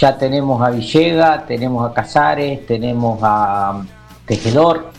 Ya 0.00 0.16
tenemos 0.16 0.62
a 0.62 0.70
Villega, 0.70 1.44
tenemos 1.46 1.86
a 1.86 1.92
Casares, 1.92 2.64
tenemos 2.64 3.18
a 3.22 3.82
Tejedor 4.24 4.92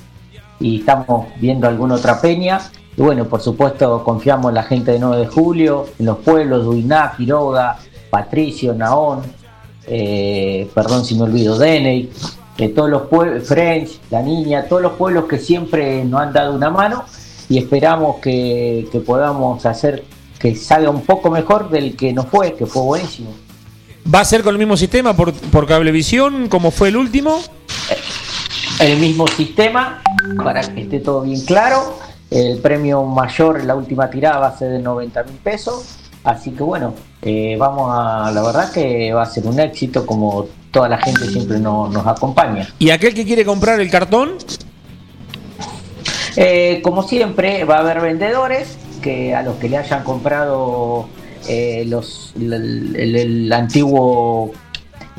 y 0.59 0.81
estamos 0.81 1.25
viendo 1.37 1.67
alguna 1.67 1.95
otra 1.95 2.21
peña. 2.21 2.61
Y 2.95 3.01
bueno, 3.01 3.25
por 3.25 3.41
supuesto, 3.41 4.03
confiamos 4.03 4.49
en 4.49 4.55
la 4.55 4.61
gente 4.61 4.91
de 4.91 4.99
9 4.99 5.21
de 5.21 5.25
julio, 5.25 5.87
en 5.97 6.05
los 6.05 6.19
pueblos, 6.19 6.65
Duiná, 6.65 7.13
Quiroga, 7.17 7.79
Patricio, 8.11 8.75
Naón, 8.75 9.23
eh, 9.87 10.69
perdón 10.75 11.03
si 11.03 11.15
me 11.15 11.23
olvido, 11.23 11.57
Deney, 11.57 12.11
de 12.55 12.69
todos 12.69 12.91
los 12.91 13.01
pueblos, 13.07 13.47
French, 13.47 13.99
La 14.11 14.21
Niña, 14.21 14.65
todos 14.69 14.83
los 14.83 14.91
pueblos 14.91 15.25
que 15.25 15.39
siempre 15.39 16.05
nos 16.05 16.21
han 16.21 16.31
dado 16.31 16.53
una 16.53 16.69
mano 16.69 17.05
y 17.49 17.57
esperamos 17.57 18.17
que, 18.17 18.87
que 18.91 18.99
podamos 18.99 19.65
hacer 19.65 20.03
que 20.37 20.53
salga 20.55 20.91
un 20.91 21.01
poco 21.01 21.31
mejor 21.31 21.71
del 21.71 21.95
que 21.95 22.13
nos 22.13 22.27
fue, 22.27 22.53
que 22.53 22.67
fue 22.67 22.83
buenísimo. 22.83 23.31
¿Va 24.13 24.21
a 24.21 24.25
ser 24.25 24.43
con 24.43 24.53
el 24.53 24.59
mismo 24.59 24.77
sistema 24.77 25.15
por, 25.15 25.33
por 25.33 25.67
cablevisión, 25.67 26.47
como 26.47 26.71
fue 26.71 26.89
el 26.89 26.97
último? 26.97 27.41
el 28.81 28.97
mismo 28.97 29.27
sistema 29.27 30.01
para 30.43 30.61
que 30.61 30.81
esté 30.81 30.99
todo 30.99 31.21
bien 31.21 31.41
claro. 31.45 31.97
El 32.29 32.59
premio 32.59 33.03
mayor, 33.03 33.63
la 33.63 33.75
última 33.75 34.09
tirada 34.09 34.39
va 34.39 34.47
a 34.47 34.57
ser 34.57 34.71
de 34.71 34.79
90 34.79 35.23
mil 35.23 35.35
pesos. 35.35 35.97
Así 36.23 36.51
que 36.51 36.63
bueno, 36.63 36.93
eh, 37.21 37.55
vamos 37.59 37.89
a, 37.93 38.31
la 38.31 38.41
verdad 38.41 38.71
que 38.71 39.13
va 39.13 39.23
a 39.23 39.25
ser 39.25 39.45
un 39.45 39.59
éxito 39.59 40.05
como 40.05 40.47
toda 40.71 40.87
la 40.87 40.97
gente 40.97 41.27
siempre 41.27 41.59
nos, 41.59 41.91
nos 41.91 42.07
acompaña. 42.07 42.67
¿Y 42.79 42.89
aquel 42.91 43.13
que 43.13 43.25
quiere 43.25 43.43
comprar 43.43 43.79
el 43.79 43.89
cartón? 43.89 44.33
Eh, 46.37 46.79
como 46.83 47.03
siempre, 47.03 47.65
va 47.65 47.77
a 47.77 47.79
haber 47.79 47.99
vendedores 47.99 48.77
que 49.01 49.35
a 49.35 49.41
los 49.41 49.57
que 49.57 49.67
le 49.67 49.77
hayan 49.77 50.03
comprado 50.03 51.09
eh, 51.47 51.83
los, 51.87 52.33
el, 52.39 52.95
el- 52.95 53.15
el 53.15 53.53
antiguo 53.53 54.51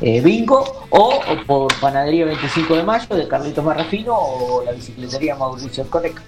eh, 0.01 0.21
bingo 0.21 0.85
o 0.89 1.19
por 1.45 1.73
Panadería 1.79 2.25
25 2.25 2.75
de 2.75 2.83
Mayo 2.83 3.15
de 3.15 3.27
Carlitos 3.27 3.63
Marrafino 3.63 4.13
o 4.15 4.63
la 4.63 4.71
bicicletería 4.71 5.35
Mauricio 5.35 5.83
Correca. 5.89 6.21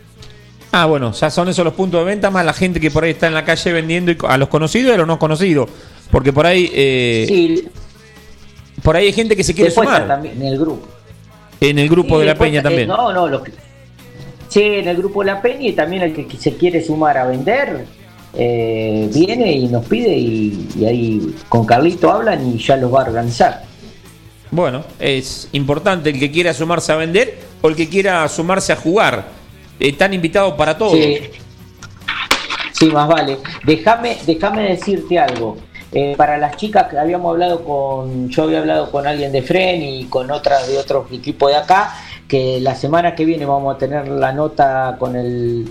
Ah, 0.71 0.85
bueno, 0.87 1.11
ya 1.13 1.29
son 1.29 1.47
esos 1.47 1.63
los 1.63 1.73
puntos 1.73 1.99
de 2.01 2.05
venta, 2.05 2.29
más 2.29 2.45
la 2.45 2.53
gente 2.53 2.79
que 2.79 2.91
por 2.91 3.03
ahí 3.05 3.11
está 3.11 3.27
en 3.27 3.33
la 3.33 3.45
calle 3.45 3.71
vendiendo 3.71 4.11
y 4.11 4.17
a 4.27 4.37
los 4.37 4.49
conocidos 4.49 4.91
y 4.91 4.93
a 4.93 4.97
los 4.97 5.07
no 5.07 5.17
conocidos. 5.19 5.69
Porque 6.11 6.33
por 6.33 6.45
ahí. 6.45 6.69
eh, 6.73 7.25
Sí, 7.27 7.67
por 8.83 8.95
ahí 8.97 9.07
hay 9.07 9.13
gente 9.13 9.35
que 9.35 9.43
se 9.43 9.53
quiere 9.53 9.69
después 9.69 9.87
sumar. 9.87 10.07
también 10.07 10.35
en 10.41 10.47
el 10.47 10.59
grupo. 10.59 10.85
En 11.61 11.79
el 11.79 11.87
grupo 11.89 12.15
Sí, 12.15 12.19
de 12.19 12.25
la 12.25 12.35
Peña 12.35 12.59
eh, 12.59 12.63
también. 12.63 12.87
no, 12.89 13.11
no, 13.13 13.27
los 13.29 13.41
que- 13.41 13.53
sí, 14.49 14.61
en 14.61 14.87
el 14.89 14.97
grupo 14.97 15.21
de 15.23 15.27
la 15.31 15.41
Peña 15.41 15.61
y 15.69 15.71
también 15.73 16.03
el 16.03 16.13
que 16.13 16.37
se 16.37 16.55
quiere 16.57 16.83
sumar 16.83 17.17
a 17.17 17.25
vender 17.25 17.85
eh, 18.37 19.09
viene 19.13 19.51
y 19.51 19.67
nos 19.67 19.85
pide 19.85 20.15
y, 20.15 20.67
y 20.77 20.85
ahí 20.85 21.35
con 21.49 21.65
Carlito 21.65 22.11
hablan 22.11 22.55
y 22.55 22.57
ya 22.57 22.77
los 22.77 22.93
va 22.93 23.01
a 23.01 23.05
organizar. 23.05 23.63
Bueno, 24.51 24.83
es 24.99 25.49
importante 25.51 26.09
el 26.11 26.19
que 26.19 26.31
quiera 26.31 26.53
sumarse 26.53 26.91
a 26.91 26.95
vender 26.95 27.39
o 27.61 27.67
el 27.67 27.75
que 27.75 27.89
quiera 27.89 28.27
sumarse 28.29 28.73
a 28.73 28.75
jugar. 28.75 29.25
Están 29.79 30.13
invitados 30.13 30.53
para 30.53 30.77
todo. 30.77 30.91
Sí. 30.91 31.19
Sí, 32.71 32.85
más 32.87 33.07
vale. 33.07 33.37
Déjame, 33.63 34.17
déjame 34.25 34.63
decirte 34.63 35.17
algo. 35.17 35.57
Eh, 35.91 36.13
para 36.17 36.37
las 36.37 36.57
chicas 36.57 36.87
que 36.89 36.97
habíamos 36.97 37.31
hablado 37.31 37.63
con, 37.63 38.29
yo 38.29 38.43
había 38.43 38.59
hablado 38.59 38.91
con 38.91 39.07
alguien 39.07 39.31
de 39.31 39.41
Fren 39.41 39.81
y 39.81 40.05
con 40.05 40.29
otras 40.29 40.67
de 40.67 40.77
otro 40.77 41.07
equipo 41.09 41.47
de 41.47 41.55
acá, 41.55 41.93
que 42.27 42.59
la 42.59 42.75
semana 42.75 43.15
que 43.15 43.23
viene 43.23 43.45
vamos 43.45 43.73
a 43.73 43.77
tener 43.77 44.07
la 44.09 44.33
nota 44.33 44.97
con 44.99 45.15
el 45.15 45.69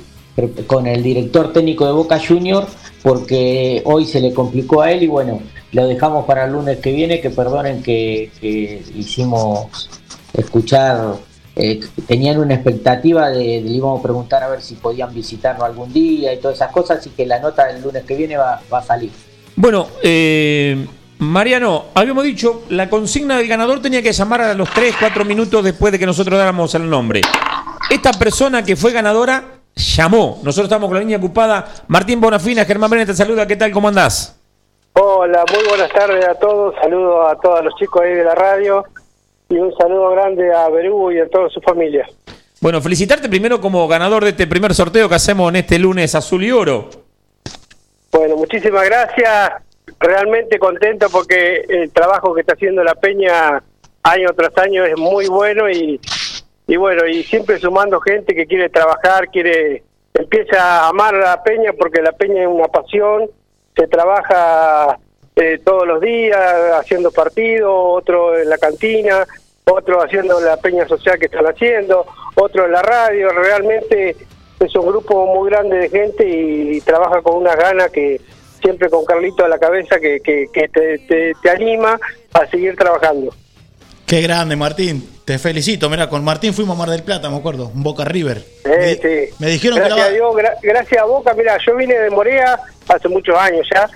con 0.66 0.86
el 0.86 1.02
director 1.02 1.52
técnico 1.52 1.86
de 1.86 1.92
Boca 1.92 2.18
Junior, 2.18 2.66
porque 3.02 3.82
hoy 3.84 4.06
se 4.06 4.20
le 4.20 4.32
complicó 4.32 4.82
a 4.82 4.90
él 4.90 5.02
y 5.04 5.06
bueno, 5.06 5.40
lo 5.72 5.86
dejamos 5.86 6.24
para 6.24 6.44
el 6.44 6.52
lunes 6.52 6.78
que 6.78 6.92
viene, 6.92 7.20
que 7.20 7.30
perdonen 7.30 7.82
que, 7.82 8.30
que 8.40 8.82
hicimos 8.96 9.90
escuchar 10.32 11.16
eh, 11.56 11.80
tenían 12.08 12.38
una 12.38 12.54
expectativa 12.54 13.30
de, 13.30 13.60
le 13.60 13.70
íbamos 13.70 14.00
a 14.00 14.02
preguntar 14.02 14.42
a 14.42 14.48
ver 14.48 14.60
si 14.60 14.74
podían 14.74 15.14
visitarnos 15.14 15.62
algún 15.64 15.92
día 15.92 16.32
y 16.32 16.38
todas 16.38 16.56
esas 16.56 16.72
cosas, 16.72 16.98
así 16.98 17.10
que 17.10 17.26
la 17.26 17.38
nota 17.38 17.66
del 17.66 17.80
lunes 17.80 18.02
que 18.04 18.16
viene 18.16 18.36
va, 18.36 18.60
va 18.72 18.78
a 18.78 18.82
salir. 18.82 19.12
Bueno, 19.54 19.86
eh, 20.02 20.84
Mariano, 21.18 21.86
habíamos 21.94 22.24
dicho, 22.24 22.64
la 22.70 22.90
consigna 22.90 23.38
del 23.38 23.46
ganador 23.46 23.80
tenía 23.80 24.02
que 24.02 24.12
llamar 24.12 24.40
a 24.40 24.54
los 24.54 24.68
3, 24.70 24.96
4 24.98 25.24
minutos 25.24 25.62
después 25.62 25.92
de 25.92 25.98
que 26.00 26.06
nosotros 26.06 26.36
dáramos 26.36 26.74
el 26.74 26.90
nombre. 26.90 27.20
Esta 27.88 28.12
persona 28.12 28.64
que 28.64 28.74
fue 28.74 28.90
ganadora 28.90 29.53
llamó. 29.74 30.40
Nosotros 30.42 30.64
estamos 30.64 30.88
con 30.88 30.94
la 30.94 31.00
línea 31.00 31.18
ocupada. 31.18 31.66
Martín 31.88 32.20
Bonafina, 32.20 32.64
Germán 32.64 32.90
Benet 32.90 33.08
te 33.08 33.14
saluda. 33.14 33.46
¿Qué 33.46 33.56
tal? 33.56 33.72
¿Cómo 33.72 33.88
andás? 33.88 34.38
Hola, 34.94 35.44
muy 35.52 35.68
buenas 35.68 35.90
tardes 35.92 36.24
a 36.26 36.34
todos. 36.34 36.74
Saludos 36.80 37.32
a 37.32 37.36
todos 37.40 37.64
los 37.64 37.74
chicos 37.76 38.02
ahí 38.02 38.14
de 38.14 38.24
la 38.24 38.34
radio 38.34 38.84
y 39.48 39.56
un 39.56 39.74
saludo 39.76 40.10
grande 40.10 40.52
a 40.54 40.68
Berú 40.68 41.10
y 41.12 41.18
a 41.18 41.28
toda 41.28 41.48
su 41.50 41.60
familia. 41.60 42.06
Bueno, 42.60 42.80
felicitarte 42.80 43.28
primero 43.28 43.60
como 43.60 43.86
ganador 43.88 44.24
de 44.24 44.30
este 44.30 44.46
primer 44.46 44.72
sorteo 44.74 45.08
que 45.08 45.16
hacemos 45.16 45.50
en 45.50 45.56
este 45.56 45.78
lunes 45.78 46.14
azul 46.14 46.42
y 46.44 46.50
oro. 46.50 46.88
Bueno, 48.12 48.36
muchísimas 48.36 48.84
gracias. 48.84 49.52
Realmente 49.98 50.58
contento 50.58 51.08
porque 51.10 51.64
el 51.68 51.90
trabajo 51.90 52.32
que 52.34 52.42
está 52.42 52.54
haciendo 52.54 52.82
la 52.84 52.94
Peña 52.94 53.62
año 54.02 54.28
tras 54.36 54.56
año 54.58 54.84
es 54.84 54.96
muy 54.96 55.26
bueno 55.26 55.68
y, 55.68 56.00
y 56.66 56.76
bueno, 56.76 57.06
y 57.06 57.22
siempre 57.22 57.58
sumando 57.58 58.00
gente 58.00 58.34
que 58.34 58.46
quiere 58.46 58.70
trabajar, 58.70 59.28
quiere 59.28 59.82
empieza 60.14 60.56
a 60.60 60.88
amar 60.88 61.14
la 61.14 61.42
Peña 61.42 61.72
porque 61.72 62.00
la 62.00 62.12
Peña 62.12 62.42
es 62.42 62.48
una 62.48 62.68
pasión, 62.68 63.28
se 63.76 63.86
trabaja 63.88 64.98
eh, 65.36 65.60
todos 65.64 65.86
los 65.86 66.00
días 66.00 66.38
haciendo 66.78 67.10
partidos, 67.10 67.72
otro 67.74 68.38
en 68.38 68.48
la 68.48 68.56
cantina, 68.56 69.26
otro 69.64 70.02
haciendo 70.02 70.40
la 70.40 70.56
Peña 70.56 70.86
Social 70.86 71.18
que 71.18 71.26
están 71.26 71.46
haciendo, 71.46 72.06
otro 72.36 72.64
en 72.66 72.72
la 72.72 72.82
radio, 72.82 73.30
realmente 73.30 74.16
es 74.60 74.74
un 74.76 74.86
grupo 74.86 75.26
muy 75.26 75.50
grande 75.50 75.76
de 75.76 75.88
gente 75.90 76.28
y, 76.28 76.80
trabaja 76.80 77.20
con 77.20 77.36
unas 77.36 77.56
ganas 77.56 77.90
que 77.90 78.20
siempre 78.62 78.88
con 78.88 79.04
Carlito 79.04 79.44
a 79.44 79.48
la 79.48 79.58
cabeza 79.58 79.98
que, 79.98 80.20
te, 80.20 81.34
te 81.42 81.50
anima 81.50 81.98
a 82.32 82.46
seguir 82.46 82.76
trabajando. 82.76 83.34
Qué 84.06 84.20
grande, 84.20 84.54
Martín. 84.56 85.08
Te 85.24 85.38
felicito. 85.38 85.88
Mira, 85.88 86.08
con 86.10 86.22
Martín 86.22 86.52
fuimos 86.52 86.76
a 86.76 86.78
Mar 86.78 86.90
del 86.90 87.02
Plata, 87.02 87.30
me 87.30 87.36
acuerdo. 87.38 87.70
Boca 87.72 88.04
River. 88.04 88.44
Eh, 88.64 88.98
sí. 89.30 89.34
me 89.38 89.48
dijeron 89.48 89.78
que 89.78 89.84
gracias 89.86 89.98
la- 89.98 90.06
a 90.06 90.10
Dios, 90.14 90.34
gra- 90.34 90.56
gracias 90.62 91.00
a 91.02 91.04
Boca, 91.06 91.32
mira, 91.34 91.56
yo 91.66 91.74
vine 91.76 91.98
de 91.98 92.10
Morea 92.10 92.58
hace 92.88 93.08
muchos 93.08 93.36
años 93.38 93.66
ya 93.74 93.88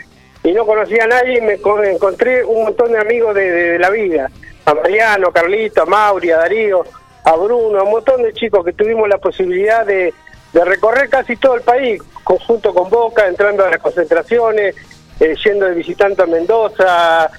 y 0.43 0.53
no 0.53 0.65
conocía 0.65 1.05
a 1.05 1.09
nadie 1.09 1.39
y 1.39 1.41
me 1.43 1.59
co- 1.59 1.83
encontré 1.85 2.43
un 2.45 2.65
montón 2.65 2.93
de 2.93 2.99
amigos 2.99 3.35
de, 3.35 3.51
de- 3.51 3.71
de 3.73 3.79
la 3.79 3.91
vida. 3.91 4.31
A 4.65 4.75
Mariano, 4.75 5.29
a 5.29 5.33
Carlito, 5.33 5.83
a 5.83 5.87
Mauri, 5.87 6.31
a 6.31 6.39
Darío, 6.39 6.85
a 7.25 7.37
Bruno, 7.37 7.79
a 7.79 7.83
un 7.83 7.91
montón 7.91 8.23
de 8.23 8.33
chicos 8.33 8.65
que 8.65 8.73
tuvimos 8.73 9.09
la 9.09 9.19
posibilidad 9.19 9.85
de, 9.85 10.15
de 10.55 10.65
recorrer 10.65 11.11
casi 11.11 11.37
todo 11.37 11.55
el 11.57 11.63
país, 11.63 12.01
conjunto 12.25 12.73
con 12.73 12.89
Boca, 12.89 13.27
entrando 13.29 13.65
a 13.65 13.71
las 13.71 13.81
concentraciones, 13.81 14.75
eh, 15.21 15.35
yendo 15.45 15.67
de 15.67 15.75
visitante 15.75 16.23
a 16.23 16.27
Mendoza, 16.27 17.31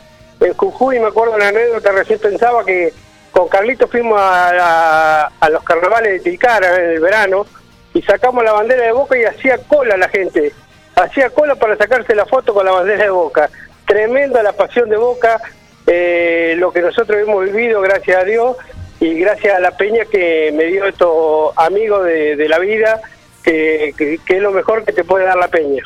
en 0.41 0.53
Jujuy, 0.53 0.99
me 0.99 1.07
acuerdo 1.07 1.35
una 1.35 1.49
anécdota, 1.49 1.91
recién 1.91 2.19
pensaba 2.19 2.65
que 2.65 2.93
con 3.31 3.47
Carlito 3.47 3.87
fuimos 3.87 4.19
a, 4.19 5.29
a- 5.39 5.49
los 5.49 5.63
carnavales 5.63 6.13
de 6.13 6.19
Tilcara 6.31 6.75
en 6.83 6.91
el 6.91 6.99
verano 6.99 7.45
y 7.93 8.01
sacamos 8.01 8.43
la 8.43 8.53
bandera 8.53 8.83
de 8.83 8.91
Boca 8.91 9.17
y 9.17 9.23
hacía 9.25 9.57
cola 9.67 9.97
la 9.97 10.09
gente, 10.09 10.51
hacía 10.95 11.29
cola 11.29 11.55
para 11.55 11.75
sacarse 11.77 12.15
la 12.15 12.25
foto 12.25 12.53
con 12.53 12.65
la 12.65 12.71
bandera 12.71 13.03
de 13.03 13.09
Boca. 13.09 13.49
Tremenda 13.85 14.41
la 14.43 14.53
pasión 14.53 14.89
de 14.89 14.97
Boca, 14.97 15.41
eh, 15.87 16.55
lo 16.57 16.71
que 16.71 16.81
nosotros 16.81 17.19
hemos 17.19 17.45
vivido, 17.45 17.81
gracias 17.81 18.21
a 18.21 18.25
Dios, 18.25 18.55
y 18.99 19.17
gracias 19.19 19.55
a 19.55 19.59
la 19.59 19.71
peña 19.77 20.05
que 20.05 20.51
me 20.53 20.65
dio 20.65 20.85
estos 20.85 21.51
amigos 21.57 22.05
de, 22.05 22.35
de 22.35 22.49
la 22.49 22.59
vida, 22.59 23.01
que 23.43 23.93
es 24.27 24.41
lo 24.41 24.51
mejor 24.51 24.83
que 24.85 24.93
te 24.93 25.03
puede 25.03 25.25
dar 25.25 25.37
la 25.37 25.47
peña. 25.47 25.83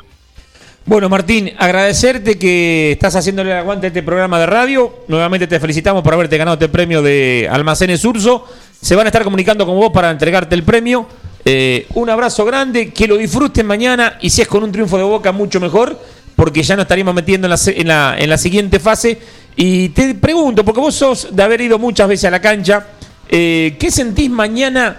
Bueno, 0.86 1.08
Martín, 1.08 1.50
agradecerte 1.58 2.38
que 2.38 2.92
estás 2.92 3.16
haciéndole 3.16 3.52
el 3.52 3.58
aguante 3.58 3.88
a 3.88 3.90
este 3.90 4.04
programa 4.04 4.38
de 4.38 4.46
radio. 4.46 4.94
Nuevamente 5.08 5.48
te 5.48 5.58
felicitamos 5.58 6.04
por 6.04 6.14
haberte 6.14 6.38
ganado 6.38 6.56
este 6.56 6.68
premio 6.68 7.02
de 7.02 7.48
Almacenes 7.50 8.04
Urso. 8.04 8.46
Se 8.82 8.94
van 8.94 9.06
a 9.06 9.10
estar 9.10 9.24
comunicando 9.24 9.66
con 9.66 9.78
vos 9.78 9.94
para 9.94 10.12
entregarte 10.12 10.56
el 10.56 10.64
premio. 10.64 11.08
Eh, 11.46 11.88
un 11.94 12.10
abrazo 12.10 12.44
grande, 12.44 12.92
que 12.92 13.08
lo 13.08 13.16
disfruten 13.16 13.66
mañana 13.66 14.18
y 14.20 14.30
si 14.30 14.42
es 14.42 14.48
con 14.50 14.62
un 14.62 14.74
triunfo 14.74 14.98
de 14.98 15.04
boca, 15.04 15.32
mucho 15.32 15.62
mejor, 15.62 15.98
porque 16.36 16.62
ya 16.62 16.76
nos 16.76 16.84
estaríamos 16.84 17.16
metiendo 17.16 17.48
en 17.48 17.88
la, 17.88 18.38
siguiente 18.38 18.78
fase. 18.82 19.18
Y 19.56 19.88
te 19.90 20.16
pregunto, 20.16 20.66
porque 20.66 20.82
vos 20.82 20.96
sos 20.96 21.34
de 21.34 21.44
haber 21.44 21.62
ido 21.62 21.80
muchas 21.80 22.10
veces 22.10 22.26
a 22.26 22.32
la 22.32 22.42
cancha, 22.42 22.88
eh, 23.30 23.78
¿qué 23.80 23.90
sentís 23.90 24.30
mañana 24.30 24.98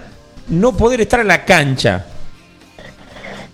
no 0.49 0.75
poder 0.75 1.03
estar 1.03 1.21
en 1.21 1.29
la 1.29 1.45
cancha? 1.45 2.07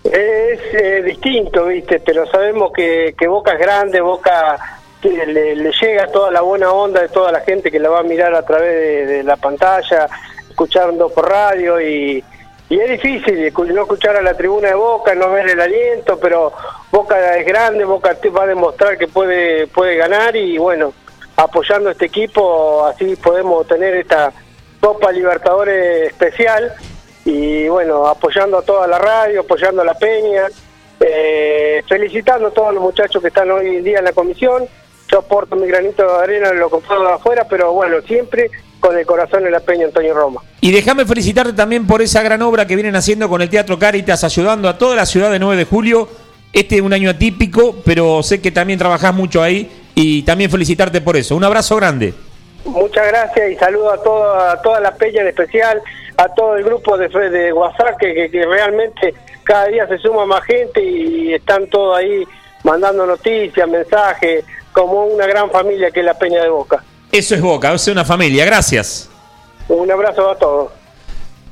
Es 0.03 0.59
eh, 0.73 1.03
distinto, 1.03 1.65
¿viste? 1.65 1.99
Pero 1.99 2.25
sabemos 2.27 2.71
que, 2.73 3.13
que 3.17 3.27
Boca 3.27 3.53
es 3.53 3.59
grande, 3.59 4.01
Boca 4.01 4.57
le, 5.09 5.55
le 5.55 5.71
llega 5.71 6.07
toda 6.07 6.31
la 6.31 6.41
buena 6.41 6.71
onda 6.71 7.01
de 7.01 7.09
toda 7.09 7.31
la 7.31 7.41
gente 7.41 7.71
que 7.71 7.79
la 7.79 7.89
va 7.89 7.99
a 7.99 8.03
mirar 8.03 8.33
a 8.33 8.45
través 8.45 9.07
de, 9.07 9.23
la 9.23 9.35
pantalla, 9.37 10.07
escuchando 10.49 11.09
por 11.09 11.29
radio 11.29 11.79
y, 11.81 12.23
y 12.69 12.79
es 12.79 12.89
difícil 12.89 13.51
no 13.73 13.81
escuchar 13.81 14.15
a 14.15 14.21
la 14.21 14.35
tribuna 14.35 14.69
de 14.69 14.75
Boca, 14.75 15.15
no 15.15 15.31
ver 15.31 15.49
el 15.49 15.59
aliento, 15.59 16.19
pero 16.19 16.53
Boca 16.91 17.37
es 17.37 17.45
grande, 17.45 17.85
Boca 17.85 18.15
te 18.15 18.29
va 18.29 18.43
a 18.43 18.47
demostrar 18.47 18.97
que 18.97 19.07
puede, 19.07 19.67
puede 19.67 19.95
ganar 19.95 20.35
y 20.35 20.57
bueno, 20.57 20.93
apoyando 21.35 21.89
a 21.89 21.91
este 21.93 22.05
equipo 22.05 22.85
así 22.85 23.15
podemos 23.15 23.67
tener 23.67 23.95
esta 23.95 24.31
Copa 24.79 25.11
Libertadores 25.11 26.07
especial 26.07 26.73
y 27.25 27.67
bueno, 27.67 28.07
apoyando 28.07 28.57
a 28.57 28.61
toda 28.61 28.87
la 28.87 28.97
radio, 28.97 29.41
apoyando 29.41 29.81
a 29.81 29.85
la 29.85 29.93
peña, 29.93 30.47
eh, 30.99 31.83
felicitando 31.87 32.47
a 32.47 32.51
todos 32.51 32.73
los 32.73 32.83
muchachos 32.83 33.21
que 33.21 33.29
están 33.29 33.49
hoy 33.51 33.77
en 33.77 33.83
día 33.83 33.99
en 33.99 34.05
la 34.05 34.13
comisión. 34.13 34.63
Yo 35.11 35.19
aporto 35.19 35.55
mi 35.55 35.67
granito 35.67 36.03
de 36.03 36.23
arena 36.23 36.49
en 36.49 36.59
lo 36.59 36.69
puedo 36.69 37.03
de 37.03 37.13
afuera, 37.13 37.45
pero 37.49 37.73
bueno, 37.73 38.01
siempre 38.01 38.49
con 38.79 38.97
el 38.97 39.05
corazón 39.05 39.45
en 39.45 39.51
la 39.51 39.59
peña 39.59 39.85
Antonio 39.85 40.13
Roma. 40.13 40.41
Y 40.59 40.71
déjame 40.71 41.05
felicitarte 41.05 41.53
también 41.53 41.85
por 41.85 42.01
esa 42.01 42.21
gran 42.23 42.41
obra 42.41 42.65
que 42.65 42.75
vienen 42.75 42.95
haciendo 42.95 43.29
con 43.29 43.41
el 43.41 43.49
Teatro 43.49 43.77
Caritas, 43.77 44.23
ayudando 44.23 44.67
a 44.69 44.77
toda 44.77 44.95
la 44.95 45.05
ciudad 45.05 45.31
de 45.31 45.39
9 45.39 45.57
de 45.57 45.65
julio. 45.65 46.07
Este 46.53 46.77
es 46.77 46.81
un 46.81 46.93
año 46.93 47.09
atípico, 47.09 47.75
pero 47.85 48.23
sé 48.23 48.41
que 48.41 48.51
también 48.51 48.79
trabajás 48.79 49.13
mucho 49.13 49.41
ahí 49.43 49.69
y 49.95 50.23
también 50.23 50.49
felicitarte 50.49 51.01
por 51.01 51.15
eso. 51.15 51.35
Un 51.35 51.43
abrazo 51.43 51.75
grande. 51.75 52.13
Muchas 52.65 53.07
gracias 53.07 53.51
y 53.51 53.55
saludo 53.55 53.91
a 53.91 54.01
toda, 54.03 54.51
a 54.53 54.61
toda 54.61 54.79
la 54.79 54.93
peña 54.95 55.21
en 55.21 55.27
especial, 55.27 55.81
a 56.17 56.27
todo 56.29 56.55
el 56.57 56.63
grupo 56.63 56.97
de, 56.97 57.07
de 57.09 57.51
WhatsApp 57.53 57.97
que, 57.99 58.13
que- 58.13 58.29
que 58.31 58.45
realmente 58.45 59.13
cada 59.43 59.65
día 59.67 59.87
se 59.87 59.97
suma 59.97 60.25
más 60.25 60.43
gente 60.43 60.83
y 60.83 61.33
están 61.33 61.67
todos 61.67 61.97
ahí 61.97 62.23
mandando 62.63 63.05
noticias, 63.07 63.67
mensajes, 63.67 64.45
como 64.71 65.05
una 65.05 65.25
gran 65.25 65.49
familia 65.49 65.89
que 65.91 65.99
es 66.01 66.05
la 66.05 66.13
Peña 66.17 66.41
de 66.43 66.49
Boca. 66.49 66.83
Eso 67.11 67.35
es 67.35 67.41
Boca, 67.41 67.73
es 67.73 67.87
una 67.87 68.05
familia. 68.05 68.45
Gracias. 68.45 69.09
Un 69.67 69.91
abrazo 69.91 70.29
a 70.29 70.37
todos. 70.37 70.71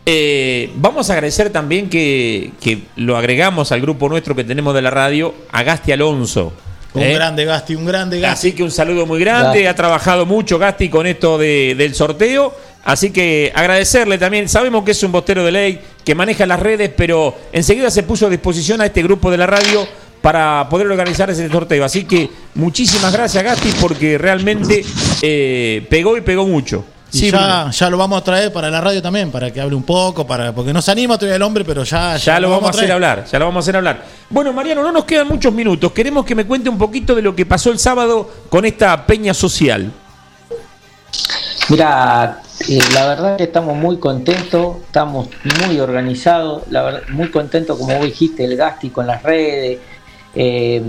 Eh, 0.06 0.72
vamos 0.76 1.10
a 1.10 1.14
agradecer 1.14 1.52
también 1.52 1.90
que, 1.90 2.52
que 2.62 2.84
lo 2.96 3.18
agregamos 3.18 3.72
al 3.72 3.82
grupo 3.82 4.08
nuestro 4.10 4.36
que 4.36 4.44
tenemos 4.44 4.74
de 4.74 4.82
la 4.82 4.90
radio, 4.92 5.34
a 5.52 5.64
Gasti 5.64 5.92
Alonso. 5.92 6.54
Un 6.94 7.04
¿eh? 7.04 7.14
grande 7.14 7.46
Gasti, 7.46 7.76
un 7.76 7.86
grande 7.86 8.20
Gasti. 8.20 8.48
Así 8.48 8.56
que 8.56 8.64
un 8.64 8.72
saludo 8.72 9.06
muy 9.06 9.20
grande. 9.20 9.46
Gasti. 9.62 9.66
Ha 9.68 9.76
trabajado 9.76 10.26
mucho 10.26 10.58
Gasti 10.58 10.90
con 10.90 11.06
esto 11.06 11.38
de- 11.38 11.76
del 11.78 11.94
sorteo. 11.94 12.56
Así 12.84 13.12
que 13.12 13.52
agradecerle 13.54 14.18
también. 14.18 14.50
Sabemos 14.50 14.84
que 14.84 14.92
es 14.92 15.04
un 15.04 15.12
bostero 15.12 15.44
de 15.46 15.52
ley, 15.52 15.80
que 16.04 16.16
maneja 16.16 16.46
las 16.46 16.60
redes, 16.60 16.90
pero 16.96 17.38
enseguida 17.52 17.92
se 17.92 18.04
puso 18.04 18.28
a 18.28 18.30
disposición 18.30 18.82
a 18.82 18.86
este 18.86 19.04
grupo 19.04 19.30
de 19.30 19.38
la 19.38 19.46
radio 19.46 19.88
para 20.22 20.68
poder 20.70 20.88
organizar 20.88 21.30
ese 21.30 21.48
sorteo. 21.50 21.86
Así 21.86 22.06
que 22.06 22.30
muchísimas 22.56 23.14
gracias, 23.14 23.44
Gasti, 23.44 23.72
porque 23.80 24.18
realmente 24.18 24.84
eh, 25.22 25.86
pegó 25.90 26.18
y 26.18 26.22
pegó 26.22 26.46
mucho. 26.48 26.84
Y 27.12 27.18
Sí, 27.18 27.32
ya, 27.32 27.70
ya 27.72 27.90
lo 27.90 27.98
vamos 27.98 28.22
a 28.22 28.24
traer 28.24 28.54
para 28.54 28.70
la 28.70 28.82
radio 28.82 29.02
también, 29.02 29.32
para 29.32 29.52
que 29.52 29.60
hable 29.60 29.76
un 29.76 29.84
poco, 29.84 30.28
para 30.28 30.54
porque 30.54 30.72
no 30.72 30.82
se 30.82 30.92
anima 30.92 31.18
todavía 31.18 31.38
el 31.38 31.42
hombre, 31.42 31.66
pero 31.66 31.84
ya, 31.84 32.18
Ya 32.18 32.40
lo 32.40 32.50
vamos 32.50 32.68
a 32.68 32.70
hacer 32.70 32.92
hablar, 32.92 33.26
ya 33.26 33.40
lo 33.40 33.46
vamos 33.46 33.62
a 33.62 33.64
hacer 33.64 33.76
hablar. 33.78 34.06
Bueno, 34.30 34.54
Mariano, 34.54 34.84
no 34.84 34.92
nos 34.92 35.06
quedan 35.06 35.28
muchos 35.28 35.52
minutos. 35.54 35.92
Queremos 35.92 36.24
que 36.26 36.36
me 36.36 36.46
cuente 36.46 36.70
un 36.70 36.78
poquito 36.78 37.16
de 37.16 37.22
lo 37.22 37.36
que 37.36 37.46
pasó 37.46 37.72
el 37.72 37.80
sábado 37.80 38.30
con 38.50 38.66
esta 38.66 39.06
peña 39.06 39.34
social. 39.34 39.92
Mira, 41.70 42.42
eh, 42.68 42.80
la 42.94 43.08
verdad 43.08 43.38
que 43.38 43.44
estamos 43.44 43.76
muy 43.76 43.98
contentos, 43.98 44.78
estamos 44.86 45.30
muy 45.66 45.80
organizados, 45.80 46.64
la 46.70 46.84
verdad, 46.84 47.02
muy 47.10 47.30
contentos, 47.30 47.78
como 47.78 47.96
vos 47.96 48.06
dijiste, 48.06 48.44
el 48.44 48.58
Gasti 48.58 48.90
con 48.90 49.08
las 49.08 49.24
redes. 49.24 49.80
Eh, 50.36 50.82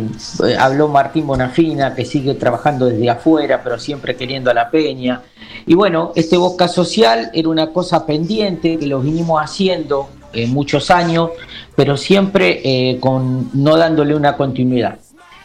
eh, 0.45 0.57
habló 0.59 0.89
Martín 0.89 1.27
Bonafina, 1.27 1.95
que 1.95 2.05
sigue 2.05 2.35
trabajando 2.35 2.87
desde 2.87 3.09
afuera, 3.09 3.61
pero 3.63 3.79
siempre 3.79 4.17
queriendo 4.17 4.51
a 4.51 4.55
la 4.55 4.71
peña. 4.71 5.23
Y 5.67 5.75
bueno, 5.75 6.13
este 6.15 6.37
Boca 6.37 6.69
Social 6.69 7.31
era 7.33 7.49
una 7.49 7.73
cosa 7.73 8.07
pendiente 8.07 8.79
que 8.79 8.87
lo 8.87 9.01
vinimos 9.01 9.43
haciendo 9.43 10.09
en 10.33 10.53
muchos 10.53 10.91
años, 10.91 11.31
pero 11.75 11.97
siempre 11.97 12.61
eh, 12.65 12.99
con 13.01 13.51
no 13.55 13.77
dándole 13.77 14.15
una 14.15 14.37
continuidad. 14.37 14.99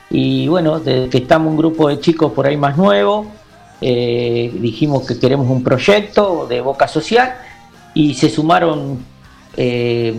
Y 0.10 0.48
bueno, 0.48 0.80
desde 0.80 1.10
que 1.10 1.18
estamos 1.20 1.52
un 1.52 1.58
grupo 1.58 1.90
de 1.90 2.00
chicos 2.00 2.32
por 2.32 2.46
ahí 2.46 2.58
más 2.58 2.78
nuevos, 2.78 3.28
eh, 3.82 4.52
dijimos 4.60 5.06
que 5.06 5.20
queremos 5.20 5.50
un 5.50 5.64
proyecto 5.64 6.48
de 6.48 6.62
Boca 6.62 6.88
Social 6.88 7.36
y 7.94 8.14
se 8.14 8.30
sumaron 8.30 9.04
eh, 9.58 10.14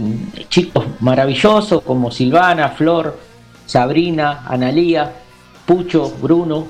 chicos 0.49 0.85
maravillosos 1.01 1.83
como 1.83 2.11
Silvana, 2.11 2.71
Flor, 2.71 3.19
Sabrina, 3.67 4.43
Analía, 4.47 5.13
Pucho, 5.67 6.11
Bruno 6.21 6.67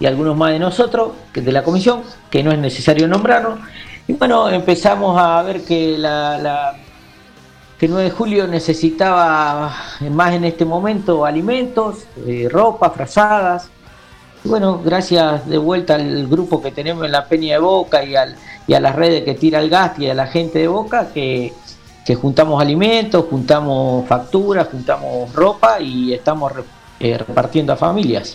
y 0.00 0.06
algunos 0.06 0.36
más 0.36 0.52
de 0.52 0.58
nosotros, 0.58 1.12
de 1.34 1.52
la 1.52 1.62
comisión, 1.62 2.02
que 2.30 2.42
no 2.42 2.50
es 2.52 2.58
necesario 2.58 3.06
nombrarnos. 3.08 3.58
Y 4.06 4.14
bueno, 4.14 4.48
empezamos 4.48 5.20
a 5.20 5.42
ver 5.42 5.64
que 5.64 5.98
la, 5.98 6.38
la- 6.38 6.76
que 7.78 7.86
9 7.86 8.04
de 8.04 8.10
julio 8.10 8.46
necesitaba 8.48 9.72
más 10.10 10.34
en 10.34 10.44
este 10.44 10.64
momento 10.64 11.24
alimentos, 11.24 12.06
eh, 12.26 12.48
ropa, 12.50 12.90
frazadas. 12.90 13.70
Y 14.44 14.48
bueno, 14.48 14.80
gracias 14.84 15.46
de 15.48 15.58
vuelta 15.58 15.94
al 15.96 16.26
grupo 16.26 16.60
que 16.62 16.72
tenemos 16.72 17.04
en 17.04 17.12
la 17.12 17.26
Peña 17.26 17.54
de 17.54 17.58
Boca 17.60 18.02
y, 18.02 18.16
al- 18.16 18.34
y 18.66 18.74
a 18.74 18.80
las 18.80 18.94
redes 18.96 19.24
que 19.24 19.34
tira 19.34 19.60
el 19.60 19.68
gas 19.70 19.98
y 19.98 20.08
a 20.08 20.14
la 20.14 20.26
gente 20.26 20.58
de 20.60 20.68
Boca 20.68 21.08
que, 21.12 21.52
que 22.08 22.14
juntamos 22.14 22.58
alimentos, 22.58 23.26
juntamos 23.28 24.08
facturas, 24.08 24.68
juntamos 24.68 25.30
ropa 25.34 25.78
y 25.78 26.14
estamos 26.14 26.50
eh, 26.98 27.18
repartiendo 27.18 27.74
a 27.74 27.76
familias. 27.76 28.34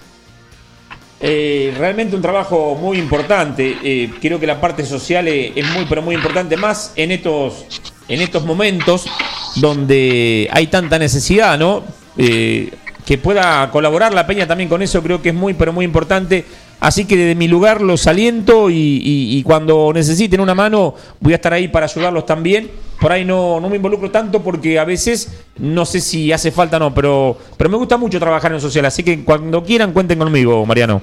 Eh, 1.19 1.73
realmente 1.75 2.15
un 2.15 2.21
trabajo 2.21 2.75
muy 2.79 2.99
importante. 2.99 3.75
Eh, 3.83 4.11
creo 4.21 4.39
que 4.39 4.45
la 4.45 4.61
parte 4.61 4.85
social 4.85 5.27
es 5.27 5.65
muy, 5.71 5.85
pero 5.89 6.03
muy 6.03 6.13
importante, 6.13 6.55
más 6.55 6.93
en 6.95 7.13
estos, 7.13 7.65
en 8.07 8.21
estos 8.21 8.45
momentos 8.45 9.07
donde 9.55 10.47
hay 10.51 10.67
tanta 10.67 10.99
necesidad, 10.99 11.57
¿no? 11.57 11.83
Que 12.15 13.17
pueda 13.23 13.71
colaborar 13.71 14.13
la 14.13 14.27
Peña 14.27 14.45
también 14.45 14.69
con 14.69 14.83
eso, 14.83 15.01
creo 15.01 15.19
que 15.19 15.29
es 15.29 15.35
muy, 15.35 15.55
pero 15.55 15.73
muy 15.73 15.83
importante. 15.83 16.45
Así 16.83 17.05
que 17.05 17.15
desde 17.15 17.35
mi 17.35 17.47
lugar 17.47 17.79
los 17.79 18.07
aliento 18.07 18.67
y, 18.69 19.41
cuando 19.45 19.91
necesiten 19.93 20.41
una 20.41 20.53
mano 20.53 20.93
voy 21.21 21.31
a 21.31 21.37
estar 21.37 21.53
ahí 21.53 21.69
para 21.69 21.85
ayudarlos 21.85 22.25
también. 22.25 22.69
Por 22.99 23.09
ahí 23.09 23.23
no, 23.23 23.61
no 23.61 23.69
me 23.69 23.77
involucro 23.77 24.11
tanto 24.11 24.41
porque 24.41 24.77
a 24.77 24.83
veces 24.83 25.45
no 25.59 25.85
sé 25.85 26.01
si 26.01 26.33
hace 26.33 26.51
falta 26.51 26.75
o 26.75 26.81
no, 26.81 26.93
pero, 26.93 27.37
pero 27.55 27.69
me 27.69 27.77
gusta 27.77 27.95
mucho 27.95 28.19
trabajar 28.19 28.51
en 28.51 28.59
social. 28.59 28.83
Así 28.83 29.01
que 29.01 29.23
cuando 29.23 29.63
quieran 29.63 29.93
cuenten 29.93 30.19
conmigo, 30.19 30.65
Mariano. 30.65 31.01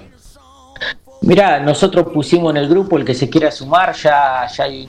Mirá, 1.22 1.61
nosotros 1.61 2.09
pusimos 2.12 2.51
en 2.51 2.59
el 2.59 2.68
grupo 2.68 2.99
el 2.99 3.05
que 3.07 3.14
se 3.14 3.31
quiera 3.31 3.51
sumar, 3.51 3.95
ya, 3.95 4.47
ya 4.55 4.64
hay 4.64 4.87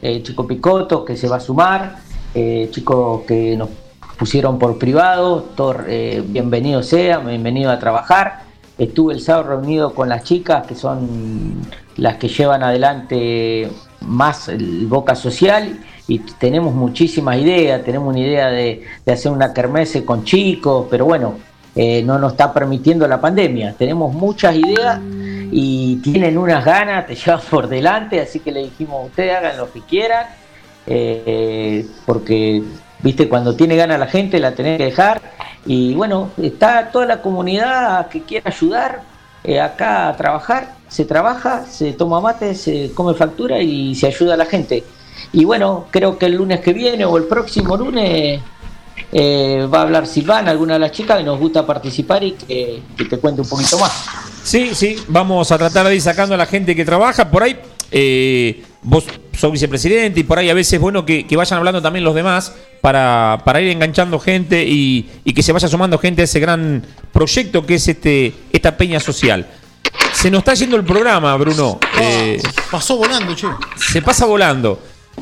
eh, 0.00 0.22
chico 0.22 0.46
Picoto 0.46 1.04
que 1.04 1.14
se 1.14 1.28
va 1.28 1.36
a 1.36 1.40
sumar, 1.40 1.96
eh, 2.34 2.68
chicos 2.70 3.24
que 3.28 3.54
nos 3.54 3.68
pusieron 4.16 4.58
por 4.58 4.78
privado, 4.78 5.42
todo, 5.54 5.76
eh, 5.86 6.24
bienvenido 6.26 6.82
sea, 6.82 7.18
bienvenido 7.18 7.70
a 7.70 7.78
trabajar. 7.78 8.51
Estuve 8.78 9.14
el 9.14 9.20
sábado 9.20 9.50
reunido 9.50 9.94
con 9.94 10.08
las 10.08 10.24
chicas 10.24 10.66
que 10.66 10.74
son 10.74 11.60
las 11.96 12.16
que 12.16 12.28
llevan 12.28 12.62
adelante 12.62 13.70
más 14.00 14.48
el 14.48 14.86
Boca 14.86 15.14
Social 15.14 15.78
y 16.08 16.18
tenemos 16.18 16.74
muchísimas 16.74 17.38
ideas, 17.38 17.84
tenemos 17.84 18.08
una 18.08 18.20
idea 18.20 18.48
de, 18.48 18.82
de 19.04 19.12
hacer 19.12 19.30
una 19.30 19.52
kermesse 19.52 20.04
con 20.04 20.24
chicos, 20.24 20.86
pero 20.90 21.04
bueno, 21.04 21.34
eh, 21.74 22.02
no 22.02 22.18
nos 22.18 22.32
está 22.32 22.52
permitiendo 22.52 23.08
la 23.08 23.20
pandemia. 23.20 23.74
Tenemos 23.78 24.12
muchas 24.12 24.54
ideas 24.56 25.00
y 25.50 25.96
tienen 25.96 26.36
unas 26.36 26.64
ganas, 26.64 27.06
te 27.06 27.14
llevan 27.26 27.40
por 27.50 27.68
delante, 27.68 28.20
así 28.20 28.40
que 28.40 28.52
le 28.52 28.64
dijimos, 28.64 29.06
ustedes 29.06 29.36
hagan 29.36 29.56
lo 29.56 29.72
que 29.72 29.80
quieran, 29.80 30.26
eh, 30.86 31.86
porque, 32.04 32.62
viste, 33.02 33.28
cuando 33.28 33.54
tiene 33.54 33.76
ganas 33.76 33.98
la 33.98 34.06
gente 34.06 34.38
la 34.38 34.54
tenés 34.54 34.78
que 34.78 34.84
dejar. 34.84 35.20
Y 35.66 35.94
bueno, 35.94 36.30
está 36.40 36.90
toda 36.90 37.06
la 37.06 37.22
comunidad 37.22 38.08
que 38.08 38.22
quiera 38.22 38.50
ayudar 38.50 39.02
eh, 39.44 39.60
acá 39.60 40.08
a 40.08 40.16
trabajar, 40.16 40.76
se 40.88 41.04
trabaja, 41.04 41.66
se 41.66 41.92
toma 41.92 42.20
mate, 42.20 42.54
se 42.54 42.92
come 42.94 43.14
factura 43.14 43.60
y 43.60 43.94
se 43.94 44.06
ayuda 44.06 44.34
a 44.34 44.36
la 44.36 44.46
gente. 44.46 44.84
Y 45.32 45.44
bueno, 45.44 45.86
creo 45.90 46.18
que 46.18 46.26
el 46.26 46.34
lunes 46.34 46.60
que 46.60 46.72
viene 46.72 47.04
o 47.04 47.16
el 47.16 47.24
próximo 47.24 47.76
lunes 47.76 48.40
eh, 49.10 49.68
va 49.72 49.80
a 49.80 49.82
hablar 49.82 50.06
Silvana, 50.06 50.50
alguna 50.50 50.74
de 50.74 50.80
las 50.80 50.92
chicas 50.92 51.18
que 51.18 51.24
nos 51.24 51.38
gusta 51.38 51.66
participar 51.66 52.22
y 52.22 52.32
que, 52.32 52.82
te 53.08 53.18
cuente 53.18 53.40
un 53.40 53.48
poquito 53.48 53.78
más. 53.78 54.06
Sí, 54.42 54.74
sí, 54.74 54.96
vamos 55.08 55.50
a 55.52 55.58
tratar 55.58 55.86
de 55.86 55.94
ir 55.94 56.00
sacando 56.00 56.34
a 56.34 56.38
la 56.38 56.46
gente 56.46 56.74
que 56.74 56.84
trabaja. 56.84 57.30
Por 57.30 57.42
ahí, 57.42 57.56
eh, 57.90 58.62
vos 58.82 59.04
sos 59.42 59.50
vicepresidente 59.50 60.20
y 60.20 60.22
por 60.22 60.38
ahí 60.38 60.48
a 60.50 60.54
veces 60.54 60.74
es 60.74 60.80
bueno 60.80 61.04
que, 61.04 61.26
que 61.26 61.36
vayan 61.36 61.58
hablando 61.58 61.82
también 61.82 62.04
los 62.04 62.14
demás 62.14 62.54
para, 62.80 63.42
para 63.44 63.60
ir 63.60 63.70
enganchando 63.70 64.20
gente 64.20 64.62
y, 64.64 65.10
y 65.24 65.32
que 65.34 65.42
se 65.42 65.50
vaya 65.52 65.66
sumando 65.66 65.98
gente 65.98 66.22
a 66.22 66.24
ese 66.26 66.38
gran 66.38 66.80
proyecto 67.12 67.66
que 67.66 67.74
es 67.74 67.88
este 67.88 68.32
esta 68.52 68.76
peña 68.76 69.00
social. 69.00 69.44
Se 70.12 70.30
nos 70.30 70.38
está 70.38 70.54
yendo 70.54 70.76
el 70.76 70.84
programa, 70.84 71.34
Bruno. 71.36 71.80
Eh, 72.00 72.40
Pasó 72.70 72.96
volando, 72.96 73.34
che. 73.34 73.48
se 73.76 74.00
pasa 74.00 74.26
volando. 74.26 74.78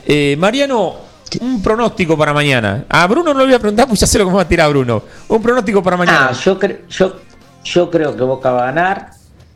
Eh, 0.07 0.37
Mariano, 0.39 0.97
un 1.41 1.63
pronóstico 1.63 2.17
para 2.19 2.35
mañana. 2.35 2.85
A 2.91 3.07
Bruno 3.07 3.33
no 3.33 3.41
le 3.41 3.47
voy 3.47 3.55
a 3.55 3.59
preguntar, 3.59 3.89
pues 3.89 4.01
ya 4.01 4.07
sé 4.07 4.19
lo 4.19 4.25
que 4.27 4.31
me 4.33 4.37
va 4.37 4.43
a 4.43 4.49
tirar 4.49 4.69
Bruno. 4.69 5.03
Un 5.29 5.41
pronóstico 5.43 5.83
para 5.83 5.97
mañana. 5.97 6.29
Ah, 6.31 6.33
yo, 6.45 6.59
cre- 6.61 6.81
yo, 6.91 7.17
yo 7.65 7.91
creo 7.91 8.15
que 8.15 8.23
Boca 8.23 8.51
va 8.51 8.65
a 8.65 8.67
ganar. 8.67 9.11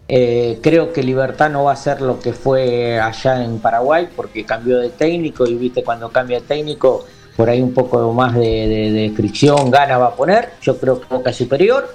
Eh, 0.07 0.59
creo 0.63 0.93
que 0.93 1.03
Libertad 1.03 1.49
no 1.51 1.65
va 1.65 1.73
a 1.73 1.77
ser 1.77 2.03
lo 2.03 2.21
que 2.21 2.35
fue 2.35 3.01
allá 3.01 3.43
en 3.43 3.59
Paraguay 3.59 4.09
porque 4.15 4.45
cambió 4.45 4.79
de 4.79 4.91
técnico 4.91 5.47
y 5.47 5.55
viste 5.55 5.83
cuando 5.83 6.11
cambia 6.11 6.41
de 6.41 6.47
técnico 6.47 7.07
por 7.37 7.49
ahí 7.49 7.63
un 7.63 7.73
poco 7.73 8.13
más 8.13 8.35
de, 8.35 8.41
de- 8.41 8.93
de 8.93 9.13
va 9.97 10.07
a 10.09 10.15
poner. 10.15 10.51
Yo 10.61 10.77
creo 10.79 11.01
que 11.01 11.07
Boca 11.15 11.33
superior 11.33 11.89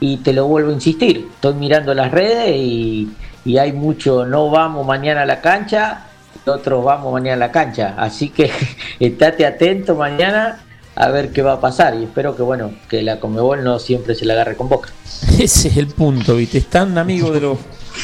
y 0.00 0.16
te 0.18 0.32
lo 0.32 0.46
vuelvo 0.48 0.70
a 0.70 0.74
insistir. 0.74 1.28
Estoy 1.34 1.54
mirando 1.54 1.94
las 1.94 2.10
redes 2.10 2.56
y, 2.56 3.10
hay 3.58 3.72
mucho 3.72 4.24
no 4.24 4.50
vamos 4.50 4.86
mañana 4.86 5.22
a 5.22 5.26
la 5.26 5.40
cancha, 5.40 6.06
otros 6.46 6.82
vamos 6.84 7.12
mañana 7.12 7.34
a 7.44 7.48
la 7.48 7.52
cancha. 7.52 7.94
Así 7.98 8.30
que 8.30 8.50
estate 9.00 9.44
atento 9.46 9.94
mañana 9.94 10.58
a 10.94 11.08
ver 11.08 11.32
qué 11.32 11.42
va 11.42 11.54
a 11.54 11.60
pasar 11.60 11.94
y 11.98 12.04
espero 12.04 12.36
que 12.36 12.42
bueno 12.42 12.72
que 12.88 13.02
la 13.02 13.18
Comebol 13.18 13.64
no 13.64 13.78
siempre 13.78 14.14
se 14.14 14.24
la 14.24 14.34
agarre 14.34 14.56
con 14.56 14.68
Boca. 14.68 14.90
Ese 15.38 15.68
es 15.68 15.76
el 15.76 15.88
punto, 15.88 16.36
¿viste? 16.36 16.58
Es 16.58 16.66
tan 16.66 16.96
amigo 16.98 17.30
de 17.30 17.40
los 17.40 17.58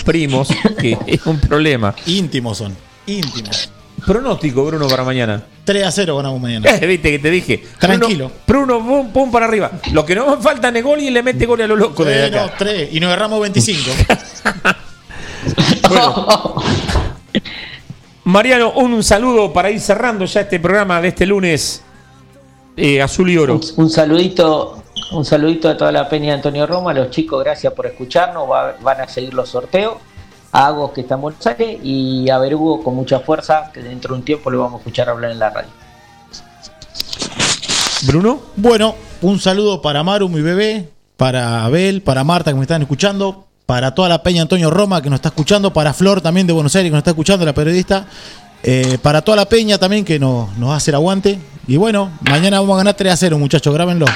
primos 0.05 0.49
que 0.79 0.97
es 1.07 1.27
un 1.27 1.39
problema. 1.39 1.95
Íntimos 2.07 2.59
son, 2.59 2.77
íntimos. 3.07 3.71
Pronóstico, 4.07 4.65
Bruno, 4.65 4.87
para 4.89 5.03
mañana. 5.05 5.43
3 5.65 5.85
a 5.85 5.91
0 5.91 6.17
ganamos 6.17 6.41
mañana. 6.41 6.71
Eh, 6.71 6.87
Viste 6.87 7.11
que 7.11 7.19
te 7.19 7.31
dije. 7.31 7.63
Tranquilo. 7.79 8.31
Bruno, 8.47 8.79
Bruno, 8.81 8.89
pum, 8.89 9.13
pum 9.13 9.31
para 9.31 9.47
arriba. 9.47 9.73
Lo 9.93 10.07
que 10.07 10.15
no 10.15 10.37
me 10.37 10.43
falta 10.43 10.69
es 10.69 10.85
gol 10.85 11.01
y 11.01 11.11
le 11.11 11.23
mete 11.23 11.45
gol 11.45 11.61
a 11.61 11.67
lo 11.67 11.77
loco 11.77 12.05
de 12.05 12.27
Eh, 12.27 12.31
no, 12.31 12.41
acá. 12.45 12.55
3 12.59 12.91
y 12.93 13.01
nos 13.01 13.09
agarramos 13.09 13.41
25. 13.41 13.91
Mariano, 18.25 18.73
un 18.73 19.03
saludo 19.03 19.53
para 19.53 19.71
ir 19.71 19.81
cerrando 19.81 20.25
ya 20.25 20.43
este 20.43 20.61
programa 20.61 21.01
de 21.01 21.09
este 21.09 21.27
lunes 21.27 21.83
eh, 22.79 23.03
azul 23.03 23.31
y 23.31 23.37
oro. 23.37 23.55
Un, 23.55 23.85
un 23.85 23.91
saludito, 23.91 24.83
un 25.13 25.25
saludito 25.25 25.69
a 25.69 25.77
toda 25.77 25.93
la 25.93 26.09
peña 26.09 26.29
de 26.29 26.33
Antonio 26.35 26.67
Roma, 26.67 26.93
los 26.95 27.11
chicos, 27.11 27.43
gracias 27.45 27.73
por 27.73 27.87
escucharnos, 27.87 28.49
va- 28.51 28.77
van 28.81 29.01
a 29.01 29.09
seguir 29.09 29.35
los 29.35 29.49
sorteos, 29.49 29.97
a 30.53 30.67
Agos 30.67 30.93
que 30.93 31.03
está 31.03 31.17
en 31.17 31.21
Buenos 31.21 31.47
Aires 31.47 31.79
y 31.83 32.31
a 32.31 32.39
Berugo 32.39 32.83
con 32.83 32.95
mucha 32.95 33.21
fuerza, 33.21 33.71
que 33.73 33.83
dentro 33.83 34.15
de 34.15 34.21
un 34.21 34.25
tiempo 34.25 34.51
lo 34.51 34.61
vamos 34.61 34.77
a 34.77 34.79
escuchar 34.79 35.09
hablar 35.11 35.31
en 35.33 35.39
la 35.39 35.51
radio. 35.51 35.71
Bruno. 38.07 38.41
Bueno, 38.57 38.95
un 39.23 39.41
saludo 39.41 39.83
para 39.83 40.03
Maru, 40.03 40.29
mi 40.29 40.41
bebé, 40.41 40.89
para 41.17 41.65
Abel, 41.65 42.01
para 42.03 42.23
Marta 42.25 42.51
que 42.53 42.57
me 42.57 42.63
están 42.63 42.81
escuchando, 42.83 43.47
para 43.67 43.95
toda 43.95 44.09
la 44.09 44.23
peña 44.23 44.43
Antonio 44.43 44.71
Roma 44.71 45.03
que 45.03 45.11
nos 45.11 45.19
está 45.19 45.31
escuchando, 45.31 45.73
para 45.73 45.93
Flor 45.93 46.21
también 46.21 46.47
de 46.47 46.53
Buenos 46.53 46.75
Aires 46.77 46.89
que 46.91 46.93
nos 46.93 47.01
está 47.01 47.11
escuchando, 47.11 47.45
la 47.45 47.53
periodista, 47.55 48.07
eh, 48.63 48.99
para 49.03 49.23
toda 49.23 49.37
la 49.37 49.49
peña 49.49 49.79
también 49.79 50.05
que 50.05 50.19
nos, 50.19 50.57
nos 50.59 50.77
hace 50.77 50.91
el 50.91 50.97
aguante. 50.97 51.39
Y 51.67 51.77
bueno, 51.77 52.11
mañana 52.23 52.61
vamos 52.61 52.75
a 52.75 52.79
ganar 52.79 52.95
3 52.95 53.13
a 53.13 53.17
0, 53.17 53.39
muchachos, 53.39 53.73
grábenlo. 53.73 54.07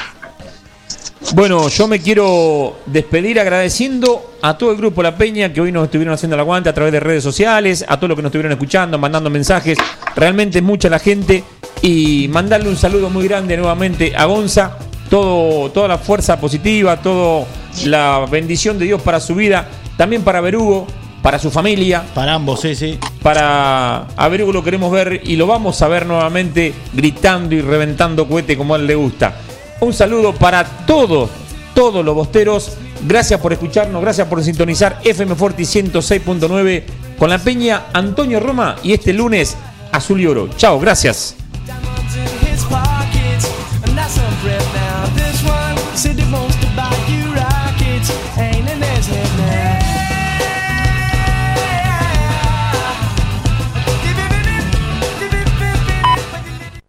Bueno, 1.35 1.67
yo 1.69 1.87
me 1.87 1.99
quiero 1.99 2.77
despedir 2.85 3.39
agradeciendo 3.39 4.35
a 4.41 4.55
todo 4.55 4.71
el 4.71 4.77
grupo 4.77 5.01
La 5.01 5.15
Peña 5.15 5.51
que 5.51 5.61
hoy 5.61 5.71
nos 5.71 5.85
estuvieron 5.85 6.13
haciendo 6.13 6.35
el 6.35 6.41
aguante 6.41 6.69
a 6.69 6.73
través 6.73 6.93
de 6.93 6.99
redes 6.99 7.23
sociales, 7.23 7.83
a 7.87 7.97
todos 7.97 8.09
los 8.09 8.15
que 8.15 8.21
nos 8.21 8.29
estuvieron 8.29 8.51
escuchando, 8.51 8.99
mandando 8.99 9.29
mensajes. 9.29 9.77
Realmente 10.15 10.61
mucha 10.61 10.89
la 10.89 10.99
gente. 10.99 11.43
Y 11.81 12.27
mandarle 12.27 12.69
un 12.69 12.77
saludo 12.77 13.09
muy 13.09 13.27
grande 13.27 13.57
nuevamente 13.57 14.13
a 14.15 14.25
Gonza. 14.25 14.77
Todo, 15.09 15.71
toda 15.71 15.87
la 15.87 15.97
fuerza 15.97 16.39
positiva, 16.39 17.01
toda 17.01 17.45
la 17.85 18.27
bendición 18.29 18.77
de 18.77 18.85
Dios 18.85 19.01
para 19.01 19.19
su 19.19 19.33
vida. 19.33 19.67
También 19.97 20.21
para 20.23 20.39
Berugo, 20.39 20.87
para 21.23 21.39
su 21.39 21.49
familia. 21.49 22.03
Para 22.13 22.35
ambos, 22.35 22.61
sí, 22.61 22.75
sí. 22.75 22.99
Para 23.23 24.05
a 24.15 24.27
Berugo 24.27 24.51
lo 24.51 24.63
queremos 24.63 24.91
ver 24.91 25.21
y 25.23 25.37
lo 25.37 25.47
vamos 25.47 25.81
a 25.81 25.87
ver 25.87 26.05
nuevamente 26.05 26.73
gritando 26.93 27.55
y 27.55 27.61
reventando 27.61 28.27
cohete 28.27 28.55
como 28.55 28.75
a 28.75 28.77
él 28.77 28.85
le 28.85 28.93
gusta. 28.93 29.33
Un 29.79 29.93
saludo 29.93 30.33
para 30.33 30.63
todos, 30.85 31.31
todos 31.73 32.05
los 32.05 32.13
bosteros. 32.13 32.77
Gracias 33.05 33.39
por 33.39 33.51
escucharnos, 33.53 34.01
gracias 34.01 34.27
por 34.27 34.43
sintonizar 34.43 34.99
FM 35.03 35.35
Forti 35.35 35.63
106.9 35.63 36.83
con 37.17 37.29
la 37.29 37.39
peña 37.39 37.85
Antonio 37.93 38.39
Roma 38.39 38.75
y 38.83 38.93
este 38.93 39.13
lunes 39.13 39.57
Azul 39.91 40.21
y 40.21 40.27
Oro. 40.27 40.49
Chao, 40.57 40.79
gracias. 40.79 41.35